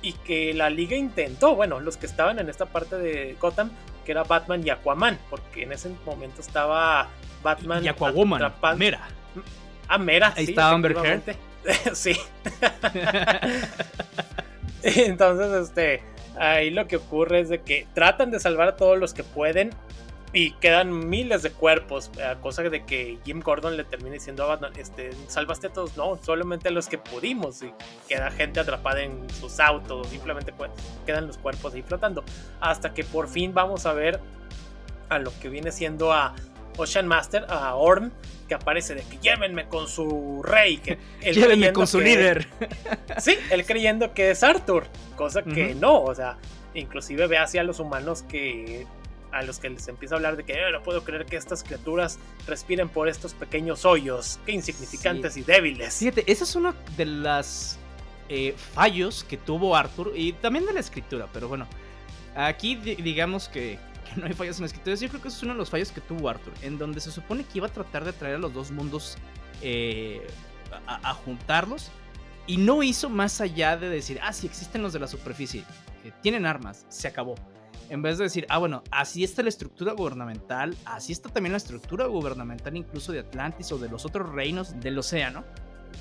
y 0.04 0.14
que 0.14 0.54
la 0.54 0.70
liga 0.70 0.96
intentó, 0.96 1.56
bueno, 1.56 1.80
los 1.80 1.98
que 1.98 2.06
estaban 2.06 2.38
en 2.38 2.48
esta 2.48 2.68
parte 2.68 2.96
de 2.96 3.38
Gotham, 3.42 3.72
que 4.06 4.12
era 4.12 4.24
Batman 4.24 4.66
y 4.66 4.70
Aquaman, 4.70 5.20
porque 5.30 5.64
en 5.64 5.74
ese 5.74 5.90
momento 6.06 6.40
estaba 6.40 7.10
Batman 7.44 7.84
y 7.84 7.90
Aquawoman, 7.90 8.54
Mera. 8.78 9.02
Ah, 9.88 9.98
Mera, 9.98 10.34
Ahí 10.36 10.46
estaba 10.46 10.72
Amber 10.72 10.96
sí. 11.94 12.14
Entonces, 14.84 15.68
este, 15.68 16.04
ahí 16.40 16.70
lo 16.70 16.88
que 16.88 16.98
ocurre 16.98 17.42
es 17.42 17.50
de 17.50 17.62
que 17.62 17.88
tratan 17.94 18.32
de 18.32 18.40
salvar 18.40 18.70
a 18.70 18.76
todos 18.76 18.98
los 18.98 19.14
que 19.14 19.24
pueden 19.24 19.72
y 20.36 20.52
quedan 20.52 21.08
miles 21.08 21.44
de 21.44 21.52
cuerpos, 21.52 22.12
a 22.20 22.36
cosa 22.36 22.62
de 22.64 22.84
que 22.84 23.18
Jim 23.24 23.40
Gordon 23.40 23.78
le 23.78 23.86
termina 23.86 24.16
diciendo 24.16 24.44
a 24.44 24.48
Batman, 24.48 24.74
este, 24.78 25.12
salvaste 25.30 25.68
a 25.68 25.70
todos, 25.74 25.96
no, 25.96 26.20
solamente 26.22 26.68
a 26.68 26.72
los 26.72 26.90
que 26.90 26.98
pudimos 26.98 27.64
y 27.64 27.72
queda 28.10 28.30
gente 28.32 28.60
atrapada 28.60 29.02
en 29.02 29.30
sus 29.30 29.62
autos, 29.62 30.10
simplemente 30.10 30.54
quedan 31.06 31.28
los 31.28 31.38
cuerpos 31.38 31.74
ahí 31.74 31.84
flotando, 31.84 32.26
hasta 32.60 32.94
que 32.94 33.06
por 33.06 33.30
fin 33.30 33.54
vamos 33.54 33.86
a 33.86 33.94
ver 33.94 34.20
a 35.08 35.20
lo 35.20 35.32
que 35.40 35.48
viene 35.48 35.72
siendo 35.72 36.12
a 36.12 36.36
Ocean 36.76 37.08
Master, 37.08 37.46
a 37.48 37.74
Orm, 37.76 38.12
que 38.50 38.56
aparece 38.56 38.94
de 38.94 39.04
que 39.04 39.18
llévenme 39.20 39.70
con 39.70 39.88
su 39.88 40.44
rey, 40.44 40.80
que 40.80 41.00
llévenme 41.32 41.72
con 41.72 41.88
su 41.88 42.02
líder. 42.02 42.46
Sí, 43.20 43.38
él 43.50 43.66
creyendo 43.66 44.14
que 44.14 44.32
es 44.32 44.44
Arthur, 44.44 44.88
cosa 45.16 45.44
que 45.44 45.74
no, 45.74 46.04
o 46.04 46.14
sea, 46.14 46.38
inclusive 46.74 47.28
ve 47.28 47.38
hacia 47.38 47.64
los 47.64 47.80
humanos 47.80 48.24
que 48.24 48.86
a 49.36 49.44
los 49.44 49.60
que 49.60 49.70
les 49.70 49.88
empieza 49.88 50.16
a 50.16 50.18
hablar 50.18 50.38
de 50.38 50.44
que 50.44 50.54
eh, 50.54 50.72
no 50.72 50.82
puedo 50.82 51.04
creer 51.04 51.26
que 51.26 51.36
estas 51.36 51.64
criaturas 51.64 52.18
respiren 52.48 52.90
por 52.90 53.10
estos 53.10 53.34
pequeños 53.34 53.86
hoyos, 53.86 54.40
que 54.46 54.54
insignificantes 54.54 55.38
y 55.38 55.44
débiles. 55.44 55.98
Fíjate, 55.98 56.24
esa 56.32 56.46
es 56.46 56.56
una 56.56 56.74
de 56.96 57.06
las 57.06 57.78
eh, 58.30 58.56
fallos 58.74 59.24
que 59.24 59.38
tuvo 59.38 59.76
Arthur 59.76 60.14
y 60.16 60.34
también 60.34 60.66
de 60.66 60.74
la 60.74 60.80
escritura, 60.80 61.28
pero 61.34 61.48
bueno, 61.48 61.68
aquí 62.36 62.76
digamos 62.76 63.50
que 63.50 63.78
que 64.06 64.22
no 64.22 64.28
hay 64.28 64.34
fallos 64.34 64.58
en 64.58 64.62
la 64.62 64.68
escritura. 64.68 64.96
Yo 64.96 65.10
creo 65.10 65.22
que 65.22 65.28
eso 65.28 65.38
es 65.38 65.44
uno 65.44 65.54
de 65.54 65.58
los 65.58 65.70
fallos 65.70 65.92
que 65.92 66.02
tuvo 66.02 66.30
Arthur, 66.30 66.54
en 66.62 66.78
donde 66.78 67.02
se 67.02 67.12
supone 67.12 67.44
que 67.44 67.58
iba 67.58 67.68
a 67.68 67.72
tratar 67.72 68.06
de 68.06 68.14
traer 68.14 68.36
a 68.36 68.38
los 68.38 68.54
dos 68.54 68.72
mundos 68.72 69.18
eh, 69.62 70.26
a, 70.88 71.14
juntarlos. 71.14 71.92
Y 72.48 72.58
no 72.58 72.84
hizo 72.84 73.10
más 73.10 73.42
allá 73.42 73.76
de 73.76 73.90
decir, 73.90 74.20
ah, 74.22 74.32
sí, 74.32 74.46
existen 74.46 74.84
los 74.84 74.94
de 74.94 75.00
la 75.00 75.08
superficie, 75.08 75.64
que 76.04 76.12
tienen 76.22 76.46
armas, 76.46 76.86
se 76.90 77.08
acabó. 77.08 77.36
En 77.90 78.02
vez 78.02 78.18
de 78.18 78.24
decir, 78.26 78.46
ah, 78.50 78.58
bueno, 78.58 78.84
así 78.92 79.24
está 79.24 79.44
la 79.44 79.50
estructura 79.50 79.94
gubernamental, 79.94 80.76
así 80.86 81.12
está 81.12 81.30
también 81.30 81.52
la 81.52 81.58
estructura 81.58 82.06
gubernamental 82.08 82.76
incluso 82.76 83.12
de 83.12 83.20
Atlantis 83.20 83.72
o 83.72 83.78
de 83.78 83.90
los 83.90 84.06
otros 84.06 84.32
reinos 84.32 84.80
del 84.80 84.98
océano. 84.98 85.44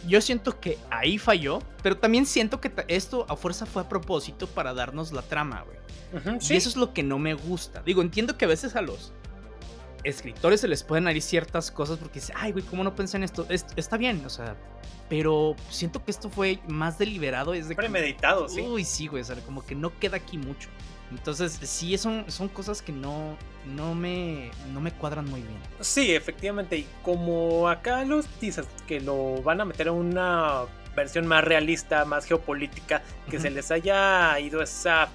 yo 0.09 0.21
siento 0.21 0.61
que 0.61 0.79
ahí 0.91 1.19
falló, 1.19 1.61
pero 1.83 1.97
también 1.97 2.27
siento 2.27 2.61
que 2.61 2.73
esto 2.89 3.27
a 3.29 3.37
fuerza 3.37 3.65
fue 3.67 3.83
a 3.83 3.89
propósito 3.89 4.47
para 4.47 4.75
darnos 4.75 5.13
la 5.13 5.23
trama, 5.23 5.63
güey. 5.63 5.79
Y 6.41 6.55
eso 6.55 6.69
es 6.69 6.77
lo 6.77 6.93
que 6.93 7.03
no 7.03 7.19
me 7.19 7.35
gusta. 7.35 7.83
Digo, 7.83 8.03
entiendo 8.03 8.37
que 8.37 8.45
a 8.45 8.49
veces 8.49 8.77
a 8.77 8.83
los 8.83 9.13
escritores 10.05 10.61
se 10.61 10.69
les 10.69 10.83
pueden 10.85 11.09
ir 11.09 11.23
ciertas 11.23 11.71
cosas 11.71 11.99
porque 11.99 12.21
dicen, 12.21 12.37
ay, 12.39 12.53
güey, 12.53 12.65
¿cómo 12.65 12.85
no 12.85 12.95
pensé 12.95 13.17
en 13.17 13.25
esto? 13.25 13.47
está 13.49 13.97
bien, 13.97 14.25
o 14.25 14.31
sea, 14.31 14.57
pero 15.09 15.57
siento 15.71 16.05
que 16.05 16.11
esto 16.11 16.31
fue 16.31 16.61
más 16.69 16.99
deliberado. 16.99 17.53
Desde 17.53 17.75
Premeditado, 17.75 18.49
sí. 18.49 18.61
Uy, 18.61 18.85
sí, 18.85 19.07
güey, 19.07 19.23
o 19.23 19.25
sea, 19.25 19.37
como 19.37 19.65
que 19.65 19.75
no 19.75 19.99
queda 19.99 20.19
aquí 20.19 20.39
mucho. 20.39 20.69
Entonces, 21.17 21.59
sí, 21.63 21.97
son, 21.97 22.25
son 22.29 22.49
cosas 22.49 22.83
que 22.83 22.93
no, 22.93 23.37
no, 23.67 23.95
me, 23.95 24.51
no 24.73 24.81
me 24.81 24.93
cuadran 24.93 25.25
muy 25.31 25.41
bien. 25.41 25.59
Sí, 25.81 26.15
efectivamente. 26.15 26.77
Y 26.77 26.87
como 27.03 27.69
acá 27.69 28.05
los 28.05 28.27
dices 28.41 28.67
que 28.87 29.01
lo 29.01 29.41
van 29.43 29.61
a 29.61 29.65
meter 29.65 29.89
en 29.89 29.95
una 29.95 30.65
versión 30.97 31.27
más 31.27 31.45
realista, 31.45 32.05
más 32.05 32.27
geopolítica, 32.27 33.03
que 33.31 33.39
se 33.39 33.51
les 33.51 33.71
haya 33.71 34.39
ido 34.41 34.63
esa, 34.63 35.09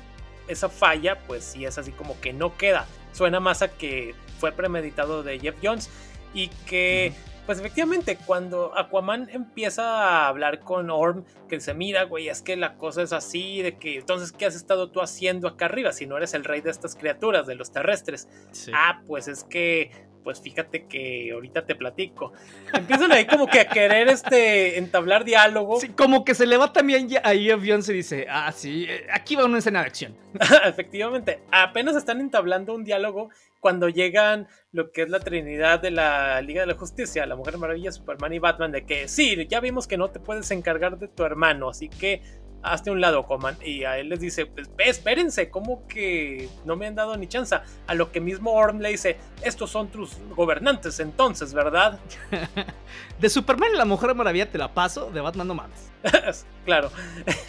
esa 0.47 0.69
falla, 0.69 1.19
pues 1.27 1.43
sí 1.43 1.65
es 1.65 1.77
así 1.77 1.91
como 1.91 2.19
que 2.19 2.33
no 2.33 2.57
queda. 2.57 2.85
Suena 3.13 3.39
más 3.39 3.61
a 3.61 3.69
que 3.69 4.15
fue 4.39 4.51
premeditado 4.51 5.23
de 5.23 5.39
Jeff 5.39 5.55
Jones 5.61 5.89
y 6.33 6.47
que 6.65 7.13
pues 7.49 7.57
efectivamente, 7.57 8.15
cuando 8.27 8.77
Aquaman 8.77 9.27
empieza 9.31 9.81
a 9.83 10.27
hablar 10.27 10.59
con 10.59 10.91
Orm, 10.91 11.23
que 11.47 11.59
se 11.59 11.73
mira, 11.73 12.03
güey, 12.03 12.29
es 12.29 12.43
que 12.43 12.55
la 12.55 12.75
cosa 12.77 13.01
es 13.01 13.11
así, 13.11 13.63
de 13.63 13.79
que 13.79 13.95
entonces, 13.95 14.31
¿qué 14.31 14.45
has 14.45 14.53
estado 14.53 14.91
tú 14.91 15.01
haciendo 15.01 15.47
acá 15.47 15.65
arriba 15.65 15.91
si 15.91 16.05
no 16.05 16.15
eres 16.15 16.35
el 16.35 16.43
rey 16.43 16.61
de 16.61 16.69
estas 16.69 16.95
criaturas, 16.95 17.47
de 17.47 17.55
los 17.55 17.71
terrestres? 17.71 18.27
Ah, 18.71 19.01
pues 19.07 19.27
es 19.27 19.45
que, 19.45 19.89
pues 20.23 20.41
fíjate 20.41 20.85
que 20.85 21.31
ahorita 21.33 21.65
te 21.65 21.75
platico. 21.75 22.33
Empiezan 22.73 23.11
ahí 23.11 23.25
como 23.25 23.47
que 23.47 23.61
a 23.61 23.69
querer 23.69 24.09
este, 24.09 24.77
entablar 24.77 25.23
diálogo. 25.23 25.79
Sí, 25.79 25.89
como 25.89 26.23
que 26.25 26.35
se 26.35 26.45
le 26.45 26.57
va 26.57 26.73
también 26.73 27.09
ahí 27.23 27.49
avión 27.49 27.83
se 27.83 27.93
dice, 27.93 28.27
ah, 28.29 28.51
sí, 28.51 28.85
eh, 28.87 29.07
aquí 29.11 29.35
va 29.35 29.45
una 29.45 29.59
escena 29.59 29.81
de 29.81 29.87
acción. 29.87 30.15
efectivamente, 30.65 31.39
apenas 31.51 31.95
están 31.95 32.19
entablando 32.19 32.73
un 32.73 32.83
diálogo 32.83 33.29
cuando 33.59 33.89
llegan 33.89 34.47
lo 34.71 34.91
que 34.91 35.03
es 35.03 35.09
la 35.09 35.19
trinidad 35.19 35.79
de 35.79 35.91
la 35.91 36.41
Liga 36.41 36.61
de 36.61 36.67
la 36.67 36.75
Justicia, 36.75 37.25
la 37.25 37.35
Mujer 37.35 37.57
Maravilla, 37.57 37.91
Superman 37.91 38.33
y 38.33 38.39
Batman, 38.39 38.71
de 38.71 38.85
que 38.85 39.07
sí, 39.07 39.47
ya 39.47 39.59
vimos 39.59 39.87
que 39.87 39.97
no 39.97 40.09
te 40.09 40.19
puedes 40.19 40.49
encargar 40.51 40.97
de 40.97 41.07
tu 41.07 41.23
hermano, 41.23 41.69
así 41.69 41.89
que 41.89 42.21
hazte 42.63 42.91
un 42.91 43.01
lado, 43.01 43.25
Coman. 43.25 43.57
Y 43.63 43.83
a 43.83 43.97
él 43.97 44.09
les 44.09 44.19
dice, 44.19 44.45
pues 44.45 44.69
espérense, 44.77 45.49
¿cómo 45.49 45.87
que 45.87 46.49
no 46.65 46.75
me 46.75 46.87
han 46.87 46.95
dado 46.95 47.15
ni 47.17 47.27
chance? 47.27 47.55
A 47.87 47.93
lo 47.93 48.11
que 48.11 48.21
mismo 48.21 48.51
Orm 48.51 48.79
le 48.79 48.89
dice, 48.89 49.17
estos 49.43 49.69
son 49.69 49.89
tus 49.89 50.17
gobernantes 50.35 50.99
entonces, 50.99 51.53
¿verdad? 51.53 51.99
de 53.19 53.29
Superman 53.29 53.75
la 53.75 53.85
Mujer 53.85 54.15
Maravilla 54.15 54.49
te 54.49 54.57
la 54.57 54.73
paso, 54.73 55.11
de 55.11 55.21
Batman 55.21 55.47
no 55.47 55.55
mames. 55.55 55.89
claro. 56.65 56.91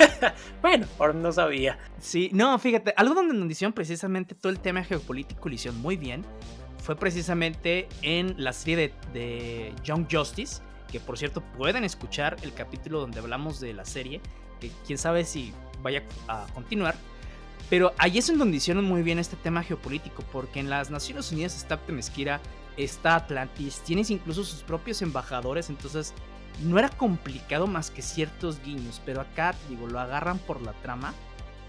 bueno, 0.62 0.86
Orm 0.98 1.22
no 1.22 1.32
sabía. 1.32 1.78
Sí, 2.00 2.30
no, 2.32 2.58
fíjate, 2.58 2.94
algo 2.96 3.14
donde 3.14 3.34
nos 3.34 3.50
hicieron 3.50 3.72
precisamente 3.72 4.34
todo 4.34 4.50
el 4.52 4.60
tema 4.60 4.82
geopolítico 4.82 5.48
lo 5.48 5.54
hicieron 5.54 5.80
muy 5.80 5.96
bien 5.96 6.24
fue 6.80 6.96
precisamente 6.96 7.88
en 8.02 8.34
la 8.42 8.52
serie 8.52 8.92
de, 9.12 9.72
Young 9.84 10.06
Justice, 10.10 10.62
que 10.90 10.98
por 10.98 11.18
cierto 11.18 11.42
pueden 11.56 11.84
escuchar 11.84 12.36
el 12.42 12.52
capítulo 12.52 13.00
donde 13.00 13.20
hablamos 13.20 13.60
de 13.60 13.74
la 13.74 13.84
serie, 13.84 14.20
que 14.60 14.70
quién 14.86 14.98
sabe 14.98 15.24
si 15.24 15.52
vaya 15.82 16.02
a 16.28 16.46
continuar. 16.54 16.94
Pero 17.68 17.92
ahí 17.98 18.18
es 18.18 18.28
en 18.28 18.38
donde 18.38 18.56
hicieron 18.56 18.84
muy 18.84 19.02
bien 19.02 19.18
este 19.18 19.36
tema 19.36 19.62
geopolítico, 19.62 20.22
porque 20.32 20.60
en 20.60 20.70
las 20.70 20.90
Naciones 20.90 21.30
Unidas 21.30 21.56
está 21.56 21.76
Temesquira, 21.76 22.40
está 22.76 23.14
Atlantis, 23.14 23.80
tienes 23.84 24.10
incluso 24.10 24.44
sus 24.44 24.62
propios 24.62 25.02
embajadores, 25.02 25.70
entonces 25.70 26.12
no 26.62 26.78
era 26.78 26.88
complicado 26.88 27.66
más 27.66 27.90
que 27.90 28.02
ciertos 28.02 28.60
guiños, 28.62 29.00
pero 29.06 29.20
acá, 29.20 29.54
digo, 29.68 29.86
lo 29.86 30.00
agarran 30.00 30.38
por 30.38 30.60
la 30.62 30.72
trama 30.74 31.14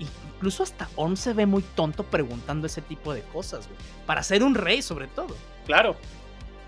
incluso 0.02 0.64
hasta 0.64 0.90
On 0.96 1.16
se 1.16 1.34
ve 1.34 1.46
muy 1.46 1.62
tonto 1.62 2.04
preguntando 2.04 2.68
ese 2.68 2.82
tipo 2.82 3.14
de 3.14 3.22
cosas, 3.22 3.68
güey. 3.68 3.80
Para 4.06 4.24
ser 4.24 4.44
un 4.44 4.56
rey, 4.56 4.82
sobre 4.82 5.08
todo. 5.08 5.36
Claro. 5.66 5.96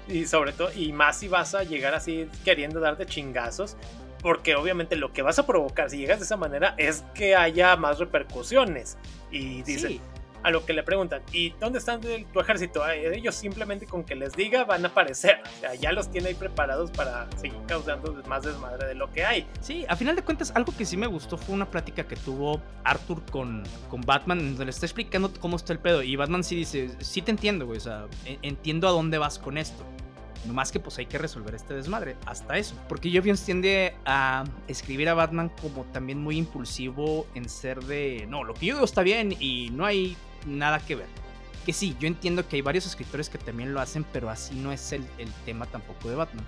Y 0.07 0.25
sobre 0.25 0.51
todo, 0.51 0.71
y 0.73 0.91
más 0.91 1.19
si 1.19 1.27
vas 1.27 1.55
a 1.55 1.63
llegar 1.63 1.95
así 1.95 2.27
queriendo 2.43 2.79
darte 2.79 3.05
chingazos. 3.05 3.77
Porque 4.23 4.55
obviamente 4.55 4.95
lo 4.95 5.13
que 5.13 5.21
vas 5.21 5.37
a 5.37 5.45
provocar 5.45 5.91
si 5.91 5.97
llegas 5.97 6.17
de 6.19 6.25
esa 6.25 6.37
manera 6.37 6.73
es 6.77 7.03
que 7.13 7.35
haya 7.35 7.75
más 7.75 7.99
repercusiones. 7.99 8.97
Y 9.29 9.61
dice, 9.63 9.99
a 10.43 10.51
lo 10.51 10.65
que 10.65 10.73
le 10.73 10.83
preguntan, 10.83 11.21
¿y 11.31 11.51
dónde 11.59 11.79
están 11.79 12.01
tu 12.01 12.39
ejército? 12.39 12.87
Ellos 12.89 13.33
simplemente 13.33 13.85
con 13.85 14.03
que 14.03 14.15
les 14.15 14.33
diga 14.33 14.65
van 14.65 14.85
a 14.85 14.89
aparecer. 14.89 15.41
O 15.57 15.59
sea, 15.61 15.75
ya 15.75 15.91
los 15.91 16.11
tiene 16.11 16.29
ahí 16.29 16.35
preparados 16.35 16.91
para 16.91 17.27
seguir 17.37 17.59
causando 17.67 18.13
más 18.27 18.43
desmadre 18.43 18.87
de 18.87 18.95
lo 18.95 19.11
que 19.11 19.25
hay. 19.25 19.47
Sí, 19.61 19.85
a 19.87 19.95
final 19.95 20.15
de 20.15 20.21
cuentas, 20.21 20.51
algo 20.55 20.73
que 20.75 20.85
sí 20.85 20.97
me 20.97 21.07
gustó 21.07 21.37
fue 21.37 21.55
una 21.55 21.69
plática 21.69 22.05
que 22.05 22.15
tuvo 22.15 22.61
Arthur 22.83 23.23
con, 23.31 23.63
con 23.89 24.01
Batman, 24.01 24.39
donde 24.39 24.65
le 24.65 24.71
está 24.71 24.85
explicando 24.85 25.31
cómo 25.39 25.55
está 25.55 25.73
el 25.73 25.79
pedo. 25.79 26.03
Y 26.03 26.15
Batman 26.15 26.43
sí 26.43 26.55
dice, 26.55 26.91
sí 26.99 27.21
te 27.21 27.31
entiendo, 27.31 27.65
güey, 27.65 27.77
o 27.77 27.81
sea, 27.81 28.05
entiendo 28.41 28.87
a 28.87 28.91
dónde 28.91 29.17
vas 29.17 29.39
con 29.39 29.57
esto. 29.57 29.83
No 30.45 30.53
más 30.53 30.71
que 30.71 30.79
pues 30.79 30.97
hay 30.97 31.05
que 31.05 31.17
resolver 31.17 31.55
este 31.55 31.73
desmadre. 31.73 32.17
Hasta 32.25 32.57
eso. 32.57 32.75
Porque 32.89 33.11
Jovians 33.11 33.43
tiende 33.43 33.95
a 34.05 34.43
escribir 34.67 35.07
a 35.09 35.13
Batman 35.13 35.49
como 35.61 35.83
también 35.85 36.21
muy 36.21 36.37
impulsivo 36.37 37.27
en 37.33 37.47
ser 37.47 37.83
de. 37.83 38.25
No, 38.29 38.43
lo 38.43 38.53
que 38.53 38.67
yo 38.67 38.75
digo 38.75 38.85
está 38.85 39.03
bien 39.03 39.35
y 39.39 39.69
no 39.71 39.85
hay 39.85 40.17
nada 40.45 40.79
que 40.79 40.95
ver. 40.95 41.07
Que 41.65 41.71
sí, 41.71 41.95
yo 41.99 42.07
entiendo 42.07 42.47
que 42.47 42.57
hay 42.57 42.61
varios 42.61 42.85
escritores 42.85 43.29
que 43.29 43.37
también 43.37 43.73
lo 43.73 43.79
hacen, 43.79 44.05
pero 44.11 44.29
así 44.29 44.55
no 44.55 44.73
es 44.73 44.91
el, 44.91 45.05
tema 45.45 45.65
tampoco 45.65 46.09
de 46.09 46.15
Batman. 46.15 46.45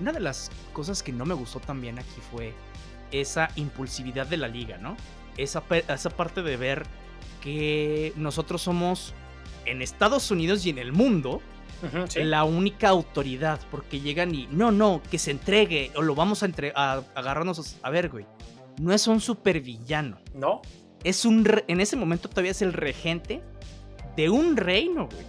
Una 0.00 0.12
de 0.12 0.20
las 0.20 0.50
cosas 0.72 1.02
que 1.02 1.12
no 1.12 1.26
me 1.26 1.34
gustó 1.34 1.60
también 1.60 1.98
aquí 1.98 2.20
fue 2.32 2.54
esa 3.12 3.50
impulsividad 3.56 4.26
de 4.26 4.38
la 4.38 4.48
liga, 4.48 4.78
¿no? 4.78 4.96
Esa, 5.36 5.62
esa 5.70 6.10
parte 6.10 6.42
de 6.42 6.56
ver 6.56 6.86
que 7.42 8.14
nosotros 8.16 8.62
somos 8.62 9.12
en 9.66 9.82
Estados 9.82 10.30
Unidos 10.30 10.64
y 10.64 10.70
en 10.70 10.78
el 10.78 10.92
mundo 10.92 11.42
la 12.16 12.44
única 12.44 12.88
autoridad, 12.88 13.60
porque 13.70 14.00
llegan 14.00 14.34
y 14.34 14.46
no, 14.50 14.72
no, 14.72 15.02
que 15.10 15.18
se 15.18 15.30
entregue 15.30 15.92
o 15.96 16.02
lo 16.02 16.14
vamos 16.14 16.42
a, 16.42 16.46
entre 16.46 16.72
a 16.74 17.02
agarrarnos 17.14 17.76
a 17.82 17.90
ver, 17.90 18.08
güey. 18.10 18.26
No 18.80 18.92
es 18.92 19.06
un 19.06 19.20
supervillano. 19.20 20.18
No 20.34 20.62
es 21.04 21.24
un 21.26 21.46
en 21.68 21.80
ese 21.80 21.96
momento 21.96 22.28
todavía 22.28 22.50
es 22.50 22.62
el 22.62 22.72
regente 22.72 23.42
de 24.16 24.30
un 24.30 24.56
reino, 24.56 25.06
güey, 25.06 25.26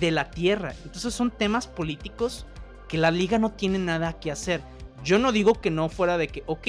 de 0.00 0.10
la 0.10 0.30
tierra. 0.30 0.74
Entonces 0.84 1.14
son 1.14 1.30
temas 1.30 1.66
políticos 1.66 2.46
que 2.88 2.98
la 2.98 3.10
liga 3.10 3.38
no 3.38 3.52
tiene 3.52 3.78
nada 3.78 4.18
que 4.18 4.30
hacer. 4.30 4.60
Yo 5.02 5.18
no 5.18 5.32
digo 5.32 5.54
que 5.54 5.70
no 5.70 5.88
fuera 5.88 6.18
de 6.18 6.28
que, 6.28 6.42
ok, 6.46 6.68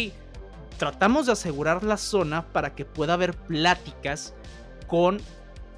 tratamos 0.77 1.25
de 1.25 1.31
asegurar 1.31 1.83
la 1.83 1.97
zona 1.97 2.45
para 2.53 2.75
que 2.75 2.85
pueda 2.85 3.13
haber 3.13 3.33
pláticas 3.33 4.35
con 4.88 5.19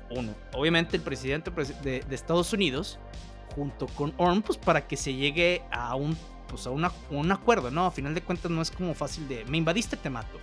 uno, 0.09 0.33
obviamente 0.53 0.95
el 0.95 1.03
presidente 1.03 1.51
de, 1.83 2.03
Estados 2.11 2.53
Unidos, 2.53 2.97
junto 3.55 3.87
con 3.87 4.13
Orm, 4.17 4.41
pues 4.41 4.57
para 4.57 4.87
que 4.87 4.97
se 4.97 5.13
llegue 5.13 5.63
a 5.71 5.95
un, 5.95 6.17
pues 6.47 6.67
a 6.67 6.69
un 6.71 7.31
acuerdo, 7.31 7.71
¿no? 7.71 7.85
A 7.85 7.91
final 7.91 8.13
de 8.13 8.21
cuentas 8.21 8.51
no 8.51 8.61
es 8.61 8.71
como 8.71 8.93
fácil 8.93 9.27
de, 9.27 9.45
me 9.45 9.57
invadiste, 9.57 9.97
te 9.97 10.09
mato 10.09 10.39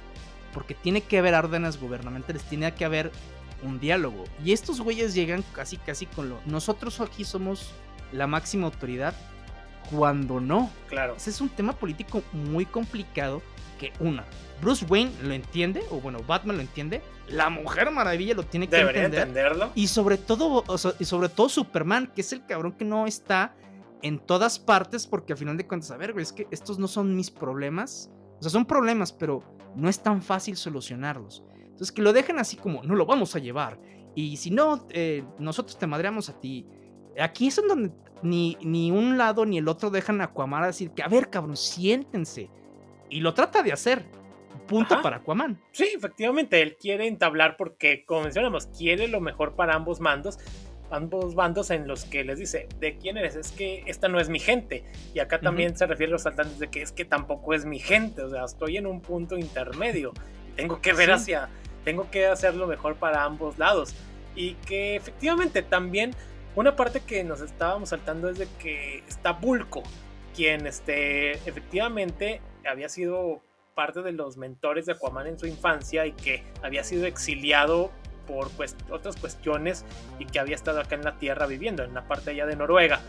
porque 0.55 0.75
tiene 0.75 1.03
que 1.03 1.19
haber 1.19 1.35
órdenes 1.35 1.79
gubernamentales, 1.79 2.45
tiene 2.45 2.73
que 2.73 2.87
haber 2.87 3.11
un 3.63 3.81
diálogo. 3.81 4.25
Y 4.43 4.53
estos 4.53 4.81
güeyes 4.81 5.13
llegan 5.13 5.45
casi, 5.53 5.77
casi 5.77 6.07
con 6.07 6.31
lo. 6.31 6.41
Nosotros 6.47 7.01
aquí 7.01 7.25
somos 7.25 7.73
la 8.13 8.27
máxima 8.27 8.67
autoridad 8.67 9.15
cuando 9.91 10.41
no. 10.41 10.71
Claro. 10.89 11.17
Ese 11.17 11.31
es 11.31 11.41
un 11.41 11.49
tema 11.49 11.75
político 11.75 12.23
muy 12.33 12.65
complicado 12.65 13.43
que 13.79 13.93
una. 13.99 14.25
Bruce 14.61 14.85
Wayne 14.89 15.13
lo 15.23 15.35
entiende, 15.35 15.83
o 15.91 16.01
bueno, 16.01 16.21
Batman 16.27 16.57
lo 16.57 16.63
entiende, 16.63 17.03
la 17.29 17.51
Mujer 17.51 17.91
Maravilla 17.91 18.35
lo 18.35 18.45
tiene 18.45 18.69
que 18.69 18.81
entender. 18.81 19.21
entenderlo. 19.21 19.71
Y 19.75 19.87
sobre 19.89 20.19
todo, 20.19 20.65
y 20.99 21.05
sobre 21.05 21.29
todo 21.29 21.49
Superman, 21.49 22.11
que 22.15 22.21
es 22.21 22.33
el 22.33 22.45
cabrón 22.47 22.73
que 22.73 22.85
no 22.85 23.07
está 23.07 23.55
en 24.03 24.19
todas 24.19 24.59
partes, 24.59 25.07
porque 25.07 25.33
al 25.33 25.39
final 25.39 25.57
de 25.57 25.67
cuentas, 25.67 25.91
a 25.91 25.97
ver, 25.97 26.13
güey, 26.13 26.23
es 26.23 26.33
que 26.33 26.47
estos 26.51 26.79
no 26.79 26.89
son 26.89 27.17
mis 27.17 27.31
problemas. 27.31 28.11
O 28.39 28.43
sea, 28.43 28.51
son 28.51 28.67
problemas, 28.67 29.13
pero 29.13 29.43
no 29.75 29.89
es 29.89 30.03
tan 30.03 30.21
fácil 30.21 30.57
solucionarlos. 30.57 31.43
Entonces, 31.63 31.91
que 31.91 32.03
lo 32.03 32.13
dejen 32.13 32.39
así 32.39 32.57
como, 32.57 32.83
no 32.83 32.95
lo 32.95 33.07
vamos 33.07 33.35
a 33.35 33.39
llevar. 33.39 33.79
Y 34.15 34.37
si 34.37 34.51
no, 34.51 34.87
eh, 34.91 35.25
nosotros 35.39 35.79
te 35.79 35.87
madreamos 35.87 36.29
a 36.29 36.39
ti. 36.39 36.67
Aquí 37.19 37.47
es 37.47 37.59
en 37.59 37.69
donde 37.69 37.93
ni, 38.23 38.59
ni 38.63 38.91
un 38.91 39.17
lado 39.17 39.47
ni 39.47 39.59
el 39.59 39.69
otro 39.69 39.91
dejan 39.91 40.21
a 40.21 40.25
Aquaman 40.25 40.63
a 40.63 40.67
decir 40.67 40.91
que, 40.91 41.03
a 41.03 41.09
ver, 41.09 41.31
cabrón, 41.31 41.57
siéntense. 41.57 42.51
Y 43.09 43.21
lo 43.21 43.33
trata 43.35 43.63
de 43.63 43.73
hacer. 43.73 44.05
Punto 44.67 45.03
para 45.03 45.17
Aquaman. 45.17 45.61
Sí, 45.73 45.93
efectivamente, 45.95 46.63
él 46.63 46.77
quiere 46.77 47.07
entablar 47.07 47.57
porque, 47.57 48.05
como 48.05 48.23
mencionamos, 48.23 48.67
quiere 48.67 49.09
lo 49.09 49.21
mejor 49.21 49.55
para 49.55 49.75
ambos 49.75 50.01
mandos 50.01 50.39
ambos 50.91 51.35
bandos 51.35 51.71
en 51.71 51.89
los 51.89 52.05
que 52.05 52.25
les 52.25 52.39
dice, 52.39 52.69
¿de 52.79 52.97
quién 52.97 53.17
eres? 53.17 53.37
Es 53.37 53.53
que 53.53 53.83
esta 53.87 54.09
no 54.09 54.21
es 54.21 54.29
mi 54.29 54.39
gente. 54.39 54.85
Y 55.13 55.19
acá 55.19 55.41
también 55.41 55.77
se 55.77 55.87
refiere 55.87 56.11
a 56.11 56.15
los 56.15 56.23
saltantes 56.23 56.59
de 56.59 56.69
que 56.69 56.83
es 56.83 56.93
que 56.93 57.05
tampoco 57.05 57.55
es 57.55 57.65
mi 57.65 57.79
gente. 57.79 58.23
O 58.23 58.31
sea, 58.31 58.45
estoy 58.45 58.77
en 58.77 58.87
un 58.87 59.01
punto 59.01 59.37
intermedio. 59.37 60.13
Tengo 60.57 60.81
que 60.81 60.93
ver 60.93 61.11
hacia, 61.11 61.49
tengo 61.85 62.11
que 62.11 62.27
hacer 62.27 62.55
lo 62.55 62.67
mejor 62.67 62.97
para 62.97 63.25
ambos 63.25 63.59
lados. 63.59 63.95
Y 64.37 64.55
que 64.67 64.97
efectivamente 64.97 65.63
también 65.63 66.13
una 66.55 66.77
parte 66.77 67.01
que 67.01 67.25
nos 67.25 67.41
estábamos 67.41 67.91
saltando 67.91 68.29
es 68.29 68.39
de 68.39 68.49
que 68.59 69.03
está 69.09 69.33
Bulko, 69.33 69.83
quien 70.35 70.67
este, 70.67 71.33
efectivamente 71.33 72.41
había 72.65 72.89
sido 72.89 73.43
parte 73.75 74.03
de 74.03 74.13
los 74.13 74.37
mentores 74.37 74.87
de 74.87 74.93
Aquaman 74.93 75.27
en 75.27 75.39
su 75.39 75.47
infancia 75.47 76.07
y 76.07 76.13
que 76.13 76.45
había 76.63 76.85
sido 76.85 77.07
exiliado 77.07 77.91
por 78.27 78.51
pues, 78.53 78.77
otras 78.91 79.17
cuestiones 79.17 79.85
y 80.19 80.27
que 80.27 80.39
había 80.39 80.55
estado 80.55 80.81
acá 80.81 80.95
en 80.95 81.05
la 81.05 81.19
Tierra 81.19 81.47
viviendo, 81.47 81.83
en 81.83 81.95
la 81.95 82.07
parte 82.07 82.31
allá 82.31 82.47
de 82.47 82.57
Noruega. 82.57 83.01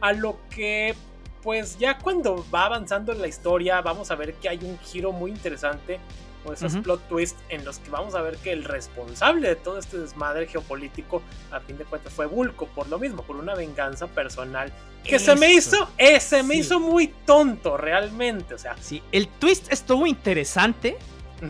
A 0.00 0.12
lo 0.12 0.38
que 0.50 0.94
pues 1.42 1.78
ya 1.78 1.98
cuando 1.98 2.44
va 2.52 2.64
avanzando 2.64 3.12
la 3.12 3.28
historia 3.28 3.82
vamos 3.82 4.10
a 4.10 4.14
ver 4.14 4.32
que 4.34 4.48
hay 4.48 4.58
un 4.62 4.78
giro 4.78 5.12
muy 5.12 5.30
interesante 5.30 6.00
o 6.44 6.52
esos 6.52 6.76
plot 6.76 7.08
twists 7.08 7.38
en 7.48 7.64
los 7.64 7.78
que 7.78 7.90
vamos 7.90 8.14
a 8.14 8.22
ver 8.22 8.36
que 8.36 8.52
el 8.52 8.64
responsable 8.64 9.48
de 9.48 9.56
todo 9.56 9.78
este 9.78 9.98
desmadre 9.98 10.46
geopolítico 10.46 11.22
a 11.50 11.60
fin 11.60 11.78
de 11.78 11.84
cuentas 11.84 12.12
fue 12.12 12.26
Vulco 12.26 12.66
por 12.66 12.88
lo 12.88 12.98
mismo 12.98 13.22
por 13.22 13.36
una 13.36 13.54
venganza 13.54 14.06
personal 14.06 14.72
que 15.02 15.18
se 15.18 15.34
me 15.36 15.52
hizo 15.52 15.88
eh, 15.98 16.20
se 16.20 16.42
me 16.42 16.56
hizo 16.56 16.80
muy 16.80 17.08
tonto 17.26 17.76
realmente 17.76 18.54
o 18.54 18.58
sea. 18.58 18.76
Sí 18.80 19.02
el 19.12 19.28
twist 19.28 19.72
estuvo 19.72 20.06
interesante 20.06 20.96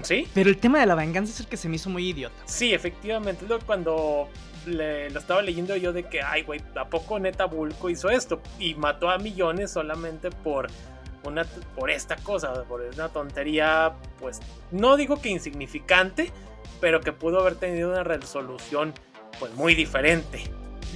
sí. 0.03 0.29
pero 0.35 0.51
el 0.51 0.59
tema 0.59 0.81
de 0.81 0.87
la 0.87 0.95
venganza 0.95 1.33
es 1.33 1.41
el 1.41 1.47
que 1.47 1.57
se 1.57 1.69
me 1.69 1.77
hizo 1.77 1.91
muy 1.91 2.09
idiota. 2.09 2.35
Sí 2.47 2.75
efectivamente 2.75 3.45
luego 3.47 3.65
cuando 3.65 4.29
lo 4.67 5.19
estaba 5.19 5.43
leyendo 5.43 5.77
yo 5.77 5.93
de 5.93 6.05
que, 6.05 6.23
ay, 6.23 6.43
güey, 6.43 6.63
¿a 6.77 6.89
poco 6.89 7.19
neta 7.19 7.45
Bulco 7.45 7.91
hizo 7.91 8.11
esto? 8.11 8.41
Y 8.59 8.75
mató 8.75 9.11
a 9.11 9.19
millones 9.19 9.73
solamente 9.73 10.31
por 10.31 10.69
una 11.29 11.45
por 11.77 11.91
esta 11.91 12.17
cosa, 12.17 12.65
por 12.65 12.81
una 12.81 13.09
tontería, 13.09 13.95
pues 14.21 14.41
no 14.71 14.97
digo 14.97 15.21
que 15.21 15.29
insignificante, 15.29 16.33
pero 16.81 17.01
que 17.01 17.13
pudo 17.13 17.41
haber 17.41 17.57
tenido 17.57 17.91
una 17.91 18.05
resolución 18.05 18.93
pues 19.39 19.55
muy 19.55 19.75
diferente. 19.75 20.43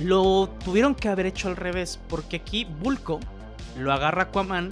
Lo 0.02 0.48
tuvieron 0.64 0.94
que 0.94 1.08
haber 1.08 1.26
hecho 1.26 1.48
al 1.48 1.56
revés, 1.56 1.98
porque 2.08 2.36
aquí 2.36 2.64
Bulco 2.64 3.20
lo 3.76 3.92
agarra 3.92 4.24
Aquaman 4.24 4.70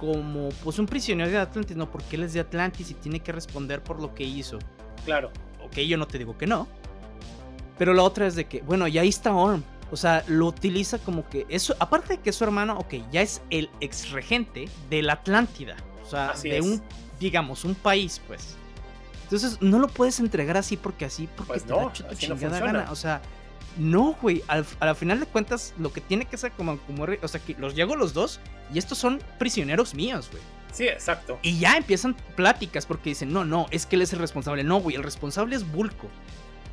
como 0.00 0.50
pues 0.62 0.78
un 0.78 0.86
prisionero 0.86 1.30
de 1.30 1.38
Atlantis, 1.38 1.76
no, 1.76 1.90
porque 1.90 2.16
él 2.16 2.24
es 2.24 2.32
de 2.32 2.40
Atlantis 2.40 2.90
y 2.90 2.94
tiene 2.94 3.20
que 3.20 3.32
responder 3.32 3.82
por 3.82 4.00
lo 4.00 4.14
que 4.14 4.24
hizo. 4.24 4.58
Claro. 5.04 5.30
Ok, 5.64 5.78
yo 5.78 5.96
no 5.96 6.06
te 6.06 6.18
digo 6.18 6.36
que 6.36 6.46
no, 6.46 6.68
pero 7.78 7.92
la 7.94 8.02
otra 8.02 8.26
es 8.26 8.34
de 8.34 8.46
que, 8.46 8.62
bueno, 8.62 8.86
ya 8.88 9.02
ahí 9.02 9.08
está 9.08 9.34
Orm. 9.34 9.62
O 9.90 9.96
sea, 9.96 10.24
lo 10.26 10.46
utiliza 10.46 10.98
como 10.98 11.28
que 11.28 11.46
eso, 11.48 11.76
aparte 11.78 12.16
de 12.16 12.20
que 12.20 12.32
su 12.32 12.44
hermano, 12.44 12.76
ok, 12.78 12.94
ya 13.12 13.22
es 13.22 13.42
el 13.50 13.70
ex 13.80 14.10
regente 14.10 14.68
de 14.90 15.02
la 15.02 15.14
Atlántida. 15.14 15.76
O 16.04 16.08
sea, 16.08 16.34
de 16.42 16.60
un, 16.60 16.82
digamos, 17.20 17.64
un 17.64 17.74
país, 17.74 18.20
pues. 18.26 18.56
Entonces, 19.24 19.58
no 19.60 19.78
lo 19.78 19.88
puedes 19.88 20.20
entregar 20.20 20.56
así 20.56 20.76
porque 20.76 21.04
así, 21.04 21.28
porque 21.36 21.48
pues 21.48 21.64
te 21.64 21.72
no, 21.72 21.90
tu 21.90 22.14
chingada 22.14 22.60
gana. 22.60 22.86
O 22.90 22.96
sea, 22.96 23.20
no, 23.76 24.16
güey. 24.20 24.42
Al, 24.46 24.64
al, 24.78 24.94
final 24.94 25.18
de 25.18 25.26
cuentas, 25.26 25.74
lo 25.78 25.92
que 25.92 26.00
tiene 26.00 26.24
que 26.26 26.36
ser 26.36 26.52
como, 26.52 26.78
como. 26.78 27.06
O 27.22 27.28
sea, 27.28 27.40
que 27.40 27.54
los 27.54 27.74
llego 27.74 27.96
los 27.96 28.14
dos 28.14 28.40
y 28.72 28.78
estos 28.78 28.98
son 28.98 29.20
prisioneros 29.38 29.94
míos, 29.94 30.28
güey. 30.30 30.42
Sí, 30.72 30.86
exacto. 30.86 31.38
Y 31.42 31.58
ya 31.58 31.76
empiezan 31.76 32.14
pláticas 32.36 32.86
porque 32.86 33.10
dicen, 33.10 33.32
no, 33.32 33.44
no, 33.44 33.66
es 33.70 33.86
que 33.86 33.96
él 33.96 34.02
es 34.02 34.12
el 34.12 34.18
responsable. 34.18 34.62
No, 34.62 34.80
güey, 34.80 34.94
el 34.94 35.02
responsable 35.02 35.56
es 35.56 35.70
Bulco 35.72 36.08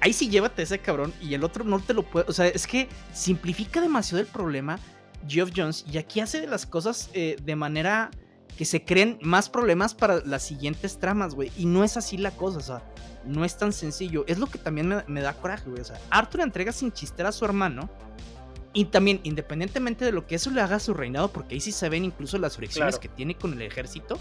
ahí 0.04 0.12
sí 0.12 0.30
llévate 0.30 0.62
ese 0.62 0.80
cabrón 0.80 1.14
y 1.22 1.34
el 1.34 1.46
otro 1.46 1.64
no 1.64 1.80
te 1.80 1.94
lo 1.94 2.04
puede. 2.04 2.26
O 2.28 2.34
sea, 2.34 2.46
es 2.48 2.68
que 2.68 2.90
simplifica 3.14 3.80
demasiado 3.80 4.20
el 4.20 4.28
problema 4.28 4.78
Geoff 5.28 5.52
Jones 5.56 5.86
y 5.90 5.98
aquí 5.98 6.20
hace 6.20 6.46
las 6.46 6.66
cosas 6.66 7.10
eh, 7.14 7.38
de 7.42 7.56
manera 7.56 8.12
que 8.58 8.66
se 8.66 8.84
creen 8.84 9.18
más 9.22 9.50
problemas 9.50 9.96
para 9.96 10.20
las 10.26 10.44
siguientes 10.44 11.00
tramas, 11.00 11.36
güey. 11.36 11.52
Y 11.58 11.66
no 11.66 11.86
es 11.86 11.96
así 11.96 12.18
la 12.18 12.32
cosa, 12.32 12.58
o 12.58 12.62
sea, 12.62 12.84
no 13.26 13.46
es 13.46 13.58
tan 13.58 13.72
sencillo. 13.72 14.26
Es 14.28 14.40
lo 14.40 14.48
que 14.48 14.58
también 14.58 15.04
me, 15.08 15.22
da 15.22 15.34
coraje, 15.34 15.70
güey. 15.70 15.82
O 15.82 15.86
sea, 15.86 16.00
Arthur 16.10 16.42
entrega 16.42 16.74
sin 16.74 16.92
chister 16.92 17.26
a 17.26 17.32
su 17.32 17.46
hermano. 17.46 17.90
Y 18.74 18.86
también, 18.86 19.22
independientemente 19.24 20.04
de 20.04 20.12
lo 20.12 20.28
que 20.28 20.36
eso 20.36 20.52
le 20.52 20.60
haga 20.60 20.76
a 20.76 20.80
su 20.80 20.94
reinado, 20.94 21.32
porque 21.32 21.56
ahí 21.56 21.62
sí 21.62 21.72
se 21.72 21.88
ven 21.90 22.04
incluso 22.04 22.38
las 22.38 22.58
fricciones 22.58 23.00
que 23.00 23.08
tiene 23.08 23.36
con 23.36 23.54
el 23.54 23.62
ejército, 23.62 24.20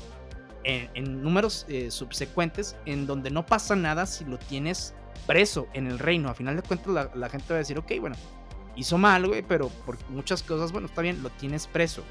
en, 0.62 1.22
números 1.22 1.66
eh, 1.68 1.90
subsecuentes, 1.90 2.76
en 2.86 3.06
donde 3.06 3.30
no 3.30 3.44
pasa 3.44 3.74
nada 3.74 4.06
si 4.06 4.24
lo 4.24 4.38
tienes 4.38 4.94
preso 5.26 5.68
en 5.72 5.86
el 5.86 5.98
reino. 5.98 6.28
A 6.28 6.34
final 6.34 6.56
de 6.56 6.62
cuentas, 6.62 7.10
la, 7.14 7.28
gente 7.28 7.46
va 7.50 7.56
a 7.56 7.58
decir, 7.58 7.78
ok, 7.78 7.92
bueno, 8.00 8.16
hizo 8.76 8.98
mal, 8.98 9.26
güey, 9.26 9.42
pero 9.42 9.68
por 9.68 9.98
muchas 10.10 10.42
cosas, 10.42 10.72
bueno, 10.72 10.86
está 10.86 11.02
bien, 11.02 11.22
lo 11.22 11.30
tienes 11.30 11.66
preso. 11.66 12.02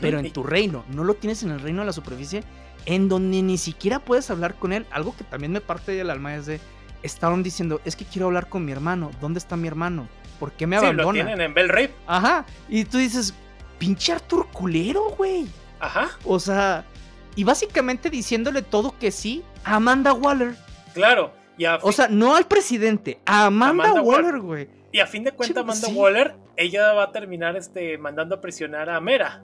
Pero 0.00 0.18
en 0.18 0.32
tu 0.32 0.42
reino, 0.42 0.84
no 0.88 1.04
lo 1.04 1.14
tienes 1.14 1.42
en 1.42 1.50
el 1.50 1.60
reino 1.60 1.82
de 1.82 1.86
la 1.86 1.92
superficie, 1.92 2.42
en 2.86 3.10
donde 3.10 3.42
ni 3.42 3.58
siquiera 3.58 3.98
puedes 3.98 4.30
hablar 4.30 4.54
con 4.54 4.72
él. 4.72 4.86
Algo 4.90 5.14
que 5.14 5.24
también 5.24 5.52
me 5.52 5.60
parte 5.60 5.92
del 5.92 6.08
alma 6.08 6.34
es 6.34 6.46
de, 6.46 6.60
estaban 7.02 7.42
diciendo, 7.42 7.80
es 7.84 7.94
que 7.94 8.06
quiero 8.06 8.26
hablar 8.26 8.48
con 8.48 8.64
mi 8.64 8.72
hermano, 8.72 9.10
¿dónde 9.20 9.38
está 9.38 9.56
mi 9.56 9.68
hermano? 9.68 10.08
¿Por 10.38 10.52
qué 10.52 10.66
me 10.66 10.78
sí, 10.78 10.84
abandona? 10.84 11.06
lo 11.06 11.12
tienen 11.12 11.40
en 11.42 11.54
Bell 11.54 11.90
Ajá, 12.06 12.46
y 12.68 12.84
tú 12.84 12.98
dices, 12.98 13.34
pinche 13.78 14.12
Artur 14.12 14.48
culero, 14.48 15.10
güey. 15.10 15.46
Ajá. 15.78 16.10
O 16.24 16.40
sea, 16.40 16.86
y 17.36 17.44
básicamente 17.44 18.08
diciéndole 18.08 18.62
todo 18.62 18.98
que 18.98 19.10
sí 19.10 19.42
a 19.64 19.76
Amanda 19.76 20.12
Waller. 20.12 20.56
Claro, 20.94 21.32
o 21.82 21.92
sea, 21.92 22.08
no 22.08 22.34
al 22.34 22.46
presidente, 22.46 23.18
a 23.24 23.46
Amanda, 23.46 24.00
Waller, 24.02 24.40
güey. 24.40 24.68
Y 24.92 25.00
a 25.00 25.06
fin 25.06 25.24
de 25.24 25.32
cuentas, 25.32 25.62
Amanda 25.62 25.88
Waller, 25.88 26.34
ella 26.56 26.92
va 26.92 27.04
a 27.04 27.12
terminar 27.12 27.56
este, 27.56 27.96
mandando 27.98 28.36
a 28.36 28.40
presionar 28.40 28.90
a 28.90 29.00
Mera. 29.00 29.42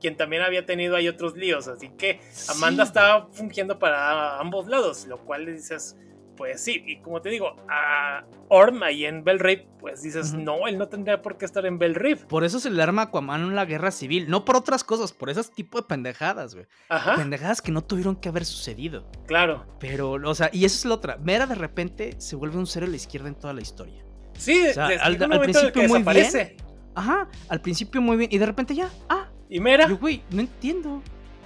Quien 0.00 0.16
también 0.16 0.42
había 0.42 0.66
tenido 0.66 0.94
ahí 0.94 1.08
otros 1.08 1.36
líos. 1.36 1.68
Así 1.68 1.88
que 1.88 2.20
Amanda 2.48 2.84
estaba 2.84 3.28
fungiendo 3.32 3.78
para 3.78 4.38
ambos 4.38 4.68
lados. 4.68 5.06
Lo 5.06 5.18
cual 5.18 5.46
le 5.46 5.54
dices, 5.54 5.96
pues 6.38 6.62
sí, 6.62 6.84
y 6.86 7.00
como 7.00 7.20
te 7.20 7.30
digo, 7.30 7.56
a 7.68 8.24
Orm 8.48 8.84
ahí 8.84 9.04
en 9.04 9.24
Bell 9.24 9.66
pues 9.80 10.02
dices, 10.02 10.32
no, 10.34 10.68
él 10.68 10.78
no 10.78 10.86
tendría 10.86 11.20
por 11.20 11.36
qué 11.36 11.44
estar 11.44 11.66
en 11.66 11.78
Bell 11.78 11.96
Por 12.28 12.44
eso 12.44 12.60
se 12.60 12.70
le 12.70 12.80
arma 12.80 13.02
a 13.02 13.04
Aquaman 13.06 13.42
en 13.42 13.56
la 13.56 13.64
guerra 13.64 13.90
civil, 13.90 14.30
no 14.30 14.44
por 14.44 14.54
otras 14.54 14.84
cosas, 14.84 15.12
por 15.12 15.30
esos 15.30 15.50
tipo 15.50 15.78
de 15.78 15.88
pendejadas, 15.88 16.54
güey. 16.54 16.66
Ajá. 16.88 17.16
Pendejadas 17.16 17.60
que 17.60 17.72
no 17.72 17.82
tuvieron 17.82 18.14
que 18.14 18.28
haber 18.28 18.44
sucedido. 18.44 19.10
Claro. 19.26 19.66
Pero, 19.80 20.12
o 20.12 20.34
sea, 20.34 20.48
y 20.52 20.64
eso 20.64 20.78
es 20.78 20.84
la 20.84 20.94
otra. 20.94 21.16
Mera 21.16 21.46
de 21.46 21.56
repente 21.56 22.14
se 22.18 22.36
vuelve 22.36 22.56
un 22.56 22.68
cero 22.68 22.86
a 22.86 22.88
la 22.88 22.96
izquierda 22.96 23.28
en 23.28 23.34
toda 23.34 23.52
la 23.52 23.60
historia. 23.60 24.04
Sí, 24.36 24.62
al, 24.76 25.16
principio 25.40 25.88
muy 25.88 26.02
bien. 26.04 26.56
Ajá, 26.94 27.28
al 27.48 27.60
principio 27.60 28.00
muy 28.00 28.16
bien, 28.16 28.30
y 28.32 28.38
de 28.38 28.46
repente 28.46 28.76
ya, 28.76 28.88
ah. 29.08 29.26
¿Y 29.48 29.58
Mera? 29.58 29.88
Yo, 29.88 29.98
güey, 29.98 30.22
no 30.30 30.40
entiendo. 30.40 31.02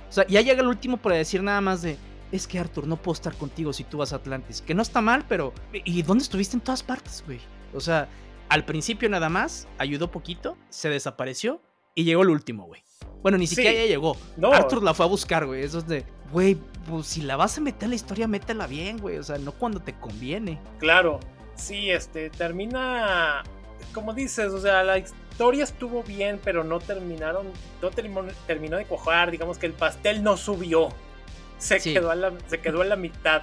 O 0.08 0.12
sea, 0.12 0.26
ya 0.26 0.42
llega 0.42 0.60
el 0.60 0.68
último 0.68 0.98
para 0.98 1.16
decir 1.16 1.42
nada 1.42 1.62
más 1.62 1.80
de 1.80 1.96
es 2.32 2.46
que 2.46 2.58
Arthur, 2.58 2.86
no 2.86 2.96
puedo 2.96 3.14
estar 3.14 3.34
contigo 3.34 3.72
si 3.72 3.84
tú 3.84 3.98
vas 3.98 4.12
a 4.12 4.16
Atlantis. 4.16 4.62
Que 4.62 4.74
no 4.74 4.82
está 4.82 5.00
mal, 5.00 5.24
pero... 5.28 5.52
¿Y 5.72 6.02
dónde 6.02 6.24
estuviste 6.24 6.56
en 6.56 6.62
todas 6.62 6.82
partes, 6.82 7.22
güey? 7.26 7.40
O 7.74 7.80
sea, 7.80 8.08
al 8.48 8.64
principio 8.64 9.08
nada 9.08 9.28
más, 9.28 9.68
ayudó 9.78 10.10
poquito, 10.10 10.56
se 10.70 10.88
desapareció 10.88 11.60
y 11.94 12.04
llegó 12.04 12.22
el 12.22 12.30
último, 12.30 12.64
güey. 12.64 12.82
Bueno, 13.22 13.38
ni 13.38 13.46
siquiera 13.46 13.72
ya 13.72 13.86
llegó. 13.86 14.16
No. 14.36 14.52
Arthur 14.52 14.82
la 14.82 14.94
fue 14.94 15.06
a 15.06 15.08
buscar, 15.08 15.46
güey. 15.46 15.62
Eso 15.62 15.78
es 15.78 15.86
de, 15.86 16.04
güey, 16.32 16.56
pues 16.88 17.06
si 17.06 17.20
la 17.20 17.36
vas 17.36 17.56
a 17.58 17.60
meter 17.60 17.84
en 17.84 17.90
la 17.90 17.96
historia, 17.96 18.26
métela 18.26 18.66
bien, 18.66 18.98
güey. 18.98 19.18
O 19.18 19.22
sea, 19.22 19.38
no 19.38 19.52
cuando 19.52 19.80
te 19.80 19.94
conviene. 19.94 20.58
Claro. 20.78 21.20
Sí, 21.54 21.90
este, 21.90 22.30
termina, 22.30 23.42
como 23.92 24.14
dices, 24.14 24.52
o 24.52 24.60
sea, 24.60 24.82
la 24.82 24.98
historia 24.98 25.64
estuvo 25.64 26.02
bien, 26.02 26.40
pero 26.42 26.64
no 26.64 26.80
terminaron, 26.80 27.46
no 27.80 27.90
terminó, 27.90 28.24
terminó 28.46 28.78
de 28.78 28.86
cojar, 28.86 29.30
digamos 29.30 29.58
que 29.58 29.66
el 29.66 29.74
pastel 29.74 30.22
no 30.22 30.38
subió 30.38 30.88
se, 31.62 31.80
quedó 31.80 32.10
a 32.10 32.14
la, 32.14 32.32
se 32.46 32.60
quedó 32.60 32.82
la 32.84 32.96
mitad. 32.96 33.42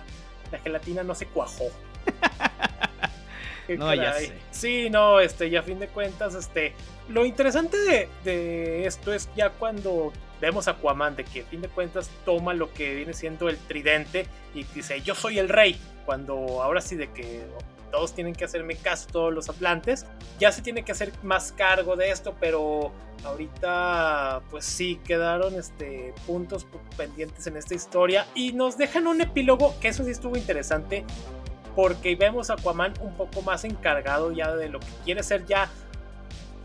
La 0.51 0.60
gelatina 0.60 1.03
no 1.03 1.15
se 1.15 1.25
cuajó. 1.27 1.65
no, 3.77 3.93
ya 3.93 4.13
sé. 4.13 4.34
Sí, 4.51 4.89
no, 4.89 5.19
este, 5.19 5.47
y 5.47 5.55
a 5.55 5.63
fin 5.63 5.79
de 5.79 5.88
cuentas, 5.88 6.36
este, 6.36 6.73
lo 7.08 7.25
interesante 7.25 8.08
de, 8.23 8.86
esto 8.86 9.13
es 9.13 9.29
ya 9.36 9.51
cuando 9.51 10.12
vemos 10.41 10.67
a 10.67 10.71
Aquaman, 10.71 11.15
de 11.15 11.23
que 11.23 11.41
a 11.41 11.45
fin 11.45 11.62
de 11.62 11.67
cuentas 11.67 12.10
toma 12.25 12.53
lo 12.53 12.73
que 12.73 12.95
viene 12.95 13.13
siendo 13.13 13.49
el 13.49 13.58
tridente 13.58 14.25
y 14.53 14.63
dice, 14.63 15.01
yo 15.01 15.15
soy 15.15 15.39
el 15.39 15.49
rey, 15.49 15.79
cuando 16.05 16.63
ahora 16.63 16.82
sí 16.82 16.95
de 16.95 17.12
que 17.12 17.45
todos 17.91 18.13
tienen 18.13 18.34
que 18.34 18.45
hacerme 18.45 18.75
caso, 18.75 19.08
todos 19.12 19.34
los 19.34 19.49
atlantes. 19.49 20.06
Ya 20.39 20.52
se 20.52 20.62
tiene 20.62 20.84
que 20.84 20.91
hacer 20.91 21.12
más 21.23 21.52
cargo 21.52 21.96
de 21.96 22.12
esto, 22.12 22.35
pero 22.40 22.92
ahorita 23.23 24.42
pues 24.50 24.65
sí 24.65 25.00
quedaron 25.06 25.56
este, 25.56 26.13
puntos 26.25 26.65
pendientes 26.98 27.48
en 27.48 27.58
esta 27.58 27.75
historia 27.75 28.25
y 28.35 28.54
nos 28.54 28.77
dejan 28.77 29.08
un 29.08 29.21
epílogo 29.21 29.75
que 29.79 29.90
eso 29.90 30.04
sí 30.04 30.12
estuvo 30.12 30.37
interesante 30.37 31.04
porque 31.75 32.15
vemos 32.15 32.50
a 32.50 32.54
Aquaman 32.54 32.94
un 33.02 33.15
poco 33.15 33.42
más 33.42 33.63
encargado 33.63 34.31
ya 34.31 34.56
de 34.56 34.69
lo 34.69 34.79
que 34.79 34.87
quiere 35.04 35.23
ser 35.23 35.46
ya 35.46 35.69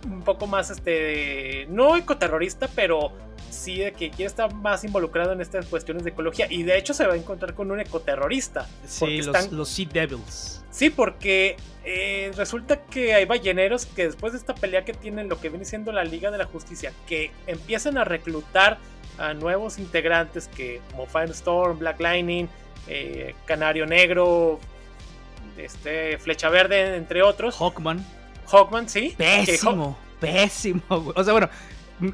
un 0.07 0.22
poco 0.22 0.47
más 0.47 0.70
este 0.70 1.66
no 1.70 1.97
ecoterrorista 1.97 2.68
pero 2.75 3.12
sí 3.55 3.77
de 3.77 3.93
que 3.93 4.11
quiere 4.11 4.27
estar 4.27 4.53
más 4.55 4.85
involucrado 4.85 5.33
en 5.33 5.41
estas 5.41 5.66
cuestiones 5.66 6.05
de 6.05 6.11
ecología 6.11 6.47
y 6.51 6.62
de 6.62 6.77
hecho 6.77 6.93
se 6.95 7.07
va 7.07 7.14
a 7.14 7.16
encontrar 7.16 7.55
con 7.55 7.70
un 7.70 7.81
ecoterrorista. 7.81 8.68
Sí, 8.87 9.22
los, 9.22 9.53
los 9.53 9.68
Sea 9.68 9.87
Devils. 9.93 10.64
Sí, 10.75 10.91
porque 10.91 11.57
eh, 11.85 12.33
resulta 12.35 12.83
que 12.83 13.14
hay 13.14 13.27
balleneros 13.27 13.87
que 13.87 14.07
después 14.07 14.33
de 14.33 14.41
esta 14.41 14.57
pelea 14.57 14.85
que 14.85 14.93
tienen 14.93 15.29
lo 15.29 15.41
que 15.41 15.49
viene 15.49 15.64
siendo 15.64 15.93
la 15.93 16.03
Liga 16.03 16.33
de 16.33 16.39
la 16.39 16.47
Justicia, 16.47 16.93
que 17.07 17.31
empiezan 17.47 17.97
a 17.97 18.03
reclutar 18.03 18.79
a 19.16 19.35
nuevos 19.35 19.79
integrantes 19.79 20.49
que 20.49 20.81
como 20.91 21.07
Firestorm, 21.07 21.79
Black 21.79 22.01
Lightning, 22.01 22.49
eh, 22.89 23.37
Canario 23.45 23.87
Negro, 23.87 24.59
este, 25.57 26.18
Flecha 26.18 26.49
Verde, 26.49 26.97
entre 26.97 27.22
otros. 27.22 27.57
Hawkman. 27.57 28.05
Hawkman, 28.51 28.89
sí. 28.89 29.14
Pésimo, 29.16 29.97
pésimo. 30.18 30.83
O 30.89 31.22
sea, 31.22 31.35
bueno, 31.35 31.49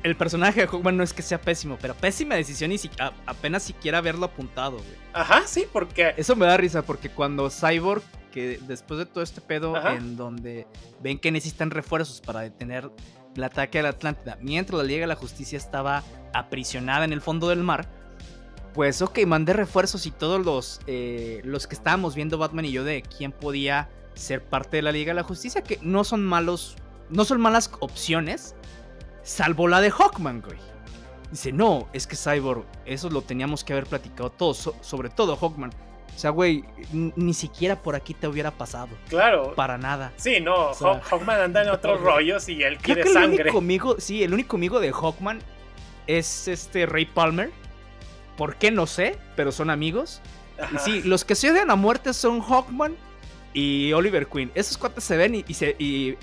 el 0.03 0.17
personaje 0.17 0.61
de 0.61 0.67
Hawkman 0.67 0.99
no 0.99 1.03
es 1.03 1.15
que 1.15 1.23
sea 1.23 1.41
pésimo, 1.41 1.79
pero 1.81 1.95
pésima 1.95 2.35
decisión 2.35 2.71
y 2.73 2.77
si, 2.77 2.91
apenas 3.25 3.63
siquiera 3.63 3.97
haberlo 3.97 4.27
apuntado, 4.27 4.73
güey. 4.73 4.97
Ajá, 5.15 5.45
sí, 5.47 5.67
porque. 5.73 6.13
Eso 6.19 6.37
me 6.37 6.45
da 6.45 6.59
risa, 6.59 6.83
porque 6.83 7.09
cuando 7.09 7.49
Cyborg, 7.49 8.03
que 8.31 8.59
después 8.67 8.99
de 8.99 9.07
todo 9.07 9.23
este 9.23 9.41
pedo, 9.41 9.77
en 9.89 10.17
donde 10.17 10.67
ven 11.03 11.19
que 11.19 11.31
necesitan 11.31 11.71
refuerzos 11.71 12.21
para 12.21 12.41
detener 12.41 12.91
el 13.35 13.45
ataque 13.45 13.79
a 13.79 13.83
la 13.83 13.89
Atlántida, 13.91 14.39
mientras 14.41 14.79
la 14.79 14.85
Liga 14.85 15.03
de 15.03 15.07
la 15.09 15.17
Justicia 15.17 15.57
estaba 15.57 16.03
aprisionada 16.33 17.05
en 17.05 17.13
el 17.13 17.21
fondo 17.21 17.49
del 17.49 17.63
mar, 17.63 17.89
pues 18.75 19.03
ok, 19.03 19.21
mandé 19.27 19.53
refuerzos 19.53 20.07
y 20.07 20.11
todos 20.11 20.45
los, 20.45 20.81
eh, 20.87 21.41
los 21.45 21.67
que 21.67 21.75
estábamos 21.75 22.15
viendo 22.15 22.39
Batman 22.39 22.65
y 22.65 22.73
yo 22.73 22.85
de 22.85 23.03
quién 23.03 23.33
podía 23.33 23.89
ser 24.15 24.45
parte 24.45 24.77
de 24.77 24.83
la 24.83 24.93
Liga 24.93 25.11
de 25.11 25.17
la 25.17 25.23
Justicia, 25.23 25.63
que 25.63 25.79
no 25.83 26.05
son 26.05 26.25
malos, 26.25 26.77
no 27.09 27.25
son 27.25 27.41
malas 27.41 27.71
opciones, 27.81 28.55
salvo 29.23 29.69
la 29.69 29.81
de 29.81 29.91
Hawkman, 29.91 30.43
güey. 30.43 30.59
Dice, 31.31 31.53
no, 31.53 31.89
es 31.93 32.07
que 32.07 32.17
Cyborg, 32.17 32.65
eso 32.85 33.09
lo 33.09 33.23
teníamos 33.23 33.63
que 33.63 33.73
haber 33.73 33.87
platicado 33.87 34.31
todos, 34.31 34.73
sobre 34.81 35.11
todo 35.11 35.37
Hawkman. 35.37 35.71
O 36.15 36.19
sea, 36.19 36.31
güey, 36.31 36.65
ni 36.93 37.33
siquiera 37.33 37.77
por 37.77 37.95
aquí 37.95 38.13
te 38.13 38.29
hubiera 38.29 38.51
pasado. 38.51 38.89
Claro. 39.09 39.55
Para 39.55 39.79
nada. 39.79 40.13
Sí, 40.17 40.41
no, 40.41 40.75
Hawkman 40.75 41.41
anda 41.41 41.63
en 41.63 41.69
otros 41.71 42.01
rollos 42.01 42.49
y 42.49 42.63
él 42.63 42.79
quiere 42.79 43.05
que 43.05 43.09
sangre. 43.09 43.37
El 43.37 43.43
único 43.43 43.59
amigo, 43.59 43.97
sí, 43.99 44.23
el 44.23 44.35
único 44.35 44.57
amigo 44.57 44.81
de 44.81 44.93
Hawkman 44.93 45.41
es 46.07 46.49
este 46.49 46.87
Ray 46.87 47.07
Palmer. 47.07 47.51
¿Por 48.37 48.57
qué? 48.57 48.71
No 48.71 48.87
sé, 48.87 49.19
pero 49.37 49.53
son 49.53 49.71
amigos. 49.71 50.21
Y 50.75 50.79
sí, 50.79 51.03
los 51.03 51.25
que 51.25 51.35
se 51.35 51.51
odian 51.51 51.71
a 51.71 51.77
muerte 51.77 52.13
son 52.13 52.41
Hawkman 52.41 52.97
y 53.55 53.93
Oliver 53.93 54.27
Queen. 54.27 54.51
Esos 54.55 54.77
cuates 54.77 55.05
se 55.05 55.17
ven 55.17 55.35
y, 55.47 55.55
se, 55.55 55.75
y 55.79 56.17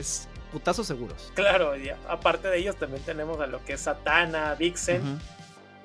putazos 0.52 0.88
seguros. 0.88 1.32
Claro, 1.36 1.74
aparte 2.08 2.48
de 2.48 2.58
ellos 2.58 2.76
también 2.76 3.04
tenemos 3.04 3.40
a 3.40 3.48
lo 3.48 3.64
que 3.66 3.74
es 3.74 3.82
Satana, 3.82 4.56
Vixen 4.56 5.20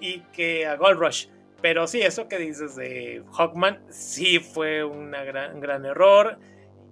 y 0.01 0.21
que 0.33 0.67
a 0.67 0.77
Gold 0.77 0.99
Rush. 0.99 1.27
Pero 1.63 1.87
sí, 1.87 2.03
eso 2.03 2.27
que 2.29 2.39
dices 2.39 2.75
de 2.75 3.23
Hawkman 3.39 3.81
sí 3.89 4.41
fue 4.41 4.85
un 4.85 5.13
gran, 5.13 5.61
gran 5.61 5.87
error. 5.87 6.39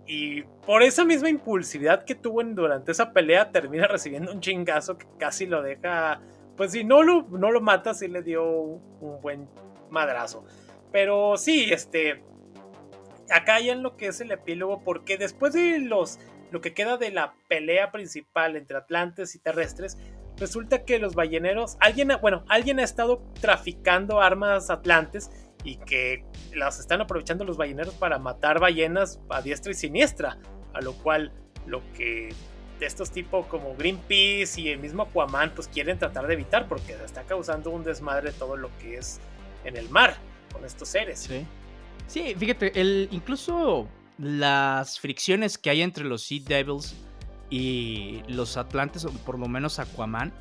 Y 0.07 0.43
por 0.65 0.83
esa 0.83 1.05
misma 1.05 1.29
impulsividad 1.29 2.05
que 2.05 2.15
tuvo 2.15 2.43
durante 2.43 2.93
esa 2.93 3.13
pelea, 3.13 3.51
termina 3.51 3.89
recibiendo 3.89 4.33
un 4.33 4.41
chingazo 4.41 4.97
que 4.97 5.07
casi 5.19 5.47
lo 5.47 5.63
deja. 5.63 6.21
Pues 6.57 6.73
si 6.73 6.85
no 6.85 7.03
lo, 7.03 7.23
no 7.23 7.51
lo 7.51 7.61
mata, 7.61 7.95
sí 7.95 8.07
le 8.07 8.23
dio 8.23 8.45
un 8.49 9.21
buen 9.21 9.49
madrazo. 9.91 10.45
Pero 10.93 11.37
sí, 11.37 11.73
este. 11.73 12.23
Acá 13.29 13.57
hay 13.57 13.71
en 13.71 13.83
lo 13.83 13.97
que 13.97 14.09
es 14.09 14.21
el 14.21 14.33
epílogo, 14.33 14.83
porque 14.83 15.17
después 15.17 15.53
de 15.53 15.79
los 15.79 16.19
lo 16.51 16.61
que 16.61 16.75
queda 16.75 16.97
de 16.97 17.11
la 17.11 17.35
pelea 17.49 17.93
principal 17.93 18.57
entre 18.57 18.77
atlantes 18.77 19.35
y 19.35 19.39
terrestres, 19.39 19.99
resulta 20.41 20.85
que 20.85 20.99
los 20.99 21.15
balleneros, 21.15 21.77
alguien, 21.79 22.11
bueno, 22.21 22.45
alguien 22.49 22.81
ha 22.81 22.83
estado 22.83 23.23
traficando 23.41 24.21
armas 24.21 24.71
atlantes 24.71 25.31
y 25.63 25.77
que 25.77 26.25
las 26.55 26.81
están 26.81 27.01
aprovechando 27.01 27.45
los 27.45 27.57
balleneros 27.57 27.95
para 27.95 28.19
matar 28.19 28.59
ballenas 28.59 29.21
a 29.29 29.43
diestra 29.43 29.71
y 29.71 29.75
siniestra, 29.75 30.39
a 30.73 30.81
lo 30.81 30.95
cual 30.95 31.33
lo 31.67 31.83
que 31.93 32.31
estos 32.81 33.11
tipos 33.11 33.47
como 33.47 33.77
Greenpeace 33.77 34.59
y 34.59 34.69
el 34.71 34.79
mismo 34.79 35.03
Aquaman 35.03 35.53
pues 35.55 35.69
quieren 35.69 35.99
tratar 35.99 36.27
de 36.27 36.33
evitar 36.33 36.67
porque 36.67 36.95
está 37.05 37.25
causando 37.25 37.69
un 37.69 37.85
desmadre 37.85 38.33
todo 38.33 38.57
lo 38.57 38.71
que 38.79 38.97
es 38.97 39.21
en 39.65 39.77
el 39.77 39.91
mar 39.91 40.17
con 40.51 40.65
estos 40.65 40.89
seres. 40.89 41.21
Sí. 41.21 41.47
Sí, 42.07 42.35
fíjate, 42.35 42.81
el 42.81 43.09
incluso 43.13 43.87
las 44.19 44.99
fricciones 44.99 45.59
que 45.59 45.71
hay 45.71 45.83
entre 45.83 46.05
los 46.05 46.23
Sea 46.23 46.41
Devils 46.45 46.97
y 47.51 48.23
los 48.29 48.57
Atlantes, 48.57 49.05
o 49.05 49.11
por 49.11 49.39
lo 49.39 49.49
menos 49.49 49.79
Aquaman, 49.79 50.33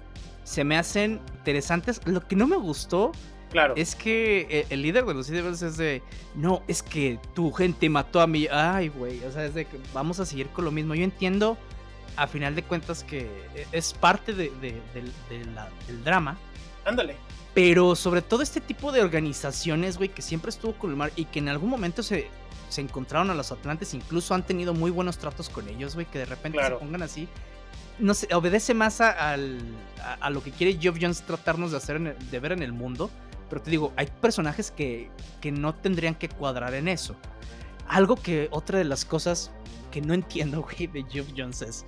se 0.43 0.63
me 0.63 0.77
hacen 0.77 1.19
interesantes. 1.37 2.01
Lo 2.05 2.25
que 2.25 2.35
no 2.35 2.47
me 2.47 2.55
gustó 2.55 3.11
claro. 3.51 3.73
es 3.75 3.95
que 3.95 4.47
eh, 4.49 4.65
el 4.69 4.83
líder 4.83 5.05
de 5.05 5.13
los 5.13 5.27
Devils 5.27 5.61
es 5.61 5.77
de, 5.77 6.01
no, 6.35 6.61
es 6.67 6.83
que 6.83 7.19
tu 7.33 7.51
gente 7.51 7.89
mató 7.89 8.21
a 8.21 8.27
mí. 8.27 8.47
Ay, 8.51 8.89
güey, 8.89 9.23
o 9.23 9.31
sea, 9.31 9.45
es 9.45 9.53
de 9.53 9.65
que 9.65 9.79
vamos 9.93 10.19
a 10.19 10.25
seguir 10.25 10.47
con 10.49 10.65
lo 10.65 10.71
mismo. 10.71 10.95
Yo 10.95 11.03
entiendo, 11.03 11.57
a 12.15 12.27
final 12.27 12.55
de 12.55 12.63
cuentas, 12.63 13.03
que 13.03 13.21
e, 13.55 13.67
es 13.71 13.93
parte 13.93 14.33
de, 14.33 14.51
del 14.61 16.03
drama. 16.03 16.37
Ándale. 16.85 17.15
Pero 17.53 17.95
sobre 17.95 18.21
todo 18.21 18.43
este 18.43 18.61
tipo 18.61 18.91
de 18.91 19.01
organizaciones, 19.01 19.97
güey, 19.97 20.09
que 20.09 20.21
siempre 20.21 20.49
estuvo 20.49 20.73
con 20.73 20.91
el 20.91 20.95
mar 20.95 21.11
y 21.15 21.25
que 21.25 21.39
en 21.39 21.49
algún 21.49 21.69
momento 21.69 22.03
se, 22.03 22.27
se 22.69 22.81
encontraron 22.81 23.29
a 23.29 23.33
los 23.33 23.51
Atlantes, 23.51 23.93
incluso 23.93 24.33
han 24.33 24.45
tenido 24.45 24.73
muy 24.73 24.91
buenos 24.91 25.17
tratos 25.17 25.49
con 25.49 25.67
ellos, 25.67 25.95
güey, 25.95 26.05
que 26.05 26.19
de 26.19 26.25
repente 26.25 26.63
se 26.63 26.71
pongan 26.71 27.03
así. 27.03 27.27
No 27.97 28.13
sé, 28.13 28.33
obedece 28.33 28.73
más 28.73 29.01
a, 29.01 29.33
a, 29.33 30.29
lo 30.29 30.41
que 30.41 30.51
quiere 30.51 30.79
Geoff 30.79 30.97
Jones 31.01 31.23
tratarnos 31.23 31.71
de 31.71 31.77
hacer, 31.77 32.17
de 32.17 32.39
ver 32.39 32.53
en 32.53 32.63
el 32.63 32.71
mundo. 32.71 33.09
Pero 33.49 33.61
te 33.61 33.71
digo, 33.71 33.91
hay 33.97 34.07
personajes 34.21 34.71
que, 34.71 35.09
que 35.41 35.51
no 35.51 35.75
tendrían 35.75 36.15
que 36.15 36.29
cuadrar 36.29 36.73
en 36.75 36.87
eso. 36.87 37.15
Algo 37.87 38.15
que 38.15 38.47
otra 38.51 38.77
de 38.77 38.85
las 38.85 39.03
cosas 39.03 39.51
que 39.91 40.01
no 40.01 40.13
entiendo, 40.13 40.61
güey, 40.77 40.87
de 40.87 41.03
Geoff 41.09 41.27
Jones 41.35 41.61
es, 41.61 41.85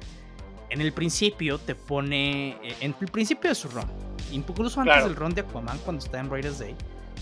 en 0.70 0.82
el 0.82 0.94
principio 0.94 1.60
te 1.60 1.76
pone, 1.76 2.52
eh, 2.64 2.76
en 2.82 2.96
el 3.00 3.08
principio 3.08 3.50
de 3.50 3.56
su 3.56 3.68
run, 3.68 3.86
incluso 4.32 4.82
antes 4.82 5.04
del 5.04 5.16
run 5.16 5.34
de 5.34 5.42
Aquaman 5.42 5.78
cuando 5.80 6.04
está 6.04 6.20
en 6.20 6.30
Brightest 6.30 6.60
Day, 6.60 6.76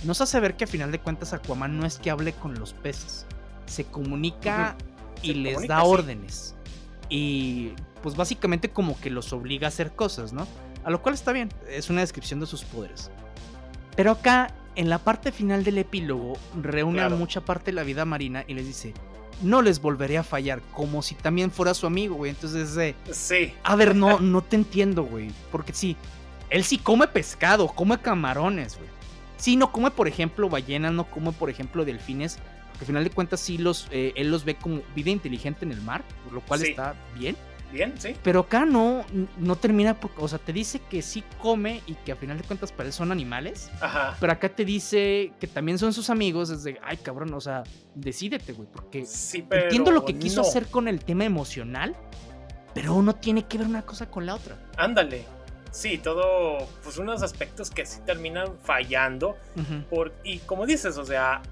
nos 0.04 0.22
hace 0.22 0.40
ver 0.40 0.56
que 0.56 0.64
a 0.64 0.68
final 0.68 0.92
de 0.92 1.00
cuentas 1.00 1.34
Aquaman 1.34 1.78
no 1.78 1.86
es 1.86 1.98
que 1.98 2.10
hable 2.12 2.34
con 2.34 2.58
los 2.58 2.74
peces, 2.74 3.26
se 3.70 3.86
comunica 3.86 4.76
y 5.22 5.34
les 5.34 5.68
da 5.68 5.84
órdenes. 5.84 6.56
Y 7.10 7.72
pues 8.02 8.16
básicamente 8.16 8.70
como 8.70 9.00
que 9.00 9.10
los 9.10 9.34
obliga 9.34 9.68
a 9.68 9.70
hacer 9.70 9.92
cosas, 9.92 10.34
¿no? 10.34 10.48
A 10.84 10.90
lo 10.90 11.02
cual 11.02 11.16
está 11.16 11.32
bien, 11.32 11.50
es 11.70 11.90
una 11.90 12.02
descripción 12.02 12.40
de 12.40 12.46
sus 12.46 12.64
poderes. 12.64 13.12
Pero 13.96 14.12
acá, 14.12 14.54
en 14.76 14.90
la 14.90 15.00
parte 15.00 15.32
final 15.32 15.64
del 15.64 15.78
epílogo, 15.78 16.38
reúne 16.62 17.02
a 17.02 17.10
mucha 17.10 17.42
parte 17.42 17.72
de 17.72 17.76
la 17.76 17.84
vida 17.84 18.06
marina 18.06 18.46
y 18.48 18.54
les 18.54 18.66
dice, 18.66 18.94
no 19.42 19.62
les 19.62 19.82
volveré 19.82 20.18
a 20.18 20.24
fallar, 20.24 20.62
como 20.74 21.02
si 21.02 21.16
también 21.16 21.52
fuera 21.52 21.74
su 21.74 21.86
amigo, 21.86 22.16
güey. 22.16 22.32
Entonces, 22.32 22.76
de, 22.76 22.96
sí. 23.12 23.54
A 23.64 23.76
ver, 23.76 23.96
no, 23.96 24.20
no 24.22 24.42
te 24.42 24.56
entiendo, 24.56 25.04
güey. 25.04 25.32
Porque 25.52 25.74
sí, 25.74 25.98
él 26.50 26.64
sí 26.64 26.78
come 26.78 27.08
pescado, 27.08 27.68
come 27.68 28.00
camarones, 28.00 28.78
güey. 28.78 28.90
Sí, 29.38 29.56
no 29.56 29.72
come, 29.72 29.92
por 29.92 30.08
ejemplo, 30.08 30.50
ballenas, 30.50 30.92
no 30.92 31.10
come, 31.10 31.32
por 31.32 31.50
ejemplo, 31.50 31.86
delfines, 31.86 32.40
al 32.80 32.86
final 32.86 33.04
de 33.04 33.10
cuentas 33.10 33.40
sí 33.40 33.58
los, 33.58 33.88
eh, 33.92 34.14
él 34.16 34.32
los 34.32 34.46
ve 34.46 34.56
como 34.56 34.82
vida 34.96 35.10
inteligente 35.10 35.66
en 35.66 35.72
el 35.72 35.82
mar, 35.82 36.04
por 36.24 36.34
lo 36.34 36.42
cual 36.42 36.64
está 36.64 36.96
bien. 37.18 37.36
Bien, 37.72 37.94
sí. 38.00 38.16
Pero 38.24 38.40
acá 38.40 38.66
no, 38.66 39.06
no 39.38 39.56
termina, 39.56 39.96
o 40.18 40.28
sea, 40.28 40.40
te 40.40 40.52
dice 40.52 40.82
que 40.90 41.04
sí 41.04 41.24
come 41.40 41.82
y 41.86 41.94
que 41.94 42.12
a 42.12 42.16
final 42.16 42.38
de 42.38 42.44
cuentas 42.44 42.72
para 42.72 42.88
él 42.88 42.94
son 42.94 43.12
animales. 43.12 43.70
Ajá. 43.80 44.18
Pero 44.20 44.34
acá 44.34 44.50
te 44.50 44.66
dice 44.66 45.34
que 45.40 45.46
también 45.46 45.78
son 45.78 45.94
sus 45.94 46.10
amigos, 46.10 46.50
es 46.50 46.64
de, 46.64 46.80
ay 46.84 46.98
cabrón, 46.98 47.32
o 47.34 47.42
sea, 47.42 47.64
decídete, 47.94 48.54
güey, 48.54 48.68
porque 48.72 49.06
sí, 49.06 49.46
entiendo 49.52 49.92
lo 49.92 50.04
que 50.04 50.18
quiso 50.18 50.42
hacer 50.42 50.66
con 50.68 50.88
el 50.88 51.04
tema 51.04 51.26
emocional, 51.26 51.96
pero 52.74 52.96
uno 52.96 53.14
tiene 53.16 53.46
que 53.46 53.60
ver 53.60 53.68
una 53.68 53.84
cosa 53.84 54.10
con 54.10 54.26
la 54.26 54.36
otra. 54.36 54.58
Ándale. 54.78 55.26
Sí, 55.72 56.00
todo, 56.00 56.68
pues 56.84 56.98
unos 56.98 57.22
aspectos 57.22 57.70
que 57.70 57.86
sí 57.86 58.00
terminan 58.04 58.58
fallando. 58.64 59.38
por, 59.92 60.14
y 60.24 60.40
como 60.40 60.66
dices, 60.66 60.98
o 60.98 61.06
sea, 61.06 61.44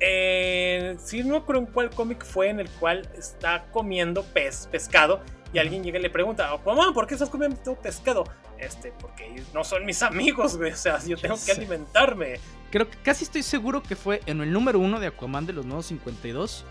eh, 0.00 0.96
sí, 0.98 1.22
no 1.24 1.44
creo 1.46 1.60
en 1.60 1.66
cuál 1.66 1.90
cómic 1.90 2.24
fue 2.24 2.48
en 2.48 2.60
el 2.60 2.68
cual 2.70 3.08
está 3.16 3.66
comiendo 3.72 4.22
pez, 4.22 4.68
pescado 4.70 5.20
y 5.52 5.58
alguien 5.58 5.82
llega 5.82 5.98
y 5.98 6.02
le 6.02 6.10
pregunta, 6.10 6.50
mamá, 6.64 6.92
¿por 6.92 7.06
qué 7.06 7.14
estás 7.14 7.30
comiendo 7.30 7.74
pescado? 7.76 8.24
Este, 8.58 8.92
porque 9.00 9.42
no 9.54 9.64
son 9.64 9.84
mis 9.84 10.02
amigos, 10.02 10.56
güey. 10.56 10.72
O 10.72 10.76
sea, 10.76 10.98
yo 11.04 11.16
tengo 11.16 11.36
que 11.44 11.52
alimentarme. 11.52 12.40
Creo 12.70 12.90
que 12.90 12.98
casi 12.98 13.24
estoy 13.24 13.42
seguro 13.42 13.82
que 13.82 13.96
fue 13.96 14.20
en 14.26 14.40
el 14.40 14.52
número 14.52 14.78
uno 14.78 15.00
de 15.00 15.06
Aquaman 15.06 15.46
de 15.46 15.52
los 15.52 15.64
nuevos 15.64 15.86
52 15.86 16.64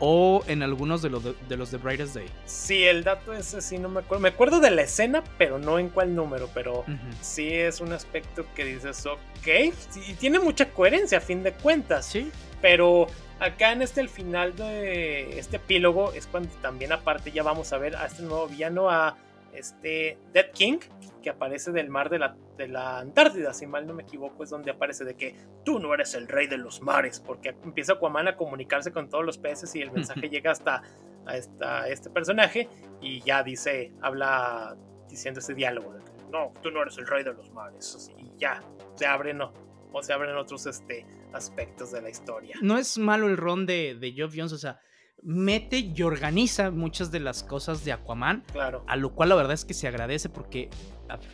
o 0.00 0.42
en 0.46 0.62
algunos 0.62 1.02
de 1.02 1.10
los 1.10 1.22
de, 1.22 1.56
los 1.56 1.70
de 1.70 1.78
Brightest 1.78 2.14
Day. 2.14 2.26
Sí, 2.46 2.84
el 2.84 3.04
dato 3.04 3.32
ese 3.32 3.60
sí 3.60 3.78
no 3.78 3.88
me 3.88 4.00
acuerdo. 4.00 4.22
Me 4.22 4.30
acuerdo 4.30 4.58
de 4.58 4.70
la 4.70 4.82
escena, 4.82 5.22
pero 5.38 5.58
no 5.58 5.78
en 5.78 5.90
cuál 5.90 6.14
número. 6.14 6.48
Pero 6.52 6.84
sí 7.20 7.48
es 7.52 7.80
un 7.80 7.92
aspecto 7.92 8.46
que 8.56 8.64
dices, 8.64 9.06
ok. 9.06 9.74
Y 10.08 10.14
tiene 10.14 10.40
mucha 10.40 10.70
coherencia 10.70 11.18
a 11.18 11.20
fin 11.20 11.42
de 11.42 11.52
cuentas. 11.52 12.06
Sí. 12.06 12.30
Pero 12.62 13.06
acá 13.38 13.72
en 13.72 13.82
este 13.82 14.00
el 14.00 14.08
final 14.08 14.56
de 14.56 15.38
este 15.38 15.56
epílogo 15.56 16.12
es 16.12 16.26
cuando 16.26 16.50
también 16.62 16.92
aparte 16.92 17.30
ya 17.30 17.42
vamos 17.42 17.72
a 17.72 17.78
ver 17.78 17.96
a 17.96 18.06
este 18.06 18.22
nuevo 18.22 18.48
villano, 18.48 18.90
a 18.90 19.16
este 19.52 20.18
Dead 20.32 20.50
King, 20.52 20.78
que 21.20 21.30
aparece 21.30 21.72
del 21.72 21.88
mar 21.88 22.10
de 22.10 22.18
la, 22.18 22.36
de 22.56 22.68
la 22.68 22.98
Antártida, 22.98 23.52
si 23.52 23.66
mal 23.66 23.86
no 23.86 23.94
me 23.94 24.02
equivoco, 24.02 24.42
es 24.44 24.50
donde 24.50 24.70
aparece 24.70 25.04
de 25.04 25.14
que 25.14 25.34
tú 25.64 25.78
no 25.78 25.94
eres 25.94 26.14
el 26.14 26.28
rey 26.28 26.46
de 26.46 26.58
los 26.58 26.82
mares, 26.82 27.20
porque 27.20 27.54
empieza 27.64 27.94
Aquaman 27.94 28.28
a 28.28 28.36
comunicarse 28.36 28.92
con 28.92 29.08
todos 29.08 29.24
los 29.24 29.38
peces 29.38 29.74
y 29.74 29.82
el 29.82 29.90
mensaje 29.90 30.28
llega 30.30 30.50
hasta 30.50 30.82
a 31.26 31.88
este 31.88 32.10
personaje 32.10 32.68
y 33.00 33.20
ya 33.20 33.42
dice, 33.42 33.92
habla 34.00 34.76
diciendo 35.08 35.40
ese 35.40 35.54
diálogo 35.54 35.92
de 35.92 36.00
que 36.00 36.10
no, 36.30 36.52
tú 36.62 36.70
no 36.70 36.82
eres 36.82 36.96
el 36.98 37.06
rey 37.06 37.24
de 37.24 37.34
los 37.34 37.50
mares, 37.52 38.10
y 38.16 38.32
ya, 38.38 38.62
se 38.94 39.06
abre, 39.06 39.34
no, 39.34 39.52
o 39.92 40.02
se 40.02 40.12
abren 40.12 40.36
otros 40.36 40.66
este, 40.66 41.06
aspectos 41.32 41.92
de 41.92 42.02
la 42.02 42.10
historia. 42.10 42.56
No 42.62 42.78
es 42.78 42.98
malo 42.98 43.26
el 43.26 43.36
ron 43.36 43.66
de, 43.66 43.94
de 43.94 44.12
Geoff 44.12 44.34
Jones, 44.36 44.52
o 44.52 44.58
sea, 44.58 44.80
mete 45.22 45.78
y 45.78 46.02
organiza 46.02 46.70
muchas 46.70 47.10
de 47.10 47.20
las 47.20 47.42
cosas 47.42 47.84
de 47.84 47.92
Aquaman. 47.92 48.44
Claro. 48.52 48.84
A 48.86 48.96
lo 48.96 49.14
cual 49.14 49.30
la 49.30 49.34
verdad 49.34 49.52
es 49.52 49.64
que 49.64 49.74
se 49.74 49.88
agradece 49.88 50.28
porque 50.28 50.70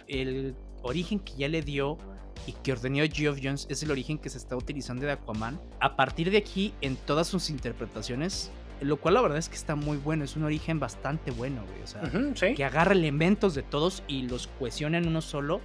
el 0.08 0.54
origen 0.82 1.20
que 1.20 1.34
ya 1.36 1.48
le 1.48 1.62
dio 1.62 1.98
y 2.46 2.52
que 2.52 2.72
ordenó 2.72 3.02
Geoff 3.10 3.38
Jones 3.42 3.66
es 3.70 3.82
el 3.82 3.90
origen 3.90 4.18
que 4.18 4.28
se 4.28 4.38
está 4.38 4.56
utilizando 4.56 5.06
de 5.06 5.12
Aquaman. 5.12 5.60
A 5.80 5.96
partir 5.96 6.30
de 6.30 6.38
aquí, 6.38 6.74
en 6.80 6.96
todas 6.96 7.26
sus 7.28 7.50
interpretaciones, 7.50 8.50
lo 8.80 8.98
cual 8.98 9.14
la 9.14 9.22
verdad 9.22 9.38
es 9.38 9.48
que 9.48 9.56
está 9.56 9.74
muy 9.74 9.96
bueno, 9.96 10.24
es 10.24 10.36
un 10.36 10.44
origen 10.44 10.78
bastante 10.78 11.30
bueno, 11.30 11.64
güey. 11.66 11.82
O 11.82 11.86
sea, 11.86 12.54
que 12.54 12.64
agarra 12.64 12.92
elementos 12.92 13.54
de 13.54 13.62
todos 13.62 14.02
y 14.06 14.22
los 14.22 14.48
cohesiona 14.58 14.98
en 14.98 15.08
uno 15.08 15.22
solo. 15.22 15.60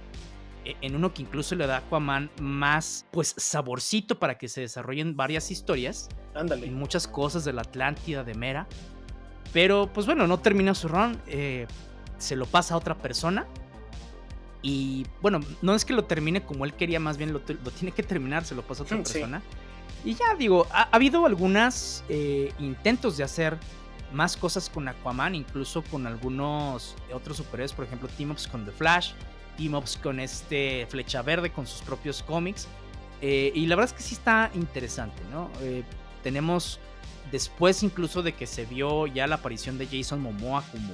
E, 0.64 0.76
en 0.80 0.94
uno 0.94 1.12
que 1.12 1.22
incluso 1.22 1.54
le 1.54 1.66
da 1.66 1.76
a 1.76 1.78
Aquaman 1.78 2.30
más, 2.40 3.06
pues, 3.10 3.34
saborcito 3.36 4.18
para 4.18 4.38
que 4.38 4.48
se 4.48 4.60
desarrollen 4.60 5.16
varias 5.16 5.50
historias. 5.50 6.08
Ándale. 6.34 6.66
Y 6.66 6.70
muchas 6.70 7.06
cosas 7.06 7.44
de 7.44 7.52
la 7.52 7.62
Atlántida, 7.62 8.24
de 8.24 8.34
Mera. 8.34 8.66
Pero, 9.52 9.90
pues 9.92 10.06
bueno, 10.06 10.26
no 10.26 10.38
termina 10.38 10.74
su 10.74 10.88
run. 10.88 11.20
Eh, 11.26 11.66
se 12.18 12.36
lo 12.36 12.46
pasa 12.46 12.74
a 12.74 12.76
otra 12.76 12.96
persona. 12.96 13.46
Y 14.62 15.06
bueno, 15.20 15.40
no 15.60 15.74
es 15.74 15.84
que 15.84 15.92
lo 15.92 16.04
termine 16.04 16.44
como 16.44 16.64
él 16.64 16.72
quería, 16.72 17.00
más 17.00 17.16
bien 17.16 17.32
lo, 17.32 17.40
tiene 17.40 17.92
que 17.92 18.04
terminar, 18.04 18.44
se 18.44 18.54
lo 18.54 18.62
pasa 18.62 18.82
a 18.82 18.86
otra 18.86 18.96
persona. 19.02 19.42
Y 20.04 20.14
ya 20.14 20.34
digo, 20.36 20.66
ha, 20.70 20.88
habido 20.92 21.26
algunos 21.26 22.04
eh, 22.08 22.52
intentos 22.58 23.16
de 23.16 23.24
hacer 23.24 23.58
más 24.12 24.36
cosas 24.36 24.70
con 24.70 24.86
Aquaman, 24.88 25.34
incluso 25.34 25.82
con 25.82 26.06
algunos 26.06 26.94
otros 27.12 27.38
superhéroes, 27.38 27.72
por 27.72 27.84
ejemplo, 27.84 28.08
team-ups 28.16 28.46
con 28.46 28.64
The 28.64 28.72
Flash, 28.72 29.12
team-ups 29.56 29.98
con 30.02 30.20
este 30.20 30.86
Flecha 30.88 31.22
Verde, 31.22 31.50
con 31.50 31.66
sus 31.66 31.82
propios 31.82 32.22
cómics. 32.22 32.68
Eh, 33.20 33.52
y 33.54 33.66
la 33.66 33.76
verdad 33.76 33.92
es 33.92 33.96
que 33.96 34.02
sí 34.02 34.14
está 34.14 34.50
interesante, 34.54 35.22
¿no? 35.30 35.50
Eh, 35.60 35.84
tenemos, 36.22 36.80
después 37.30 37.82
incluso 37.82 38.22
de 38.22 38.32
que 38.32 38.46
se 38.46 38.64
vio 38.64 39.06
ya 39.06 39.26
la 39.26 39.36
aparición 39.36 39.78
de 39.78 39.86
Jason 39.86 40.20
Momoa 40.20 40.64
como 40.72 40.92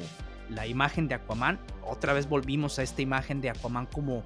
la 0.51 0.67
imagen 0.67 1.09
de 1.09 1.15
Aquaman, 1.15 1.59
otra 1.87 2.13
vez 2.13 2.29
volvimos 2.29 2.79
a 2.79 2.83
esta 2.83 3.03
imagen 3.03 3.41
de 3.41 3.51
Aquaman 3.51 3.87
como 3.87 4.25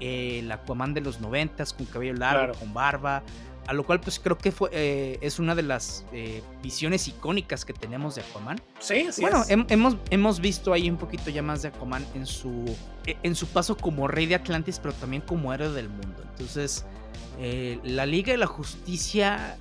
el 0.00 0.50
Aquaman 0.50 0.94
de 0.94 1.00
los 1.00 1.20
noventas, 1.20 1.72
con 1.72 1.86
cabello 1.86 2.14
largo, 2.14 2.54
con 2.54 2.74
barba, 2.74 3.22
a 3.66 3.72
lo 3.72 3.84
cual 3.84 4.00
pues 4.00 4.18
creo 4.18 4.36
que 4.36 4.52
fue, 4.52 4.68
eh, 4.72 5.18
es 5.20 5.38
una 5.38 5.54
de 5.54 5.62
las 5.62 6.04
eh, 6.12 6.42
visiones 6.62 7.08
icónicas 7.08 7.64
que 7.64 7.72
tenemos 7.72 8.14
de 8.14 8.22
Aquaman. 8.22 8.60
Sí, 8.78 9.08
sí. 9.10 9.22
Bueno, 9.22 9.44
hemos, 9.48 9.96
hemos 10.10 10.40
visto 10.40 10.72
ahí 10.72 10.90
un 10.90 10.96
poquito 10.96 11.30
ya 11.30 11.42
más 11.42 11.62
de 11.62 11.68
Aquaman 11.68 12.04
en 12.14 12.26
su, 12.26 12.64
e, 13.06 13.16
en 13.22 13.34
su 13.34 13.46
paso 13.46 13.76
como 13.76 14.08
rey 14.08 14.26
de 14.26 14.34
Atlantis, 14.34 14.78
pero 14.78 14.94
también 14.94 15.22
como 15.22 15.52
héroe 15.52 15.70
del 15.70 15.88
mundo. 15.88 16.22
Entonces, 16.30 16.84
eh, 17.38 17.78
la 17.82 18.06
Liga 18.06 18.32
de 18.32 18.38
la 18.38 18.46
Justicia, 18.46 19.56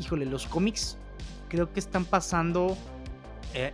híjole, 0.00 0.26
los 0.26 0.46
cómics 0.46 0.96
creo 1.48 1.72
que 1.72 1.80
están 1.80 2.04
pasando 2.04 2.76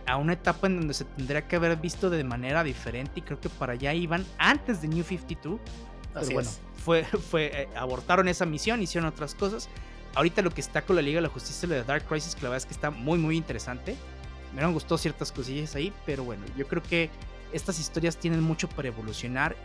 a 0.05 0.17
una 0.17 0.33
etapa 0.33 0.67
en 0.67 0.77
donde 0.77 0.93
se 0.93 1.05
tendría 1.05 1.47
que 1.47 1.55
haber 1.55 1.77
visto 1.77 2.09
de 2.09 2.21
manera 2.25 2.65
diferente 2.65 3.13
y 3.15 3.21
creo 3.21 3.39
que 3.39 3.47
para 3.47 3.71
allá 3.71 3.93
iban 3.93 4.25
antes 4.37 4.81
de 4.81 4.89
New 4.89 5.05
52. 5.05 5.57
Pero 6.13 6.33
bueno, 6.33 6.49
fue, 7.29 7.51
eh, 7.61 7.69
abortaron 7.75 8.27
esa 8.27 8.45
misión, 8.45 8.81
hicieron 8.81 9.09
otras 9.09 9.35
cosas. 9.35 9.69
Ahorita 10.15 10.41
lo 10.41 10.51
que 10.51 10.61
está 10.61 10.81
con 10.81 10.95
la 10.95 11.01
Liga 11.01 11.17
de 11.17 11.23
la 11.23 11.29
Justicia 11.29 11.67
de 11.67 11.83
Dark 11.83 12.05
Crisis, 12.05 12.35
que 12.35 12.41
la 12.41 12.49
verdad 12.49 12.57
es 12.57 12.65
que 12.65 12.73
está 12.73 12.89
muy, 12.89 13.19
muy 13.19 13.37
interesante. 13.37 13.95
Me 14.55 14.63
han 14.63 14.73
gustado 14.73 14.97
ciertas 14.97 15.31
cosillas 15.31 15.75
ahí, 15.75 15.93
pero 16.05 16.23
bueno, 16.23 16.43
yo 16.57 16.67
creo 16.67 16.81
que 16.81 17.11
estas 17.53 17.79
historias 17.79 18.17
tienen 18.17 18.41
mucho 18.41 18.67
para 18.67 18.87
evolucionar 18.87 19.55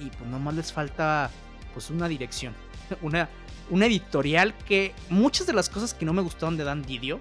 y 0.00 0.08
pues 0.10 0.28
nomás 0.28 0.54
les 0.54 0.72
falta 0.72 1.30
pues 1.72 1.90
una 1.90 2.08
dirección, 2.08 2.54
una, 3.02 3.28
una 3.70 3.86
editorial 3.86 4.54
que 4.66 4.92
muchas 5.08 5.46
de 5.46 5.52
las 5.52 5.68
cosas 5.68 5.94
que 5.94 6.04
no 6.04 6.12
me 6.12 6.22
gustaron 6.22 6.56
de 6.56 6.64
Dan 6.64 6.82
Didio, 6.82 7.18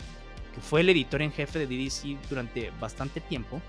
que 0.56 0.62
fue 0.62 0.82
el 0.82 0.90
editor 0.90 1.22
en 1.22 1.32
jefe 1.32 1.60
de 1.60 1.68
DDC 1.68 2.30
durante 2.30 2.72
bastante 2.80 3.22
tiempo, 3.22 3.62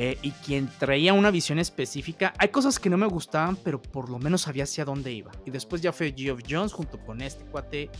eh, 0.00 0.16
y 0.22 0.30
quien 0.30 0.68
traía 0.78 1.12
una 1.12 1.32
visión 1.32 1.58
específica. 1.58 2.32
Hay 2.38 2.50
cosas 2.50 2.78
que 2.78 2.88
no 2.88 2.96
me 2.96 3.08
gustaban, 3.08 3.56
pero 3.56 3.82
por 3.82 4.08
lo 4.08 4.20
menos 4.20 4.42
sabía 4.42 4.62
hacia 4.62 4.84
dónde 4.84 5.10
iba. 5.10 5.32
Y 5.44 5.50
después 5.50 5.82
ya 5.82 5.92
fue 5.92 6.14
Geoff 6.16 6.40
Jones 6.48 6.72
junto 6.72 7.00
con 7.00 7.20
este 7.20 7.44
cuate 7.46 7.90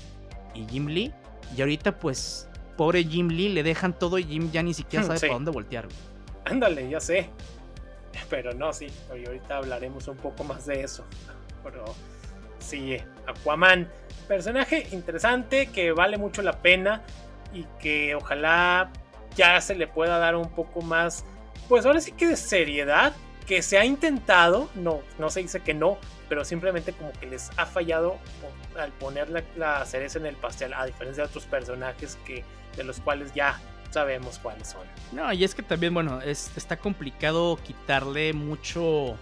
y 0.54 0.64
Jim 0.68 0.86
Lee. 0.86 1.12
Y 1.56 1.60
ahorita, 1.60 1.98
pues, 1.98 2.48
pobre 2.76 3.02
Jim 3.02 3.26
Lee, 3.26 3.48
le 3.48 3.64
dejan 3.64 3.98
todo 3.98 4.16
y 4.16 4.22
Jim 4.22 4.48
ya 4.52 4.62
ni 4.62 4.74
siquiera 4.74 5.04
sabe 5.06 5.18
para 5.18 5.32
dónde 5.32 5.50
voltear. 5.50 5.88
Ándale, 6.44 6.88
ya 6.88 7.00
sé. 7.00 7.30
Pero 8.30 8.54
no, 8.54 8.72
sí, 8.72 8.86
ahorita 9.10 9.56
hablaremos 9.56 10.06
un 10.06 10.18
poco 10.18 10.44
más 10.44 10.66
de 10.66 10.82
eso. 10.82 11.04
Pero 11.64 11.84
sí, 12.60 12.96
Aquaman, 13.26 13.90
personaje 14.28 14.86
interesante 14.92 15.66
que 15.66 15.90
vale 15.90 16.16
mucho 16.16 16.42
la 16.42 16.62
pena 16.62 17.02
y 17.52 17.64
que 17.80 18.14
ojalá 18.14 18.92
ya 19.34 19.60
se 19.60 19.74
le 19.74 19.88
pueda 19.88 20.18
dar 20.18 20.36
un 20.36 20.48
poco 20.50 20.80
más 20.80 21.24
pues 21.68 21.84
ahora 21.86 22.00
sí 22.00 22.12
que 22.12 22.26
de 22.26 22.36
seriedad, 22.36 23.14
que 23.46 23.62
se 23.62 23.78
ha 23.78 23.84
intentado, 23.84 24.68
no, 24.74 25.00
no 25.18 25.30
se 25.30 25.40
dice 25.40 25.60
que 25.60 25.74
no, 25.74 25.98
pero 26.28 26.44
simplemente 26.44 26.92
como 26.92 27.12
que 27.12 27.26
les 27.26 27.50
ha 27.56 27.66
fallado 27.66 28.18
al 28.78 28.92
poner 28.92 29.28
la, 29.56 29.84
cereza 29.86 30.18
en 30.18 30.26
el 30.26 30.36
pastel, 30.36 30.74
a 30.74 30.84
diferencia 30.86 31.24
de 31.24 31.28
otros 31.28 31.46
personajes 31.46 32.18
que, 32.26 32.44
de 32.76 32.84
los 32.84 33.00
cuales 33.00 33.32
ya 33.34 33.58
sabemos 33.90 34.38
cuáles 34.38 34.68
son. 34.68 34.86
No, 35.12 35.32
y 35.32 35.44
es 35.44 35.54
que 35.54 35.62
también, 35.62 35.94
bueno, 35.94 36.20
es, 36.20 36.50
está 36.56 36.76
complicado 36.76 37.58
quitarle 37.64 38.32
mucho 38.34 39.16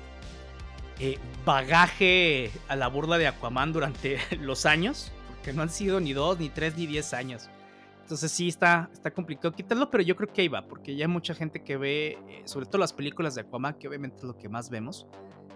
eh, 0.99 1.18
bagaje 1.44 2.51
a 2.68 2.76
la 2.76 2.88
burla 2.88 3.18
de 3.18 3.28
Aquaman 3.28 3.72
durante 3.72 4.18
los 4.40 4.66
años, 4.66 5.12
porque 5.28 5.53
no 5.53 5.62
han 5.62 5.70
sido 5.70 6.01
ni 6.01 6.12
dos, 6.12 6.38
ni 6.38 6.49
tres, 6.49 6.76
ni 6.76 6.86
diez 6.86 7.14
años. 7.14 7.49
Entonces 8.07 8.31
sí 8.31 8.47
está, 8.47 8.89
está 8.93 9.11
complicado 9.11 9.53
quitarlo, 9.53 9.91
pero 9.91 10.01
yo 10.05 10.15
creo 10.15 10.33
que 10.33 10.43
ahí 10.43 10.47
va, 10.47 10.65
porque 10.69 10.95
ya 10.95 11.07
hay 11.07 11.11
mucha 11.11 11.35
gente 11.35 11.65
que 11.65 11.77
ve, 11.77 12.17
eh, 12.29 12.43
sobre 12.45 12.67
todo 12.67 12.79
las 12.79 12.93
películas 12.93 13.35
de 13.35 13.41
Aquaman, 13.41 13.75
que 13.75 13.89
obviamente 13.89 14.19
es 14.19 14.23
lo 14.23 14.39
que 14.39 14.49
más 14.49 14.71
vemos, 14.71 15.09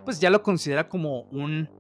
pues 0.05 0.19
ya 0.19 0.31
lo 0.31 0.43
considera 0.43 0.89
como 0.89 1.21
un 1.31 1.71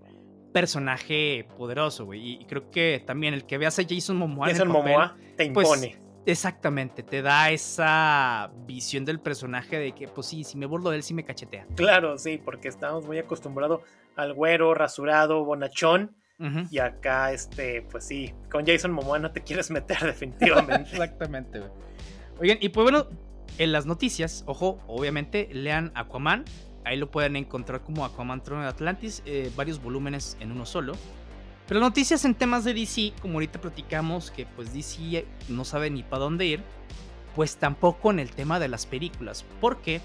personaje 0.53 1.49
poderoso, 1.59 2.05
güey. 2.05 2.35
Y, 2.41 2.45
creo 2.45 2.71
que 2.71 3.03
también 3.05 3.35
el 3.35 3.47
que 3.47 3.59
veas 3.59 3.81
a 3.81 3.83
Jason 3.83 4.17
Momoa. 4.17 4.47
Jason 4.47 4.69
Momoa 4.69 5.17
te 5.37 5.51
pues, 5.51 5.67
impone. 5.67 5.99
exactamente, 6.25 7.03
te 7.03 7.21
da 7.21 7.51
esa 7.51 8.53
visión 8.65 9.05
del 9.05 9.19
personaje 9.19 9.77
de 9.77 9.91
que, 9.91 10.07
pues 10.07 10.29
sí, 10.29 10.45
si 10.45 10.57
me 10.57 10.67
burlo 10.67 10.91
de 10.91 10.99
él, 10.99 11.03
sí 11.03 11.15
me 11.15 11.25
cachetea. 11.25 11.67
Claro, 11.75 12.17
sí, 12.17 12.41
porque 12.45 12.69
estamos 12.69 13.05
muy 13.05 13.19
acostumbrados 13.19 13.81
al 14.15 14.35
güero, 14.35 14.73
rasurado, 14.75 15.45
bonachón 15.45 16.15
y 16.71 16.79
acá, 16.79 17.33
este, 17.33 17.83
pues 17.83 18.05
sí, 18.05 18.33
con 18.51 18.67
Jason 18.67 18.93
Momoa 18.93 19.19
no 19.19 19.31
te 19.31 19.43
quieres 19.43 19.71
meter 19.71 19.99
definitivamente. 20.05 20.91
Exactamente, 20.91 21.61
Oigan, 22.39 22.57
y 22.61 22.71
pues 22.71 22.85
bueno, 22.85 23.07
en 23.59 23.73
las 23.73 23.85
noticias, 23.85 24.45
ojo, 24.47 24.81
obviamente, 24.87 25.49
lean 25.53 25.93
Aquaman. 25.95 26.45
Ahí 26.85 26.97
lo 26.97 27.11
pueden 27.11 27.37
encontrar 27.37 27.83
como 27.83 28.07
Aquaman 28.07 28.43
Trono 28.43 28.63
de 28.63 28.69
Atlantis, 28.69 29.23
eh, 29.27 29.53
varios 29.55 29.83
volúmenes 29.83 30.39
en 30.41 30.51
uno 30.51 30.65
solo. 30.65 30.95
Pero 31.69 31.79
noticias 31.81 32.25
en 32.25 32.35
temas 32.35 32.65
de 32.65 32.73
DC, 32.73 33.13
como 33.21 33.35
ahorita 33.35 33.61
platicamos, 33.61 34.31
que 34.31 34.47
pues 34.47 34.73
DC 34.73 35.27
no 35.51 35.65
sabe 35.67 35.91
ni 35.91 36.03
para 36.03 36.21
dónde 36.21 36.47
ir, 36.47 36.63
pues 37.37 37.59
tampoco 37.59 38.11
en 38.11 38.19
el 38.19 38.31
tema 38.31 38.59
de 38.59 38.69
las 38.69 38.87
películas. 38.87 39.45
Porque 39.61 40.01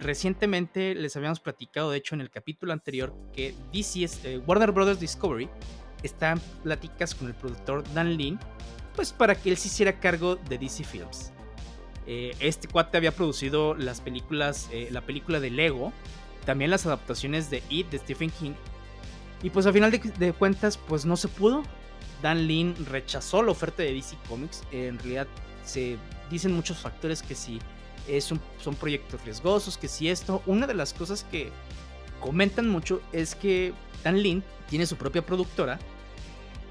recientemente 0.00 0.94
les 0.94 1.16
habíamos 1.16 1.40
platicado, 1.40 1.90
de 1.90 1.98
hecho, 1.98 2.14
en 2.14 2.20
el 2.20 2.30
capítulo 2.30 2.72
anterior, 2.72 3.14
que 3.32 3.54
DC, 3.72 4.08
eh, 4.24 4.38
Warner 4.46 4.72
Brothers 4.72 4.98
Discovery, 4.98 5.48
está 6.02 6.32
en 6.32 6.40
pláticas 6.62 7.14
con 7.14 7.28
el 7.28 7.34
productor 7.34 7.84
Dan 7.92 8.16
Lin, 8.16 8.38
pues 8.96 9.12
para 9.12 9.34
que 9.34 9.50
él 9.50 9.56
se 9.56 9.68
hiciera 9.68 10.00
cargo 10.00 10.36
de 10.36 10.58
DC 10.58 10.84
Films. 10.84 11.32
Eh, 12.06 12.34
este 12.40 12.66
cuate 12.66 12.96
había 12.96 13.12
producido 13.12 13.74
las 13.74 14.00
películas, 14.00 14.68
eh, 14.72 14.88
la 14.90 15.02
película 15.02 15.38
de 15.38 15.50
Lego, 15.50 15.92
también 16.44 16.70
las 16.70 16.86
adaptaciones 16.86 17.50
de 17.50 17.62
It 17.68 17.90
de 17.90 17.98
Stephen 17.98 18.30
King. 18.30 18.52
Y 19.42 19.50
pues 19.50 19.66
al 19.66 19.72
final 19.72 19.90
de, 19.90 19.98
de 19.98 20.32
cuentas, 20.32 20.76
pues 20.76 21.04
no 21.04 21.16
se 21.16 21.28
pudo. 21.28 21.62
Dan 22.22 22.46
Lin 22.46 22.74
rechazó 22.86 23.42
la 23.42 23.52
oferta 23.52 23.82
de 23.82 23.94
DC 23.94 24.16
Comics. 24.28 24.62
en 24.72 24.98
realidad 24.98 25.26
se 25.64 25.96
dicen 26.30 26.52
muchos 26.52 26.78
factores 26.78 27.22
que 27.22 27.34
si 27.34 27.60
son 28.20 28.74
proyectos 28.74 29.24
riesgosos, 29.24 29.78
que 29.78 29.88
si 29.88 30.08
esto, 30.08 30.42
una 30.46 30.66
de 30.66 30.74
las 30.74 30.92
cosas 30.92 31.24
que 31.30 31.50
comentan 32.20 32.68
mucho 32.68 33.00
es 33.12 33.34
que 33.34 33.72
Dan 34.04 34.22
Lin 34.22 34.42
tiene 34.68 34.86
su 34.86 34.96
propia 34.96 35.24
productora 35.24 35.78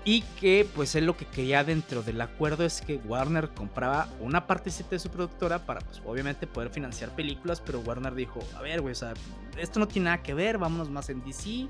y 0.06 0.22
que 0.40 0.68
pues 0.76 0.96
él 0.96 1.06
lo 1.06 1.18
que 1.18 1.26
quería 1.26 1.64
dentro 1.64 2.02
del 2.02 2.22
acuerdo 2.22 2.66
es 2.66 2.82
que 2.82 2.96
Warner 2.96 3.50
compraba 3.50 4.10
una 4.22 4.48
parte 4.48 4.72
de 4.90 5.00
su 5.00 5.10
productora 5.10 5.66
para 5.66 5.82
pues 5.82 6.02
obviamente 6.06 6.48
poder 6.48 6.70
financiar 6.70 7.16
películas, 7.16 7.62
pero 7.62 7.82
Warner 7.82 8.16
dijo, 8.16 8.40
a 8.56 8.62
ver, 8.62 8.82
güey, 8.82 8.94
o 8.94 8.96
sea, 8.96 9.14
esto 9.58 9.80
no 9.80 9.88
tiene 9.88 10.06
nada 10.06 10.24
que 10.24 10.34
ver, 10.34 10.58
vámonos 10.58 10.90
más 10.90 11.10
en 11.10 11.24
DC 11.24 11.68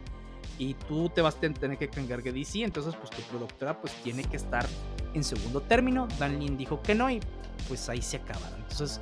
y 0.60 0.74
tú 0.88 1.10
te 1.10 1.22
vas 1.22 1.36
a 1.36 1.40
tener 1.40 1.78
que 1.78 1.86
encargar 1.86 2.22
de 2.22 2.32
DC, 2.32 2.64
entonces 2.64 2.96
pues 2.96 3.10
tu 3.10 3.22
productora 3.24 3.80
pues 3.82 3.94
tiene 4.04 4.24
que 4.24 4.38
estar 4.38 4.66
en 5.14 5.24
segundo 5.24 5.62
término. 5.62 6.08
Dan 6.20 6.40
Lin 6.40 6.58
dijo 6.58 6.82
que 6.82 6.94
no 6.94 7.10
y 7.10 7.20
pues 7.68 7.90
ahí 7.90 8.02
se 8.02 8.18
acabaron. 8.18 8.60
Entonces 8.62 9.02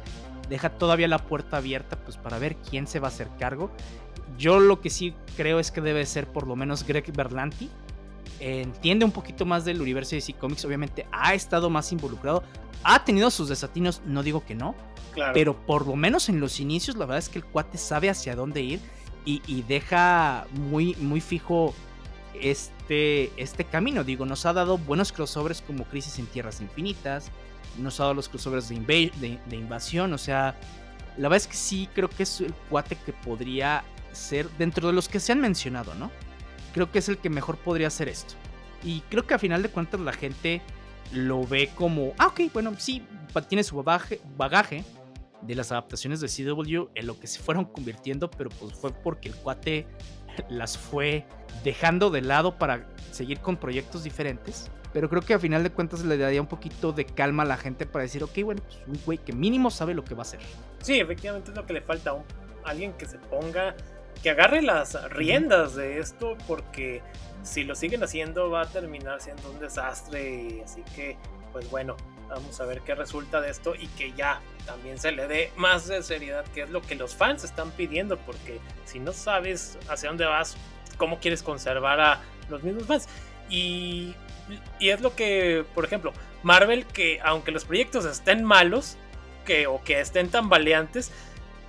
deja 0.49 0.69
todavía 0.69 1.07
la 1.07 1.19
puerta 1.19 1.57
abierta 1.57 1.97
pues 1.97 2.17
para 2.17 2.39
ver 2.39 2.55
quién 2.55 2.87
se 2.87 2.99
va 2.99 3.07
a 3.07 3.11
hacer 3.11 3.29
cargo. 3.39 3.71
Yo 4.37 4.59
lo 4.59 4.81
que 4.81 4.89
sí 4.89 5.13
creo 5.35 5.59
es 5.59 5.71
que 5.71 5.81
debe 5.81 6.05
ser 6.05 6.27
por 6.27 6.47
lo 6.47 6.55
menos 6.55 6.85
Greg 6.85 7.11
Berlanti, 7.11 7.69
entiende 8.39 9.05
un 9.05 9.11
poquito 9.11 9.45
más 9.45 9.65
del 9.65 9.81
universo 9.81 10.11
de 10.11 10.17
DC 10.17 10.33
Comics, 10.33 10.65
obviamente 10.65 11.07
ha 11.11 11.33
estado 11.33 11.69
más 11.69 11.91
involucrado, 11.91 12.43
ha 12.83 13.03
tenido 13.03 13.31
sus 13.31 13.49
desatinos, 13.49 14.01
no 14.05 14.23
digo 14.23 14.45
que 14.45 14.53
no, 14.53 14.75
pero 15.33 15.55
por 15.65 15.87
lo 15.87 15.95
menos 15.95 16.29
en 16.29 16.39
los 16.39 16.59
inicios 16.59 16.95
la 16.95 17.05
verdad 17.05 17.19
es 17.19 17.29
que 17.29 17.39
el 17.39 17.45
cuate 17.45 17.77
sabe 17.77 18.09
hacia 18.09 18.35
dónde 18.35 18.61
ir 18.61 18.79
y, 19.25 19.61
deja 19.63 20.47
muy, 20.53 20.95
muy 20.95 21.19
fijo 21.19 21.73
este, 22.33 23.29
este 23.35 23.65
camino. 23.65 24.05
Digo, 24.05 24.25
nos 24.25 24.45
ha 24.45 24.53
dado 24.53 24.77
buenos 24.77 25.11
crossovers 25.11 25.61
como 25.61 25.83
Crisis 25.83 26.17
en 26.19 26.27
Tierras 26.27 26.61
Infinitas, 26.61 27.29
nos 27.77 27.99
ha 27.99 28.03
dado 28.03 28.15
los 28.15 28.29
crossovers 28.29 28.69
de, 28.69 29.39
invasión, 29.51 30.13
o 30.13 30.17
sea, 30.17 30.55
la 31.17 31.29
verdad 31.29 31.37
es 31.37 31.47
que 31.47 31.55
sí 31.55 31.89
creo 31.93 32.09
que 32.09 32.23
es 32.23 32.41
el 32.41 32.53
cuate 32.69 32.95
que 32.95 33.13
podría 33.13 33.83
ser 34.11 34.49
dentro 34.57 34.87
de 34.87 34.93
los 34.93 35.09
que 35.09 35.19
se 35.19 35.31
han 35.31 35.41
mencionado, 35.41 35.93
¿no? 35.95 36.11
Creo 36.73 36.91
que 36.91 36.99
es 36.99 37.09
el 37.09 37.17
que 37.17 37.29
mejor 37.29 37.57
podría 37.57 37.87
hacer 37.87 38.09
esto. 38.09 38.35
Y 38.83 39.01
creo 39.01 39.25
que 39.25 39.33
a 39.33 39.39
final 39.39 39.63
de 39.63 39.69
cuentas 39.69 39.99
la 39.99 40.13
gente 40.13 40.61
lo 41.11 41.45
ve 41.45 41.71
como, 41.75 42.13
ah, 42.17 42.27
ok, 42.27 42.41
bueno, 42.53 42.73
sí, 42.77 43.03
tiene 43.47 43.63
su 43.63 43.81
bagaje, 43.81 44.19
bagaje 44.35 44.83
de 45.41 45.55
las 45.55 45.71
adaptaciones 45.71 46.19
de 46.19 46.27
CW 46.27 46.89
en 46.95 47.07
lo 47.07 47.19
que 47.19 47.27
se 47.27 47.39
fueron 47.39 47.65
convirtiendo, 47.65 48.29
pero 48.29 48.49
pues 48.49 48.73
fue 48.73 48.91
porque 48.91 49.29
el 49.29 49.35
cuate 49.35 49.87
las 50.49 50.77
fue 50.77 51.25
dejando 51.63 52.09
de 52.09 52.21
lado 52.21 52.57
para 52.57 52.87
seguir 53.11 53.39
con 53.39 53.57
proyectos 53.57 54.03
diferentes. 54.03 54.69
Pero 54.97 55.09
creo 55.09 55.21
que 55.21 55.35
a 55.35 55.39
final 55.39 55.61
de 55.61 55.69
cuentas 55.69 56.03
le 56.03 56.17
daría 56.17 56.41
un 56.41 56.47
poquito 56.47 56.91
de 56.91 57.05
calma 57.05 57.43
a 57.43 57.45
la 57.45 57.55
gente 57.55 57.85
para 57.85 58.01
decir, 58.01 58.23
ok, 58.23 58.39
bueno, 58.43 58.63
pues 58.63 58.79
un 58.87 58.99
güey 59.05 59.19
que 59.19 59.31
mínimo 59.31 59.69
sabe 59.69 59.93
lo 59.93 60.03
que 60.03 60.15
va 60.15 60.21
a 60.21 60.23
hacer. 60.23 60.39
Sí, 60.81 60.99
efectivamente 60.99 61.51
es 61.51 61.55
lo 61.55 61.67
que 61.67 61.73
le 61.73 61.81
falta 61.81 62.13
a 62.13 62.23
alguien 62.67 62.93
que 62.93 63.05
se 63.05 63.19
ponga, 63.19 63.75
que 64.23 64.31
agarre 64.31 64.63
las 64.63 64.99
riendas 65.11 65.75
de 65.75 65.99
esto, 65.99 66.35
porque 66.47 67.03
si 67.43 67.63
lo 67.63 67.75
siguen 67.75 68.03
haciendo 68.03 68.49
va 68.49 68.61
a 68.61 68.65
terminar 68.65 69.21
siendo 69.21 69.51
un 69.51 69.59
desastre. 69.59 70.63
Así 70.65 70.81
que, 70.95 71.15
pues 71.53 71.69
bueno, 71.69 71.95
vamos 72.27 72.59
a 72.59 72.65
ver 72.65 72.81
qué 72.81 72.95
resulta 72.95 73.39
de 73.39 73.51
esto 73.51 73.75
y 73.75 73.85
que 73.89 74.13
ya 74.13 74.41
también 74.65 74.97
se 74.97 75.11
le 75.11 75.27
dé 75.27 75.51
más 75.57 75.87
de 75.87 76.01
seriedad, 76.01 76.43
que 76.55 76.63
es 76.63 76.71
lo 76.71 76.81
que 76.81 76.95
los 76.95 77.15
fans 77.15 77.43
están 77.43 77.69
pidiendo, 77.69 78.17
porque 78.17 78.59
si 78.85 78.97
no 78.97 79.13
sabes 79.13 79.77
hacia 79.89 80.09
dónde 80.09 80.25
vas, 80.25 80.57
¿cómo 80.97 81.19
quieres 81.19 81.43
conservar 81.43 81.99
a 81.99 82.21
los 82.49 82.63
mismos 82.63 82.87
fans? 82.87 83.07
Y, 83.47 84.15
y 84.79 84.89
es 84.89 85.01
lo 85.01 85.15
que, 85.15 85.65
por 85.75 85.85
ejemplo, 85.85 86.13
Marvel, 86.43 86.85
que 86.85 87.19
aunque 87.23 87.51
los 87.51 87.65
proyectos 87.65 88.05
estén 88.05 88.43
malos, 88.43 88.97
que, 89.45 89.67
o 89.67 89.83
que 89.83 89.99
estén 89.99 90.29
tan 90.29 90.43
tambaleantes, 90.43 91.11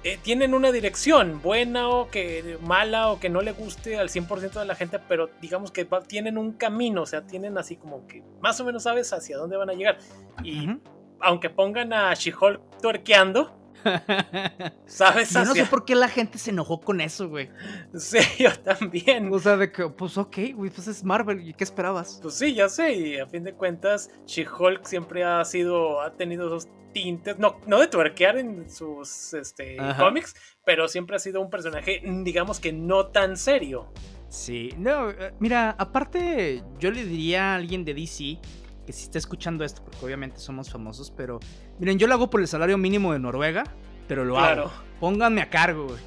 eh, 0.04 0.18
tienen 0.22 0.54
una 0.54 0.70
dirección 0.70 1.42
buena 1.42 1.88
o 1.88 2.08
que 2.08 2.56
mala 2.60 3.08
o 3.08 3.18
que 3.18 3.28
no 3.28 3.42
le 3.42 3.50
guste 3.50 3.98
al 3.98 4.08
100% 4.08 4.52
de 4.52 4.64
la 4.64 4.76
gente, 4.76 5.00
pero 5.08 5.28
digamos 5.40 5.72
que 5.72 5.86
tienen 6.06 6.38
un 6.38 6.52
camino, 6.52 7.02
o 7.02 7.06
sea, 7.06 7.22
tienen 7.22 7.58
así 7.58 7.76
como 7.76 8.06
que 8.06 8.22
más 8.40 8.60
o 8.60 8.64
menos 8.64 8.84
sabes 8.84 9.12
hacia 9.12 9.36
dónde 9.36 9.56
van 9.56 9.70
a 9.70 9.74
llegar. 9.74 9.98
Y 10.44 10.68
aunque 11.20 11.50
pongan 11.50 11.92
a 11.92 12.14
She-Hulk 12.14 12.80
tuerqueando, 12.80 13.52
¿Sabes? 14.86 15.30
Yo 15.30 15.44
no 15.44 15.54
sé 15.54 15.66
por 15.66 15.84
qué 15.84 15.94
la 15.94 16.08
gente 16.08 16.38
se 16.38 16.50
enojó 16.50 16.80
con 16.80 17.00
eso, 17.00 17.28
güey. 17.28 17.50
Sí, 17.94 18.18
yo 18.38 18.50
también. 18.60 19.32
O 19.32 19.38
sea, 19.38 19.56
de 19.56 19.70
que, 19.70 19.88
pues 19.88 20.16
ok, 20.18 20.36
güey, 20.54 20.70
pues 20.70 20.88
es 20.88 21.04
Marvel, 21.04 21.46
¿y 21.46 21.54
qué 21.54 21.64
esperabas? 21.64 22.18
Pues 22.22 22.34
sí, 22.34 22.54
ya 22.54 22.68
sé, 22.68 22.92
y 22.92 23.18
a 23.18 23.26
fin 23.26 23.44
de 23.44 23.54
cuentas, 23.54 24.10
She-Hulk 24.26 24.84
siempre 24.84 25.24
ha 25.24 25.44
sido, 25.44 26.00
ha 26.00 26.12
tenido 26.14 26.46
esos 26.46 26.68
tintes, 26.92 27.38
no, 27.38 27.60
no 27.66 27.78
de 27.80 27.86
tuerquear 27.88 28.38
en 28.38 28.68
sus 28.70 29.34
este, 29.34 29.76
cómics, 29.98 30.34
pero 30.64 30.88
siempre 30.88 31.16
ha 31.16 31.18
sido 31.18 31.40
un 31.40 31.50
personaje, 31.50 32.02
digamos 32.24 32.60
que 32.60 32.72
no 32.72 33.06
tan 33.06 33.36
serio. 33.36 33.92
Sí, 34.28 34.74
no, 34.76 35.10
eh, 35.10 35.32
mira, 35.38 35.74
aparte, 35.78 36.62
yo 36.78 36.90
le 36.90 37.04
diría 37.04 37.52
a 37.52 37.54
alguien 37.56 37.84
de 37.84 37.94
DC 37.94 38.38
que 38.88 38.94
si 38.94 39.04
está 39.04 39.18
escuchando 39.18 39.64
esto, 39.64 39.84
porque 39.84 40.02
obviamente 40.02 40.40
somos 40.40 40.70
famosos, 40.70 41.12
pero 41.14 41.40
miren, 41.78 41.98
yo 41.98 42.06
lo 42.06 42.14
hago 42.14 42.30
por 42.30 42.40
el 42.40 42.48
salario 42.48 42.78
mínimo 42.78 43.12
de 43.12 43.18
Noruega, 43.18 43.64
pero 44.08 44.24
lo 44.24 44.38
hago. 44.38 44.72
Pónganme 44.98 45.42
a 45.42 45.50
cargo, 45.50 45.88
güey. 45.88 46.00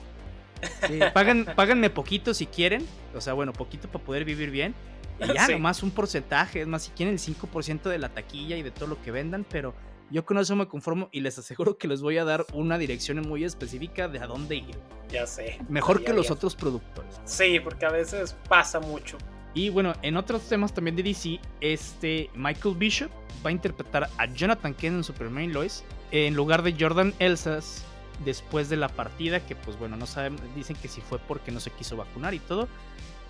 Sí, 0.87 0.99
páganme 1.55 1.91
poquito 1.91 2.33
si 2.33 2.47
quieren, 2.47 2.83
o 3.13 3.21
sea, 3.21 3.33
bueno, 3.33 3.53
poquito 3.53 3.87
para 3.87 4.03
poder 4.03 4.25
vivir 4.25 4.49
bien. 4.49 4.73
Y 5.19 5.31
ya, 5.31 5.47
nomás 5.51 5.83
un 5.83 5.91
porcentaje, 5.91 6.61
es 6.61 6.67
más, 6.67 6.81
si 6.81 6.91
quieren 6.93 7.13
el 7.13 7.19
5% 7.19 7.83
de 7.83 7.99
la 7.99 8.09
taquilla 8.09 8.57
y 8.57 8.63
de 8.63 8.71
todo 8.71 8.87
lo 8.87 8.99
que 8.99 9.11
vendan, 9.11 9.45
pero 9.47 9.75
yo 10.09 10.25
con 10.25 10.39
eso 10.39 10.55
me 10.55 10.67
conformo 10.67 11.07
y 11.11 11.19
les 11.19 11.37
aseguro 11.37 11.77
que 11.77 11.87
les 11.87 12.01
voy 12.01 12.17
a 12.17 12.25
dar 12.25 12.47
una 12.51 12.79
dirección 12.79 13.21
muy 13.21 13.43
específica 13.43 14.07
de 14.07 14.17
a 14.17 14.25
dónde 14.25 14.55
ir. 14.55 14.75
Ya 15.11 15.27
sé. 15.27 15.59
Mejor 15.69 16.03
que 16.03 16.13
los 16.13 16.31
otros 16.31 16.55
productores. 16.55 17.21
Sí, 17.25 17.59
porque 17.59 17.85
a 17.85 17.91
veces 17.91 18.35
pasa 18.49 18.79
mucho. 18.79 19.19
Y 19.53 19.69
bueno, 19.69 19.93
en 20.01 20.17
otros 20.17 20.43
temas 20.43 20.73
también 20.73 20.95
de 20.95 21.03
DC, 21.03 21.39
este 21.59 22.29
Michael 22.35 22.75
Bishop 22.75 23.11
va 23.45 23.49
a 23.49 23.51
interpretar 23.51 24.09
a 24.17 24.25
Jonathan 24.27 24.73
Kent 24.73 24.97
en 24.97 25.03
Superman 25.03 25.51
Lois 25.51 25.83
en 26.11 26.35
lugar 26.35 26.63
de 26.63 26.75
Jordan 26.77 27.13
Elsas 27.19 27.83
después 28.23 28.69
de 28.69 28.77
la 28.77 28.87
partida, 28.87 29.39
que 29.45 29.55
pues 29.55 29.77
bueno, 29.77 29.97
no 29.97 30.05
saben, 30.05 30.37
dicen 30.55 30.75
que 30.75 30.87
si 30.87 31.01
fue 31.01 31.19
porque 31.19 31.51
no 31.51 31.59
se 31.59 31.71
quiso 31.71 31.97
vacunar 31.97 32.33
y 32.33 32.39
todo. 32.39 32.67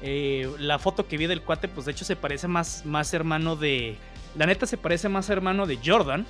Eh, 0.02 0.52
la 0.60 0.80
foto 0.80 1.08
que 1.08 1.18
vi 1.18 1.28
del 1.28 1.42
cuate, 1.42 1.68
pues 1.68 1.86
de 1.86 1.92
hecho 1.92 2.06
se 2.06 2.16
parece 2.16 2.48
más, 2.48 2.86
más 2.86 3.14
hermano 3.14 3.56
de... 3.56 3.98
La 4.36 4.46
neta 4.46 4.66
se 4.66 4.78
parece 4.78 5.10
más 5.10 5.30
hermano 5.30 5.66
de 5.66 5.78
Jordan 5.84 6.26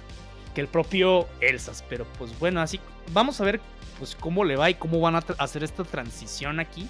que 0.53 0.61
el 0.61 0.67
propio 0.67 1.27
Elsas, 1.39 1.83
pero 1.87 2.05
pues 2.17 2.37
bueno, 2.39 2.61
así 2.61 2.79
vamos 3.13 3.39
a 3.39 3.45
ver 3.45 3.61
pues 3.99 4.15
cómo 4.15 4.43
le 4.43 4.55
va 4.55 4.69
y 4.69 4.73
cómo 4.73 4.99
van 4.99 5.15
a 5.15 5.23
hacer 5.37 5.63
esta 5.63 5.83
transición 5.83 6.59
aquí. 6.59 6.87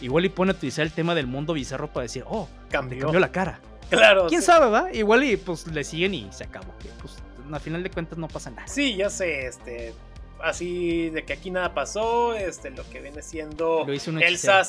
Igual 0.00 0.26
y 0.26 0.28
pone 0.28 0.52
a 0.52 0.54
utilizar 0.54 0.84
el 0.84 0.92
tema 0.92 1.14
del 1.14 1.26
mundo 1.26 1.54
bizarro 1.54 1.88
para 1.88 2.02
decir, 2.02 2.24
oh, 2.26 2.48
cambió, 2.70 3.12
la 3.12 3.32
cara. 3.32 3.60
Claro. 3.88 4.26
¿Quién 4.26 4.42
sabe, 4.42 4.66
va? 4.66 4.92
Igual 4.92 5.24
y 5.24 5.36
pues 5.36 5.66
le 5.68 5.84
siguen 5.84 6.14
y 6.14 6.28
se 6.32 6.44
acabó. 6.44 6.72
Pues 7.00 7.16
al 7.50 7.60
final 7.60 7.82
de 7.82 7.90
cuentas 7.90 8.18
no 8.18 8.28
pasa 8.28 8.50
nada. 8.50 8.66
Sí, 8.66 8.96
ya 8.96 9.10
sé, 9.10 9.46
este. 9.46 9.94
Así 10.42 11.08
de 11.10 11.24
que 11.24 11.32
aquí 11.32 11.50
nada 11.50 11.72
pasó, 11.72 12.34
este, 12.34 12.70
lo 12.70 12.88
que 12.90 13.00
viene 13.00 13.22
siendo 13.22 13.86
Elsa, 13.86 14.62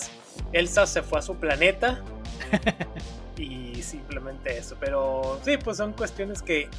Elsa 0.54 0.86
se 0.86 1.02
fue 1.02 1.20
a 1.20 1.22
su 1.22 1.36
planeta 1.36 2.02
y 3.38 3.82
simplemente 3.82 4.58
eso. 4.58 4.78
Pero 4.80 5.42
sí, 5.44 5.58
pues 5.58 5.76
son 5.76 5.92
cuestiones 5.92 6.42
que 6.42 6.70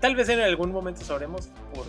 tal 0.00 0.14
vez 0.14 0.28
en 0.28 0.38
algún 0.40 0.70
momento 0.70 1.02
sabremos 1.02 1.48
por 1.74 1.86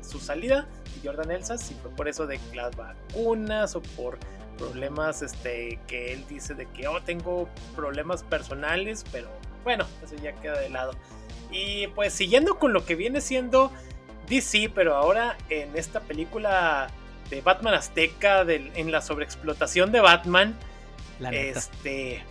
su 0.00 0.18
salida 0.18 0.66
y 0.96 1.06
Jordan 1.06 1.30
Elsa, 1.30 1.58
si 1.58 1.74
fue 1.74 1.90
por 1.90 2.08
eso 2.08 2.26
de 2.26 2.40
las 2.54 2.74
vacunas 2.74 3.76
o 3.76 3.82
por 3.82 4.18
problemas 4.58 5.22
este, 5.22 5.78
que 5.86 6.12
él 6.12 6.24
dice 6.28 6.54
de 6.54 6.66
que 6.66 6.88
oh, 6.88 7.00
tengo 7.02 7.48
problemas 7.74 8.22
personales, 8.22 9.04
pero 9.10 9.28
bueno, 9.64 9.86
eso 10.04 10.16
ya 10.22 10.32
queda 10.32 10.58
de 10.58 10.68
lado. 10.68 10.92
Y 11.50 11.86
pues 11.88 12.12
siguiendo 12.12 12.58
con 12.58 12.72
lo 12.72 12.84
que 12.84 12.94
viene 12.94 13.20
siendo 13.20 13.72
DC, 14.28 14.70
pero 14.74 14.94
ahora 14.94 15.36
en 15.48 15.76
esta 15.76 16.00
película 16.00 16.88
de 17.30 17.40
Batman 17.40 17.74
Azteca, 17.74 18.42
en 18.42 18.90
la 18.90 19.00
sobreexplotación 19.00 19.92
de 19.92 20.00
Batman, 20.00 20.56
este, 21.30 22.22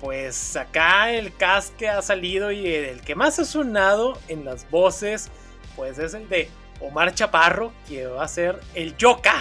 pues 0.00 0.56
acá 0.56 1.12
el 1.12 1.34
cast 1.34 1.76
que 1.76 1.88
ha 1.88 2.02
salido 2.02 2.52
y 2.52 2.66
el 2.66 3.00
que 3.00 3.14
más 3.14 3.38
ha 3.38 3.44
sonado 3.44 4.18
en 4.28 4.44
las 4.44 4.68
voces, 4.70 5.30
pues 5.76 5.98
es 5.98 6.14
el 6.14 6.28
de 6.28 6.48
Omar 6.80 7.14
Chaparro, 7.14 7.72
que 7.88 8.06
va 8.06 8.24
a 8.24 8.28
ser 8.28 8.60
el 8.74 8.94
Joker 9.00 9.32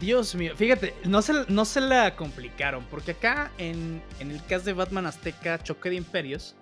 Dios 0.00 0.36
mío, 0.36 0.52
fíjate, 0.54 0.94
no 1.04 1.22
se, 1.22 1.32
no 1.48 1.64
se 1.64 1.80
la 1.80 2.14
complicaron, 2.14 2.84
porque 2.88 3.12
acá 3.12 3.50
en, 3.58 4.00
el 4.20 4.44
cast 4.44 4.64
de 4.64 4.72
Batman 4.72 5.06
Azteca 5.06 5.58
Choque 5.58 5.90
de 5.90 5.96
Imperios, 5.96 6.54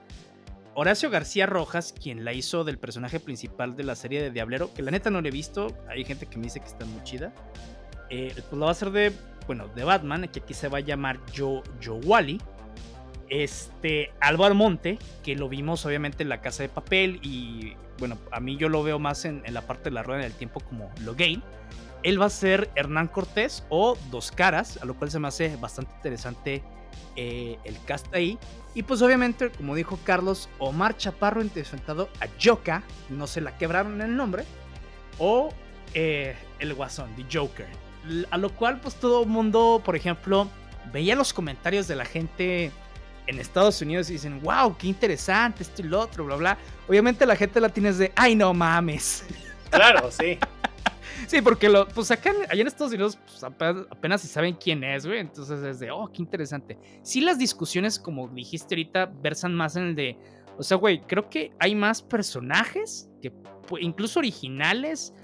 Horacio 0.75 1.11
García 1.11 1.45
Rojas, 1.47 1.93
quien 1.93 2.25
la 2.25 2.33
hizo 2.33 2.65
del 2.65 2.79
personaje 2.79 3.21
principal 3.21 3.77
de 3.77 3.85
la 3.85 3.95
serie 3.95 4.23
de 4.23 4.31
Diablero, 4.31 4.73
que 4.73 4.83
la 4.83 4.91
neta 4.91 5.11
no 5.11 5.21
le 5.21 5.29
he 5.29 5.33
visto, 5.33 5.77
hay 5.89 6.05
gente 6.05 6.27
que 6.27 6.39
me 6.39 6.45
dice 6.45 6.61
que 6.61 6.67
está 6.67 6.87
muy 6.87 7.03
chida, 7.03 7.35
eh, 8.09 8.33
pues 8.35 8.53
la 8.53 8.61
va 8.61 8.69
a 8.69 8.73
hacer 8.73 8.91
de, 8.91 9.13
bueno, 9.47 9.69
de 9.69 9.85
Batman, 9.85 10.29
que 10.29 10.41
aquí 10.41 10.55
se 10.55 10.69
va 10.69 10.79
a 10.79 10.83
llamar 10.83 11.21
Joe, 11.37 11.63
Joe 11.85 12.01
Wally. 12.05 12.41
Este, 13.29 14.13
Álvaro 14.21 14.55
Monte, 14.55 15.01
que 15.25 15.35
lo 15.35 15.49
vimos 15.49 15.85
obviamente 15.85 16.23
en 16.23 16.29
la 16.29 16.41
casa 16.41 16.63
de 16.63 16.69
papel 16.69 17.19
y 17.23 17.75
bueno, 17.99 18.19
a 18.31 18.39
mí 18.39 18.57
yo 18.57 18.69
lo 18.69 18.85
veo 18.85 19.01
más 19.01 19.25
en, 19.25 19.43
en 19.45 19.53
la 19.53 19.63
parte 19.63 19.85
de 19.85 19.91
la 19.91 20.05
rueda 20.05 20.23
del 20.23 20.33
tiempo 20.33 20.61
como 20.61 20.93
Logain 21.01 21.43
él 22.07 22.23
va 22.23 22.27
a 22.27 22.31
ser 22.31 22.71
Hernán 22.77 23.09
Cortés 23.09 23.65
o 23.69 23.99
Dos 24.13 24.31
Caras, 24.31 24.79
a 24.81 24.85
lo 24.85 24.95
cual 24.95 25.11
se 25.11 25.19
me 25.19 25.27
hace 25.27 25.57
bastante 25.57 25.93
interesante 25.97 26.63
eh, 27.17 27.59
el 27.65 27.77
cast 27.85 28.15
ahí. 28.15 28.39
Y 28.75 28.85
pues 28.85 29.03
obviamente, 29.03 29.51
como 29.51 29.75
dijo 29.75 29.99
Carlos, 30.05 30.49
Omar 30.61 30.97
Chaparro 30.97 31.41
enfrentado 31.41 32.09
a 32.21 32.29
Joka, 32.41 32.85
no 33.11 33.27
se 33.27 33.41
la 33.41 33.59
quebraron 33.59 34.01
el 34.01 34.15
nombre, 34.17 34.45
o 35.19 35.53
eh, 35.95 36.37
el 36.61 36.75
Guasón, 36.75 37.11
The 37.17 37.25
Joker. 37.39 37.67
A 38.31 38.39
lo 38.39 38.51
cual 38.55 38.79
pues 38.81 38.95
todo 38.95 39.25
el 39.25 39.29
mundo, 39.29 39.83
por 39.85 39.97
ejemplo, 39.97 40.49
veía 40.93 41.17
los 41.17 41.33
comentarios 41.33 41.89
de 41.89 41.97
la 41.97 42.05
gente 42.05 42.71
en 43.27 43.41
Estados 43.41 43.83
Unidos 43.83 44.11
y 44.11 44.13
dicen, 44.13 44.41
wow, 44.43 44.77
qué 44.77 44.87
interesante, 44.87 45.65
esto 45.65 45.83
y 45.83 45.87
lo 45.87 46.03
otro, 46.03 46.25
bla, 46.25 46.37
bla. 46.37 46.59
Obviamente 46.87 47.27
la 47.27 47.35
gente 47.35 47.61
latina 47.61 47.89
es 47.89 47.99
de, 47.99 48.13
ay, 48.15 48.37
no 48.37 48.55
mames. 48.55 49.25
Claro, 49.71 50.13
sí. 50.13 50.39
Sí, 51.27 51.41
porque 51.43 51.69
lo, 51.69 51.89
pues 51.89 52.11
acá 52.11 52.33
allá 52.49 52.61
en 52.61 52.67
Estados 52.67 52.93
Unidos 52.93 53.19
pues, 53.27 53.43
apenas, 53.45 54.21
si 54.21 54.29
saben 54.29 54.55
quién 54.55 54.85
es, 54.85 55.07
güey. 55.07 55.21
Entonces 55.21 55.63
es 55.63 55.81
de, 55.81 55.91
oh, 55.91 56.11
qué 56.13 56.23
interesante. 56.23 56.79
Sí, 57.03 57.21
las 57.21 57.39
discusiones, 57.39 57.99
como 57.99 58.29
dijiste 58.29 58.75
ahorita, 58.75 59.07
versan 59.23 59.55
más 59.55 59.77
en 59.77 59.85
el 59.85 59.95
de, 59.95 60.19
o 60.59 60.63
sea, 60.63 60.77
güey, 60.77 61.01
creo 61.01 61.29
que 61.29 61.53
hay 61.59 61.75
más 61.75 62.03
personajes, 62.03 63.09
que 63.21 63.33
incluso 63.81 64.21
originales, 64.21 65.15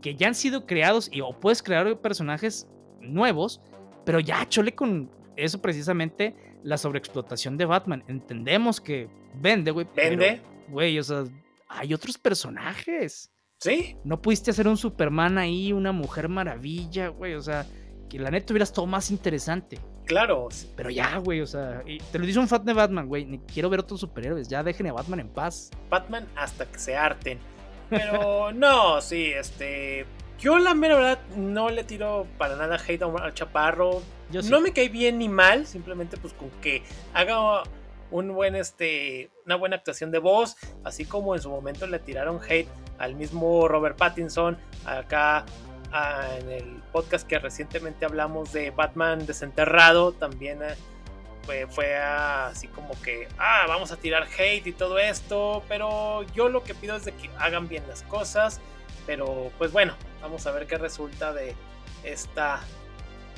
que 0.00 0.14
ya 0.14 0.28
han 0.28 0.34
sido 0.34 0.66
creados, 0.66 1.08
y 1.12 1.20
o 1.20 1.38
puedes 1.38 1.62
crear 1.62 2.00
personajes 2.00 2.68
nuevos, 3.00 3.60
pero 4.04 4.20
ya 4.20 4.48
chole 4.48 4.74
con 4.74 5.10
eso 5.36 5.60
precisamente, 5.60 6.34
la 6.62 6.78
sobreexplotación 6.78 7.56
de 7.56 7.64
Batman. 7.64 8.04
Entendemos 8.08 8.80
que 8.80 9.08
vende, 9.34 9.70
güey. 9.70 9.86
Vende. 9.94 10.40
Güey, 10.68 10.98
o 10.98 11.02
sea, 11.02 11.24
hay 11.68 11.94
otros 11.94 12.18
personajes. 12.18 13.30
Sí. 13.58 13.96
No 14.04 14.22
pudiste 14.22 14.50
hacer 14.50 14.68
un 14.68 14.76
Superman 14.76 15.38
ahí, 15.38 15.72
una 15.72 15.92
Mujer 15.92 16.28
Maravilla, 16.28 17.08
güey. 17.08 17.34
O 17.34 17.42
sea, 17.42 17.66
que 18.08 18.18
la 18.18 18.30
neta 18.30 18.52
hubieras 18.52 18.72
todo 18.72 18.86
más 18.86 19.10
interesante. 19.10 19.78
Claro. 20.06 20.48
Pero 20.74 20.90
ya, 20.90 21.18
güey, 21.18 21.42
o 21.42 21.46
sea, 21.46 21.82
te 22.10 22.18
lo 22.18 22.24
dice 22.24 22.38
un 22.38 22.48
fan 22.48 22.64
de 22.64 22.72
Batman, 22.72 23.06
güey. 23.06 23.40
Quiero 23.52 23.68
ver 23.68 23.80
otros 23.80 24.00
superhéroes. 24.00 24.48
Ya 24.48 24.62
dejen 24.62 24.86
a 24.86 24.92
Batman 24.92 25.20
en 25.20 25.28
paz. 25.28 25.70
Batman 25.90 26.26
hasta 26.34 26.64
que 26.66 26.78
se 26.78 26.96
harten. 26.96 27.38
Pero 27.90 28.52
no, 28.54 29.00
sí, 29.00 29.26
este. 29.26 30.06
Yo 30.38 30.58
la 30.58 30.72
mera 30.72 30.94
verdad 30.94 31.18
no 31.36 31.68
le 31.68 31.82
tiro 31.82 32.26
para 32.38 32.56
nada 32.56 32.76
hate 32.76 33.02
al 33.02 33.34
chaparro. 33.34 34.02
No 34.30 34.60
me 34.60 34.72
cae 34.72 34.88
bien 34.88 35.18
ni 35.18 35.28
mal, 35.28 35.66
simplemente 35.66 36.16
pues 36.16 36.32
con 36.32 36.50
que 36.62 36.82
haga 37.12 37.64
un 38.10 38.34
buen 38.34 38.54
este 38.56 39.30
una 39.46 39.56
buena 39.56 39.76
actuación 39.76 40.10
de 40.10 40.18
voz, 40.18 40.56
así 40.84 41.04
como 41.04 41.34
en 41.34 41.42
su 41.42 41.50
momento 41.50 41.86
le 41.86 41.98
tiraron 41.98 42.40
hate 42.46 42.68
al 42.98 43.14
mismo 43.14 43.68
Robert 43.68 43.96
Pattinson 43.96 44.58
acá 44.84 45.44
en 46.38 46.50
el 46.50 46.82
podcast 46.92 47.26
que 47.26 47.38
recientemente 47.38 48.04
hablamos 48.04 48.52
de 48.52 48.70
Batman 48.70 49.24
desenterrado 49.26 50.12
también 50.12 50.60
eh, 50.62 51.66
fue, 51.70 51.96
así 51.96 52.68
como 52.68 52.90
que 53.00 53.26
ah 53.38 53.64
vamos 53.66 53.90
a 53.90 53.96
tirar 53.96 54.26
hate 54.38 54.66
y 54.66 54.72
todo 54.72 54.98
esto 54.98 55.62
pero 55.66 56.24
yo 56.34 56.50
lo 56.50 56.62
que 56.62 56.74
pido 56.74 56.96
es 56.96 57.06
de 57.06 57.12
que 57.12 57.30
hagan 57.38 57.68
bien 57.68 57.84
las 57.88 58.02
cosas 58.02 58.60
pero 59.06 59.50
pues 59.56 59.72
bueno 59.72 59.94
vamos 60.20 60.46
a 60.46 60.50
ver 60.50 60.66
qué 60.66 60.76
resulta 60.76 61.32
de 61.32 61.54
esta 62.04 62.60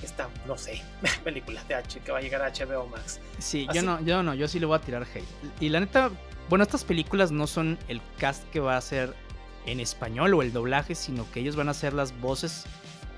esta, 0.03 0.29
no 0.47 0.57
sé, 0.57 0.83
película 1.25 1.63
de 1.65 1.75
H 1.75 2.01
que 2.01 2.13
va 2.13 2.19
a 2.19 2.21
llegar 2.21 2.43
a 2.43 2.51
HBO 2.51 2.87
Max. 2.87 3.21
Sí, 3.39 3.67
yo 3.73 3.83
no, 3.83 4.01
yo 4.03 4.23
no, 4.23 4.35
yo 4.35 4.49
sí 4.49 4.59
le 4.61 4.67
voy 4.67 4.77
a 4.77 4.81
tirar 4.81 5.03
hate. 5.03 5.25
Y 5.61 5.69
la 5.69 5.81
neta, 5.81 6.11
bueno, 6.49 6.63
estas 6.63 6.85
películas 6.85 7.31
no 7.31 7.47
son 7.47 7.79
el 7.89 8.01
cast 8.19 8.49
que 8.51 8.61
va 8.61 8.77
a 8.77 8.81
ser 8.81 9.15
en 9.67 9.81
español 9.81 10.35
o 10.35 10.43
el 10.43 10.53
doblaje, 10.53 10.95
sino 10.95 11.31
que 11.31 11.41
ellos 11.41 11.57
van 11.57 11.69
a 11.69 11.73
hacer 11.73 11.93
las 11.93 12.19
voces 12.21 12.65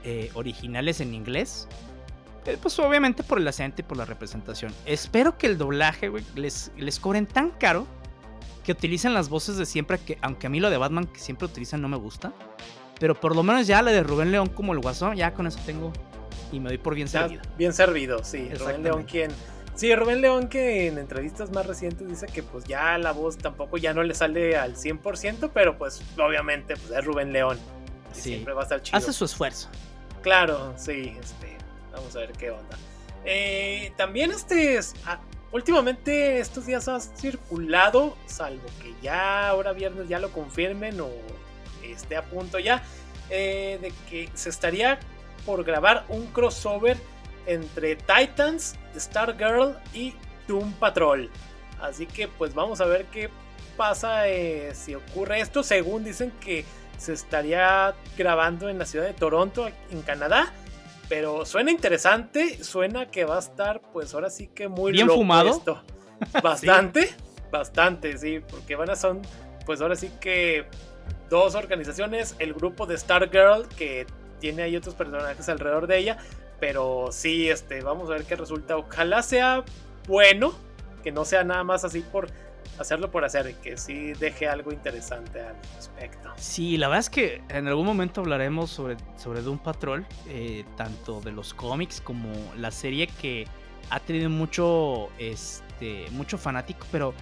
eh, 0.05 0.31
originales 0.35 1.01
en 1.01 1.15
inglés. 1.15 1.69
Eh, 2.45 2.59
pues 2.61 2.77
obviamente 2.81 3.23
por 3.23 3.39
el 3.39 3.47
acento 3.47 3.83
y 3.83 3.85
por 3.85 3.97
la 3.97 4.05
representación. 4.05 4.75
Espero 4.85 5.39
que 5.39 5.47
el 5.47 5.59
doblaje, 5.59 6.09
güey, 6.09 6.25
les, 6.35 6.73
les 6.77 6.99
cobren 6.99 7.27
tan 7.27 7.51
caro 7.51 7.87
que 8.65 8.73
utilicen 8.73 9.15
las 9.15 9.29
voces 9.29 9.57
de 9.57 9.67
siempre, 9.67 9.99
que 9.99 10.19
aunque 10.23 10.47
a 10.47 10.51
mí 10.51 10.61
lo 10.61 10.71
de 10.71 10.77
Batman 10.77 11.07
que 11.07 11.21
siempre 11.21 11.47
utilizan 11.47 11.81
no 11.81 11.89
me 11.89 11.97
gusta. 11.97 12.33
Pero 12.99 13.19
por 13.19 13.35
lo 13.35 13.43
menos 13.43 13.67
ya 13.67 13.83
la 13.83 13.91
de 13.91 14.03
Rubén 14.03 14.31
León 14.31 14.49
como 14.49 14.73
el 14.73 14.81
guasón, 14.81 15.17
ya 15.17 15.35
con 15.35 15.47
eso 15.47 15.59
tengo 15.65 15.93
y 16.53 16.61
me 16.61 16.69
doy 16.69 16.79
por 16.79 16.95
bien 16.95 17.09
servido. 17.09 17.43
Bien 17.57 17.73
servido, 17.73 18.23
sí. 18.23 18.49
Rubén 18.55 18.83
León 18.83 19.05
quien... 19.05 19.31
Sí, 19.75 19.95
Rubén 19.95 20.21
León 20.21 20.49
que 20.49 20.87
en 20.87 20.99
entrevistas 20.99 21.51
más 21.51 21.67
recientes 21.67 22.07
dice 22.07 22.27
que 22.27 22.43
pues 22.43 22.65
ya 22.65 22.99
la 22.99 23.13
voz 23.13 23.39
tampoco 23.39 23.79
ya 23.79 23.95
no 23.95 24.03
le 24.03 24.15
sale 24.15 24.57
al 24.57 24.77
100%, 24.77 25.51
pero 25.53 25.79
pues 25.79 26.03
obviamente 26.19 26.77
pues 26.77 26.91
es 26.91 27.05
Rubén 27.05 27.33
León. 27.33 27.59
Siempre 28.13 28.53
va 28.53 28.61
a 28.61 28.65
estar 28.65 28.83
chido. 28.83 28.99
Hace 28.99 29.15
su 29.15 29.25
esfuerzo. 29.25 29.71
Claro, 30.21 30.75
sí, 30.77 31.17
este, 31.19 31.57
vamos 31.91 32.15
a 32.15 32.21
ver 32.21 32.33
qué 32.33 32.51
onda. 32.51 32.77
Eh, 33.25 33.93
también 33.97 34.31
este, 34.31 34.79
ah, 35.07 35.21
últimamente 35.53 36.39
estos 36.39 36.67
días 36.67 36.87
ha 36.89 37.01
circulado, 37.01 38.17
salvo 38.27 38.67
que 38.83 38.95
ya 39.03 39.49
ahora 39.49 39.73
viernes 39.73 40.09
ya 40.09 40.19
lo 40.19 40.31
confirmen 40.33 41.01
o 41.01 41.09
esté 41.83 42.17
a 42.17 42.23
punto 42.25 42.59
ya, 42.59 42.83
eh, 43.31 43.79
de 43.81 43.93
que 44.11 44.29
se 44.35 44.51
estaría 44.51 44.99
por 45.45 45.65
grabar 45.65 46.05
un 46.09 46.27
crossover 46.27 46.97
entre 47.47 47.97
Titans, 47.97 48.77
Stargirl 48.97 49.77
y 49.93 50.15
Doom 50.47 50.73
Patrol. 50.75 51.31
Así 51.81 52.07
que 52.07 52.29
pues 52.29 52.55
vamos 52.55 52.81
a 52.81 52.87
ver 52.87 53.07
qué 53.07 53.29
pasa 53.77 54.29
eh, 54.29 54.75
si 54.75 54.95
ocurre 54.95 55.41
esto. 55.41 55.63
Según 55.63 56.05
dicen 56.05 56.33
que 56.41 56.65
se 56.99 57.13
estaría 57.13 57.95
grabando 58.17 58.69
en 58.69 58.79
la 58.79 58.87
ciudad 58.87 59.07
de 59.07 59.15
Toronto, 59.15 59.69
en 59.91 60.03
Canadá. 60.03 60.53
Pero 61.09 61.45
suena 61.45 61.71
interesante, 61.71 62.63
suena 62.63 63.11
que 63.11 63.25
va 63.25 63.37
a 63.37 63.41
estar 63.41 63.83
pues 63.93 64.15
ahora 64.15 64.31
sí 64.31 64.47
que 64.47 64.69
muy 64.69 64.93
bien 64.93 65.09
fumado. 65.09 65.51
Esto. 65.51 65.83
Bastante, 66.43 67.13
bastante, 67.51 68.17
sí, 68.17 68.39
porque 68.49 68.77
van 68.77 68.91
a 68.91 68.95
son 68.95 69.23
pues 69.67 69.81
ahora 69.81 69.97
sí 69.97 70.09
que 70.21 70.67
dos 71.29 71.57
organizaciones, 71.57 72.37
el 72.39 72.55
grupo 72.55 72.87
de 72.87 72.97
Stargirl 72.97 73.67
que 73.77 74.07
tiene 74.43 74.65
ahí 74.65 74.77
otros 74.77 74.97
personajes 74.97 75.49
alrededor 75.49 75.87
de 75.87 75.99
ella. 75.99 76.19
Pero 76.59 77.09
sí, 77.13 77.49
este, 77.49 77.81
vamos 77.81 78.11
a 78.11 78.15
ver 78.15 78.25
qué 78.25 78.37
resulta. 78.37 78.77
Ojalá 78.77 79.23
sea 79.23 79.65
bueno, 80.09 80.53
que 81.05 81.13
no 81.13 81.25
sea 81.25 81.45
nada 81.45 81.63
más 81.63 81.85
así 81.85 82.01
por 82.01 82.29
hacerlo 82.79 83.11
por 83.11 83.25
hacer, 83.25 83.55
que 83.57 83.77
sí 83.77 84.13
deje 84.15 84.49
algo 84.49 84.73
interesante 84.73 85.41
al 85.41 85.55
respecto. 85.77 86.33
Sí, 86.37 86.77
la 86.77 86.89
verdad 86.89 87.01
es 87.01 87.11
que 87.11 87.43
en 87.49 87.69
algún 87.69 87.87
momento 87.87 88.21
hablaremos 88.21 88.71
sobre, 88.71 88.97
sobre 89.17 89.43
Doom 89.43 89.59
Patrol, 89.59 90.05
eh, 90.29 90.65
tanto 90.77 91.21
de 91.21 91.31
los 91.31 91.55
cómics 91.55 92.01
como 92.01 92.29
la 92.57 92.71
serie 92.73 93.07
que 93.07 93.47
ha 93.91 94.01
tenido 94.01 94.31
mucho, 94.31 95.11
este, 95.19 96.07
mucho 96.11 96.39
fanático, 96.39 96.87
pero 96.91 97.15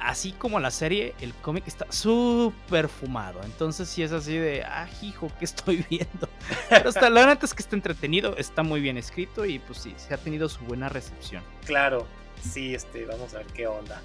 así 0.00 0.32
como 0.32 0.60
la 0.60 0.70
serie, 0.70 1.14
el 1.20 1.34
cómic 1.34 1.66
está 1.66 1.90
súper 1.90 2.88
fumado. 2.88 3.40
Entonces 3.44 3.88
sí 3.88 4.02
es 4.02 4.12
así 4.12 4.36
de, 4.36 4.62
ah, 4.62 4.88
hijo, 5.02 5.30
¿qué 5.38 5.44
estoy 5.44 5.84
viendo? 5.90 6.28
Pero 6.68 6.88
hasta 6.88 7.10
la 7.10 7.26
neta 7.26 7.46
es 7.46 7.54
que 7.54 7.62
está 7.62 7.76
entretenido, 7.76 8.36
está 8.36 8.62
muy 8.62 8.80
bien 8.80 8.96
escrito 8.96 9.44
y 9.44 9.58
pues 9.58 9.78
sí, 9.78 9.94
se 9.96 10.14
ha 10.14 10.18
tenido 10.18 10.48
su 10.48 10.64
buena 10.64 10.88
recepción. 10.88 11.42
Claro, 11.64 12.06
sí, 12.42 12.74
este, 12.74 13.04
vamos 13.04 13.34
a 13.34 13.38
ver 13.38 13.46
qué 13.48 13.66
onda. 13.66 14.00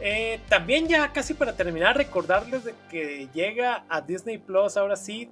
Eh, 0.00 0.40
también 0.48 0.88
ya 0.88 1.12
casi 1.12 1.34
para 1.34 1.56
terminar, 1.56 1.96
recordarles 1.96 2.64
de 2.64 2.74
que 2.90 3.28
llega 3.32 3.86
a 3.88 4.02
Disney 4.02 4.36
Plus 4.36 4.76
ahora 4.76 4.96
sí 4.96 5.30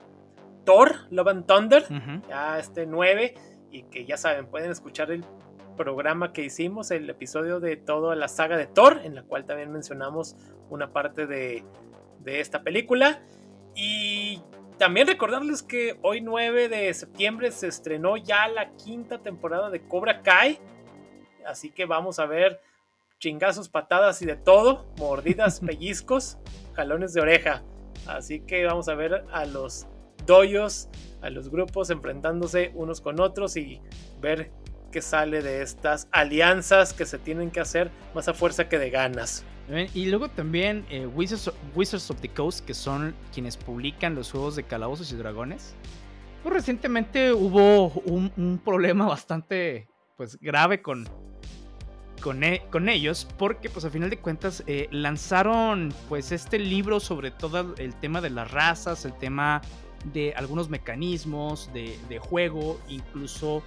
Thor, 0.65 1.07
Love 1.11 1.29
and 1.29 1.47
Thunder, 1.47 1.85
ya 2.29 2.59
este 2.59 2.87
9, 2.87 3.35
y 3.71 3.83
que 3.85 4.05
ya 4.05 4.17
saben, 4.17 4.47
pueden 4.47 4.71
escuchar 4.71 5.11
el 5.11 5.25
programa 5.77 6.33
que 6.33 6.45
hicimos, 6.45 6.91
el 6.91 7.09
episodio 7.09 7.61
de 7.61 7.77
toda 7.77 8.14
la 8.14 8.29
saga 8.29 8.57
de 8.57 8.66
Thor, 8.66 9.01
en 9.05 9.14
la 9.14 9.22
cual 9.22 9.45
también 9.45 9.72
mencionamos 9.72 10.37
una 10.70 10.93
parte 10.93 11.27
de, 11.27 11.64
de 12.20 12.41
esta 12.41 12.62
película. 12.62 13.22
Y 13.75 14.43
también 14.79 15.07
recordarles 15.07 15.62
que 15.62 15.99
hoy 16.03 16.20
9 16.20 16.68
de 16.68 16.93
septiembre 16.95 17.53
se 17.53 17.68
estrenó 17.68 18.16
ya 18.16 18.49
la 18.49 18.70
quinta 18.77 19.18
temporada 19.18 19.70
de 19.70 19.81
Cobra 19.87 20.22
Kai. 20.22 20.59
Así 21.47 21.70
que 21.70 21.85
vamos 21.85 22.18
a 22.18 22.27
ver 22.27 22.61
chingazos, 23.18 23.68
patadas 23.68 24.20
y 24.22 24.27
de 24.27 24.37
todo, 24.37 24.87
mordidas, 24.99 25.61
pellizcos, 25.66 26.39
jalones 26.75 27.12
de 27.14 27.20
oreja. 27.20 27.62
Así 28.07 28.41
que 28.41 28.64
vamos 28.64 28.89
a 28.89 28.95
ver 28.95 29.25
a 29.33 29.47
los 29.47 29.87
doyos, 30.27 30.89
a 31.22 31.31
los 31.31 31.51
grupos 31.51 31.91
enfrentándose 31.91 32.72
unos 32.75 33.01
con 33.01 33.20
otros 33.20 33.57
y 33.57 33.81
ver 34.20 34.51
que 34.95 35.03
sale 35.03 35.42
de 35.42 35.61
estas 35.61 36.07
alianzas 36.12 36.92
que 36.92 37.05
se 37.05 37.18
tienen 37.18 37.51
que 37.51 37.59
hacer 37.59 37.90
más 38.14 38.28
a 38.28 38.32
fuerza 38.32 38.68
que 38.68 38.78
de 38.78 38.90
ganas. 38.90 39.45
Y 39.92 40.07
luego 40.07 40.28
también 40.28 40.86
eh, 40.88 41.05
Wizards, 41.05 42.11
of, 42.11 42.20
the 42.20 42.28
Coast, 42.28 42.64
que 42.64 42.74
son 42.74 43.12
quienes 43.32 43.57
publican 43.57 44.14
los 44.14 44.30
juegos 44.30 44.55
de 44.55 44.62
Calabozos 44.62 45.11
y 45.11 45.16
Dragones. 45.16 45.74
Pues 46.45 46.55
recientemente 46.55 47.32
hubo 47.32 47.88
un, 47.88 48.61
problema 48.64 49.09
bastante 49.09 49.88
pues, 50.16 50.38
grave 50.40 50.80
con, 50.80 51.09
con, 52.20 52.45
e, 52.45 52.62
con, 52.70 52.88
ellos, 52.88 53.26
porque 53.36 53.68
pues 53.70 53.84
a 53.84 53.90
final 53.90 54.11
de 54.11 54.20
cuentas 54.20 54.62
eh, 54.68 54.86
lanzaron 54.92 55.92
pues 56.09 56.30
este 56.30 56.61
libro 56.61 57.01
sobre 57.01 57.32
todo 57.32 57.74
el 57.78 57.97
tema 57.97 58.20
de 58.20 58.30
las 58.30 58.49
razas, 58.53 59.05
el 59.05 59.14
tema 59.14 59.61
de 60.12 60.34
algunos 60.36 60.68
mecanismos 60.68 61.68
de 61.72 62.20
juego, 62.20 62.78
incluso 62.88 63.64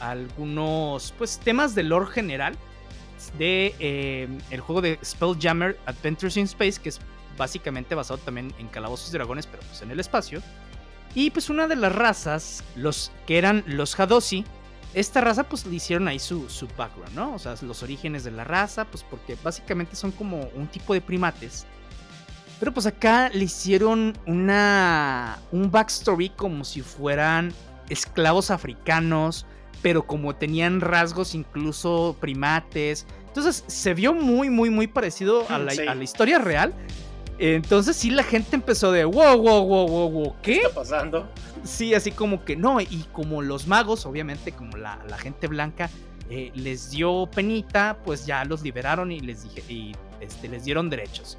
algunos 0.00 1.14
pues 1.18 1.38
temas 1.38 1.74
de 1.74 1.82
lore 1.82 2.06
general 2.06 2.56
de 3.38 3.74
eh, 3.78 4.28
el 4.50 4.60
juego 4.60 4.82
de 4.82 4.98
Spelljammer 5.04 5.78
Adventures 5.86 6.36
in 6.36 6.44
Space 6.44 6.80
que 6.80 6.90
es 6.90 7.00
básicamente 7.36 7.94
basado 7.94 8.18
también 8.18 8.54
en 8.58 8.68
calabozos 8.68 9.10
y 9.10 9.12
dragones 9.12 9.46
pero 9.46 9.62
pues 9.62 9.82
en 9.82 9.90
el 9.90 10.00
espacio 10.00 10.42
y 11.14 11.30
pues 11.30 11.48
una 11.48 11.66
de 11.66 11.76
las 11.76 11.94
razas 11.94 12.62
los 12.76 13.10
que 13.26 13.38
eran 13.38 13.64
los 13.66 13.98
Hadosi 13.98 14.44
esta 14.96 15.20
raza 15.20 15.44
pues 15.44 15.66
le 15.66 15.76
hicieron 15.76 16.08
ahí 16.08 16.18
su, 16.18 16.48
su 16.48 16.66
background, 16.68 17.14
¿no? 17.14 17.34
O 17.34 17.38
sea, 17.38 17.54
los 17.60 17.82
orígenes 17.82 18.24
de 18.24 18.30
la 18.30 18.44
raza, 18.44 18.86
pues 18.86 19.02
porque 19.02 19.36
básicamente 19.44 19.94
son 19.94 20.10
como 20.10 20.48
un 20.54 20.68
tipo 20.68 20.94
de 20.94 21.02
primates 21.02 21.66
Pero 22.58 22.72
pues 22.72 22.86
acá 22.86 23.28
le 23.28 23.44
hicieron 23.44 24.16
una 24.24 25.38
un 25.52 25.70
backstory 25.70 26.30
como 26.30 26.64
si 26.64 26.80
fueran 26.80 27.52
esclavos 27.90 28.50
africanos, 28.50 29.44
pero 29.82 30.06
como 30.06 30.34
tenían 30.34 30.80
rasgos 30.80 31.34
incluso 31.34 32.16
primates. 32.20 33.06
Entonces 33.26 33.64
se 33.66 33.94
vio 33.94 34.14
muy, 34.14 34.50
muy, 34.50 34.70
muy 34.70 34.86
parecido 34.86 35.44
a 35.48 35.58
la, 35.58 35.72
a 35.72 35.94
la 35.94 36.04
historia 36.04 36.38
real. 36.38 36.74
Entonces 37.38 37.96
sí 37.96 38.10
la 38.10 38.22
gente 38.22 38.56
empezó 38.56 38.92
de 38.92 39.04
wow, 39.04 39.36
wow, 39.36 39.66
wow, 39.66 39.88
wow, 39.88 40.10
wow, 40.10 40.36
¿qué? 40.42 40.52
¿Qué 40.52 40.58
está 40.62 40.74
pasando? 40.74 41.28
Sí, 41.64 41.94
así 41.94 42.10
como 42.12 42.44
que 42.44 42.56
no, 42.56 42.80
y 42.80 43.04
como 43.12 43.42
los 43.42 43.66
magos, 43.66 44.06
obviamente, 44.06 44.52
como 44.52 44.76
la, 44.76 44.98
la 45.08 45.18
gente 45.18 45.46
blanca 45.48 45.90
eh, 46.28 46.50
les 46.54 46.90
dio 46.90 47.28
penita, 47.32 47.98
pues 48.04 48.26
ya 48.26 48.44
los 48.44 48.62
liberaron 48.62 49.12
y 49.12 49.20
les 49.20 49.44
dije, 49.44 49.72
y 49.72 49.92
este, 50.20 50.48
les 50.48 50.64
dieron 50.64 50.90
derechos. 50.90 51.38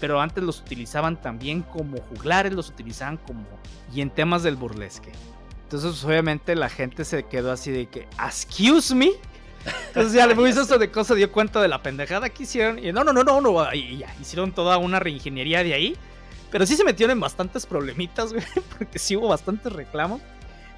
Pero 0.00 0.20
antes 0.20 0.44
los 0.44 0.60
utilizaban 0.60 1.20
también 1.20 1.62
como 1.62 1.98
juglares, 2.02 2.52
los 2.52 2.68
utilizaban 2.68 3.16
como 3.16 3.46
y 3.92 4.00
en 4.00 4.10
temas 4.10 4.42
del 4.42 4.56
burlesque. 4.56 5.10
Entonces, 5.70 6.02
obviamente 6.02 6.56
la 6.56 6.70
gente 6.70 7.04
se 7.04 7.24
quedó 7.24 7.52
así 7.52 7.70
de 7.70 7.86
que, 7.86 8.08
excuse 8.24 8.94
me. 8.94 9.10
Entonces 9.88 10.14
ya 10.14 10.26
hizo 10.48 10.62
eso 10.62 10.78
de 10.78 10.90
cosa, 10.90 11.14
dio 11.14 11.30
cuenta 11.30 11.60
de 11.60 11.68
la 11.68 11.82
pendejada 11.82 12.30
que 12.30 12.44
hicieron. 12.44 12.78
Y 12.78 12.90
no, 12.90 13.04
no, 13.04 13.12
no, 13.12 13.22
no, 13.22 13.38
no. 13.42 13.74
Y 13.74 13.98
ya, 13.98 14.14
hicieron 14.18 14.52
toda 14.52 14.78
una 14.78 14.98
reingeniería 14.98 15.62
de 15.62 15.74
ahí. 15.74 15.96
Pero 16.50 16.64
sí 16.64 16.74
se 16.74 16.84
metieron 16.84 17.12
en 17.12 17.20
bastantes 17.20 17.66
problemitas, 17.66 18.32
güey. 18.32 18.46
Porque 18.78 18.98
sí 18.98 19.14
hubo 19.14 19.28
bastantes 19.28 19.70
reclamos. 19.70 20.22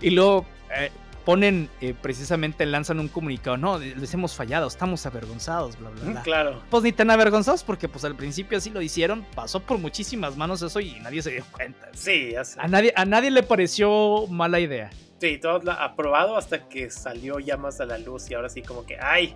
Y 0.01 0.11
luego 0.11 0.45
eh, 0.77 0.91
ponen, 1.25 1.69
eh, 1.81 1.95
precisamente 2.01 2.67
lanzan 2.67 3.01
un 3.01 3.09
comunicado. 3.09 3.57
No, 3.57 3.79
les 3.79 4.13
hemos 4.15 4.35
fallado, 4.35 4.67
estamos 4.67 5.05
avergonzados, 5.07 5.79
bla, 5.79 5.91
bla, 5.91 6.11
bla. 6.11 6.23
Claro. 6.23 6.63
Pues 6.71 6.83
ni 6.83 6.93
tan 6.93 7.11
avergonzados 7.11 7.63
porque 7.65 7.89
pues 7.89 8.05
al 8.05 8.17
principio 8.17 8.59
así 8.59 8.71
lo 8.71 8.83
hicieron. 8.83 9.25
Pasó 9.35 9.61
por 9.61 9.79
muchísimas 9.79 10.37
manos 10.37 10.63
eso 10.63 10.81
y 10.81 10.99
nadie 11.01 11.23
se 11.23 11.31
dio 11.31 11.45
cuenta. 11.53 11.89
Sí, 11.95 12.33
ya 12.33 12.45
sé. 12.45 12.61
A 12.61 12.69
nadie, 12.69 12.93
a 12.97 13.05
nadie 13.05 13.31
le 13.31 13.43
pareció 13.43 14.27
mala 14.29 14.61
idea. 14.61 14.91
Sí, 15.21 15.39
todo 15.39 15.61
aprobado 15.71 16.37
hasta 16.37 16.69
que 16.69 16.91
salió 16.91 17.39
ya 17.39 17.57
más 17.57 17.81
a 17.81 17.85
la 17.85 17.99
luz 17.99 18.31
y 18.31 18.35
ahora 18.35 18.49
sí 18.49 18.63
como 18.63 18.87
que, 18.87 18.99
ay, 18.99 19.35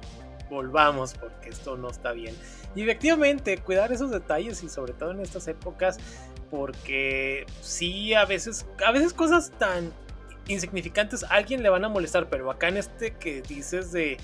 volvamos 0.49 1.15
porque 1.15 1.51
esto 1.51 1.77
no 1.77 1.91
está 1.91 2.13
bien. 2.13 2.35
Y 2.75 2.83
efectivamente, 2.83 3.59
cuidar 3.59 3.93
esos 3.93 4.11
detalles 4.11 4.63
y 4.63 4.69
sobre 4.69 4.95
todo 4.95 5.11
en 5.11 5.21
estas 5.21 5.47
épocas 5.47 5.99
porque 6.51 7.47
sí, 7.61 8.15
a 8.15 8.25
veces, 8.25 8.67
a 8.87 8.93
veces 8.93 9.13
cosas 9.13 9.51
tan 9.59 9.93
insignificantes 10.49 11.25
a 11.25 11.35
alguien 11.35 11.63
le 11.63 11.69
van 11.69 11.85
a 11.85 11.89
molestar, 11.89 12.29
pero 12.29 12.51
acá 12.51 12.69
en 12.69 12.77
este 12.77 13.15
que 13.15 13.43
dices 13.43 13.93
de, 13.93 14.19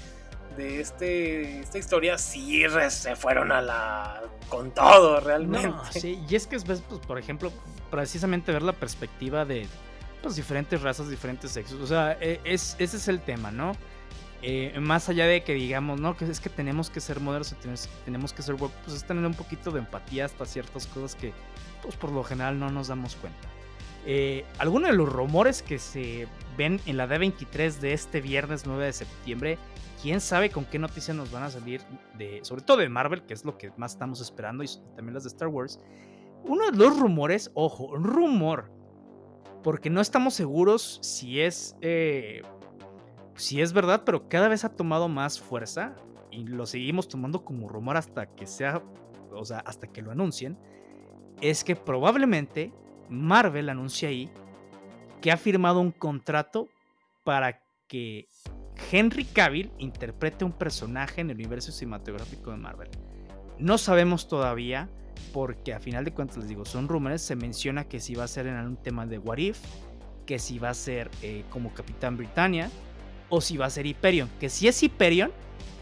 de 0.57 0.81
este, 0.81 1.61
esta 1.61 1.79
historia 1.79 2.19
sí 2.19 2.63
se 2.89 3.17
fueron 3.17 3.53
a 3.53 3.61
la 3.61 4.23
con 4.49 4.73
todo 4.73 5.21
realmente. 5.21 5.69
No, 5.69 5.85
sí, 5.93 6.23
y 6.29 6.35
es 6.35 6.47
que 6.47 6.57
es, 6.57 6.65
pues, 6.65 6.81
por 6.81 7.19
ejemplo, 7.19 7.53
precisamente 7.91 8.53
ver 8.53 8.63
la 8.63 8.73
perspectiva 8.73 9.45
de 9.45 9.67
pues, 10.23 10.37
diferentes 10.37 10.83
razas, 10.83 11.09
diferentes 11.09 11.53
sexos. 11.53 11.81
O 11.81 11.87
sea, 11.87 12.19
e, 12.21 12.41
es, 12.45 12.77
ese 12.79 12.97
es 12.97 13.09
el 13.09 13.21
tema, 13.21 13.51
¿no? 13.51 13.73
Eh, 14.43 14.79
más 14.81 15.09
allá 15.11 15.27
de 15.27 15.43
que 15.43 15.53
digamos, 15.53 16.01
no, 16.01 16.17
que 16.17 16.25
es 16.25 16.41
que 16.41 16.49
tenemos 16.49 16.89
que 16.89 17.01
ser 17.01 17.21
modernos, 17.21 17.55
tenemos 18.05 18.33
que 18.33 18.43
ser 18.43 18.57
pues 18.57 18.97
es 18.97 19.05
tener 19.05 19.25
un 19.25 19.35
poquito 19.35 19.71
de 19.71 19.81
empatía 19.81 20.25
hasta 20.25 20.47
ciertas 20.47 20.87
cosas 20.87 21.15
que, 21.15 21.35
pues 21.83 21.95
por 21.97 22.11
lo 22.11 22.25
general 22.25 22.59
no 22.59 22.71
nos 22.71 22.89
damos 22.89 23.17
cuenta. 23.17 23.50
Eh, 24.07 24.45
algunos 24.59 24.91
de 24.91 24.97
los 24.97 25.13
rumores 25.13 25.63
que 25.63 25.79
se 25.79 26.27
ven 26.57 26.81
en 26.87 26.97
la 26.97 27.07
D23 27.07 27.81
de 27.81 27.93
este 27.93 28.21
viernes 28.21 28.67
9 28.67 28.87
de 28.87 28.93
septiembre, 28.93 29.59
quién 30.03 30.21
sabe 30.21 30.51
con 30.51 30.65
qué 30.65 30.79
noticias 30.79 31.17
nos 31.17 31.31
van 31.31 31.43
a 31.43 31.51
salir, 31.51 31.83
sobre 32.43 32.63
todo 32.63 32.79
de 32.79 32.89
Marvel, 32.89 33.23
que 33.23 33.35
es 33.35 33.45
lo 33.45 33.59
que 33.59 33.73
más 33.77 33.93
estamos 33.93 34.21
esperando, 34.21 34.65
y 34.65 34.69
también 34.97 35.15
las 35.15 35.25
de 35.25 35.29
Star 35.29 35.49
Wars. 35.49 35.79
Uno 36.45 36.71
de 36.71 36.77
los 36.77 36.99
rumores, 36.99 37.51
ojo, 37.55 37.95
rumor, 37.97 38.71
porque 39.63 39.91
no 39.91 40.01
estamos 40.01 40.35
seguros 40.35 40.99
si 41.03 41.41
es, 41.41 41.77
eh, 41.83 42.43
si 43.37 43.61
es 43.61 43.73
verdad, 43.73 44.03
pero 44.05 44.29
cada 44.29 44.49
vez 44.49 44.65
ha 44.65 44.71
tomado 44.71 45.09
más 45.09 45.39
fuerza 45.39 45.95
y 46.31 46.45
lo 46.45 46.65
seguimos 46.65 47.09
tomando 47.09 47.45
como 47.45 47.69
rumor 47.69 47.97
hasta 47.97 48.27
que 48.27 48.47
sea, 48.47 48.83
o 49.33 49.45
sea, 49.45 49.59
hasta 49.61 49.87
que 49.87 50.01
lo 50.01 50.13
anuncien, 50.13 50.57
es 51.43 51.65
que 51.65 51.77
probablemente 51.77 52.73
Marvel 53.11 53.69
anuncia 53.69 54.09
ahí 54.09 54.31
que 55.21 55.31
ha 55.31 55.37
firmado 55.37 55.81
un 55.81 55.91
contrato 55.91 56.69
para 57.25 57.61
que 57.87 58.29
Henry 58.91 59.25
Cavill 59.25 59.71
interprete 59.79 60.45
un 60.45 60.53
personaje 60.53 61.21
en 61.21 61.31
el 61.31 61.37
universo 61.37 61.73
cinematográfico 61.73 62.51
de 62.51 62.57
Marvel. 62.57 62.89
No 63.59 63.77
sabemos 63.77 64.29
todavía 64.29 64.89
porque 65.35 65.75
a 65.75 65.81
final 65.81 66.05
de 66.05 66.13
cuentas 66.13 66.39
les 66.39 66.49
digo, 66.49 66.65
son 66.65 66.89
rumores, 66.89 67.21
se 67.21 67.37
menciona 67.37 67.85
que 67.85 68.01
si 68.01 68.15
va 68.15 68.25
a 68.25 68.29
ser 68.29 68.47
en 68.47 68.55
algún 68.55 68.77
tema 68.77 69.07
de 69.07 69.19
What 69.19 69.39
If, 69.39 69.59
que 70.25 70.39
si 70.39 70.59
va 70.59 70.71
a 70.71 70.75
ser 70.75 71.11
eh, 71.23 71.45
como 71.51 71.75
Capitán 71.75 72.17
Britannia, 72.17 72.71
o 73.31 73.41
si 73.41 73.57
va 73.57 73.67
a 73.67 73.71
ser 73.71 73.87
Hyperion, 73.87 74.29
que 74.39 74.51
si 74.51 74.69
es 74.69 74.83
Hyperion, 74.83 75.33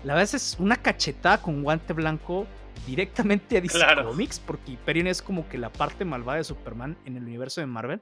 la 0.05 0.15
verdad 0.15 0.35
es 0.37 0.57
una 0.61 0.77
cachetada 0.77 1.43
con 1.43 1.63
guante 1.63 1.93
blanco 1.93 2.47
directamente 2.87 3.59
a 3.59 3.61
DC 3.61 3.79
Comics, 4.05 4.39
porque 4.39 4.73
Hyperion 4.73 5.09
es 5.09 5.21
como 5.21 5.49
que 5.49 5.59
la 5.59 5.73
parte 5.73 6.05
malvada 6.05 6.39
de 6.39 6.45
Superman 6.45 6.97
en 7.05 7.17
el 7.17 7.25
universo 7.25 7.61
de 7.61 7.67
Marvel. 7.67 8.01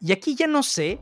Y 0.00 0.12
aquí 0.12 0.34
ya 0.34 0.46
no 0.46 0.62
sé 0.62 0.98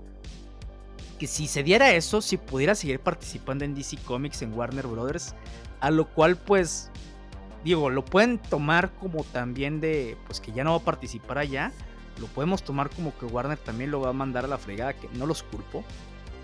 que 1.18 1.26
si 1.26 1.48
se 1.48 1.62
diera 1.62 1.90
eso, 1.90 2.20
si 2.20 2.36
pudiera 2.36 2.74
seguir 2.74 3.00
participando 3.00 3.64
en 3.64 3.74
DC 3.74 3.96
Comics, 4.04 4.42
en 4.42 4.54
Warner 4.54 4.86
Brothers, 4.86 5.34
a 5.80 5.90
lo 5.90 6.06
cual 6.08 6.36
pues 6.36 6.90
digo, 7.64 7.90
lo 7.90 8.04
pueden 8.04 8.38
tomar 8.38 8.92
como 8.94 9.24
también 9.24 9.80
de, 9.80 10.16
pues 10.26 10.40
que 10.40 10.52
ya 10.52 10.64
no 10.64 10.70
va 10.70 10.76
a 10.78 10.84
participar 10.84 11.38
allá, 11.38 11.72
lo 12.20 12.26
podemos 12.26 12.62
tomar 12.62 12.90
como 12.90 13.16
que 13.16 13.26
Warner 13.26 13.58
también 13.58 13.90
lo 13.90 14.00
va 14.00 14.10
a 14.10 14.12
mandar 14.12 14.44
a 14.44 14.48
la 14.48 14.58
fregada, 14.58 14.94
que 14.94 15.08
no 15.14 15.26
los 15.26 15.42
culpo, 15.42 15.84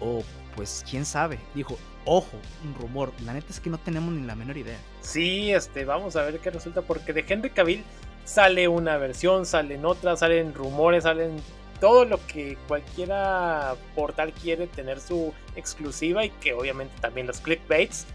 o 0.01 0.22
pues 0.55 0.84
quién 0.88 1.05
sabe, 1.05 1.38
dijo, 1.55 1.76
ojo, 2.05 2.36
un 2.64 2.74
rumor, 2.74 3.12
la 3.24 3.32
neta 3.32 3.49
es 3.51 3.61
que 3.61 3.70
no 3.70 3.78
tenemos 3.78 4.12
ni 4.12 4.26
la 4.26 4.34
menor 4.34 4.57
idea. 4.57 4.78
Sí, 5.01 5.53
este, 5.53 5.84
vamos 5.84 6.16
a 6.16 6.22
ver 6.22 6.38
qué 6.38 6.51
resulta, 6.51 6.82
porque 6.82 7.12
de 7.12 7.24
Henry 7.26 7.51
Cavill 7.51 7.82
sale 8.24 8.68
una 8.68 8.97
versión, 8.97 9.47
salen 9.47 9.84
otras, 9.84 10.20
salen 10.20 10.55
rumores, 10.55 11.05
salen 11.05 11.36
todo 11.80 12.05
lo 12.05 12.24
que 12.26 12.57
cualquiera 12.68 13.74
portal 13.95 14.32
quiere 14.32 14.66
tener 14.66 15.01
su 15.01 15.34
exclusiva 15.57 16.24
y 16.24 16.30
que 16.30 16.55
obviamente 16.55 16.95
también 17.01 17.26
los 17.26 17.40
clickbaits. 17.40 18.07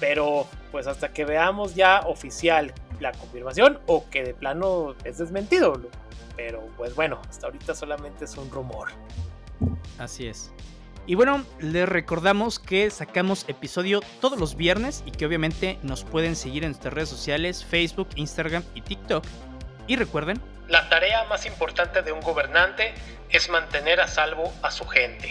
Pero 0.00 0.46
pues 0.70 0.86
hasta 0.86 1.12
que 1.12 1.24
veamos 1.24 1.74
ya 1.74 2.00
oficial 2.00 2.74
la 3.00 3.12
confirmación 3.12 3.78
o 3.86 4.08
que 4.10 4.22
de 4.22 4.34
plano 4.34 4.94
es 5.04 5.18
desmentido. 5.18 5.80
Pero 6.36 6.62
pues 6.76 6.94
bueno, 6.94 7.20
hasta 7.28 7.46
ahorita 7.46 7.74
solamente 7.74 8.26
es 8.26 8.36
un 8.36 8.50
rumor. 8.50 8.88
Así 9.98 10.26
es. 10.26 10.52
Y 11.06 11.14
bueno, 11.14 11.44
les 11.60 11.88
recordamos 11.88 12.58
que 12.58 12.90
sacamos 12.90 13.44
episodio 13.48 14.00
todos 14.20 14.38
los 14.38 14.56
viernes 14.56 15.04
y 15.06 15.12
que 15.12 15.24
obviamente 15.24 15.78
nos 15.82 16.04
pueden 16.04 16.34
seguir 16.34 16.64
en 16.64 16.70
nuestras 16.70 16.92
redes 16.92 17.08
sociales, 17.08 17.64
Facebook, 17.64 18.08
Instagram 18.16 18.64
y 18.74 18.82
TikTok. 18.82 19.24
Y 19.86 19.96
recuerden 19.96 20.40
la 20.68 20.88
tarea 20.88 21.24
más 21.24 21.46
importante 21.46 22.02
de 22.02 22.10
un 22.10 22.20
gobernante 22.20 22.92
es 23.30 23.48
mantener 23.48 24.00
a 24.00 24.08
salvo 24.08 24.52
a 24.62 24.70
su 24.72 24.84
gente. 24.86 25.28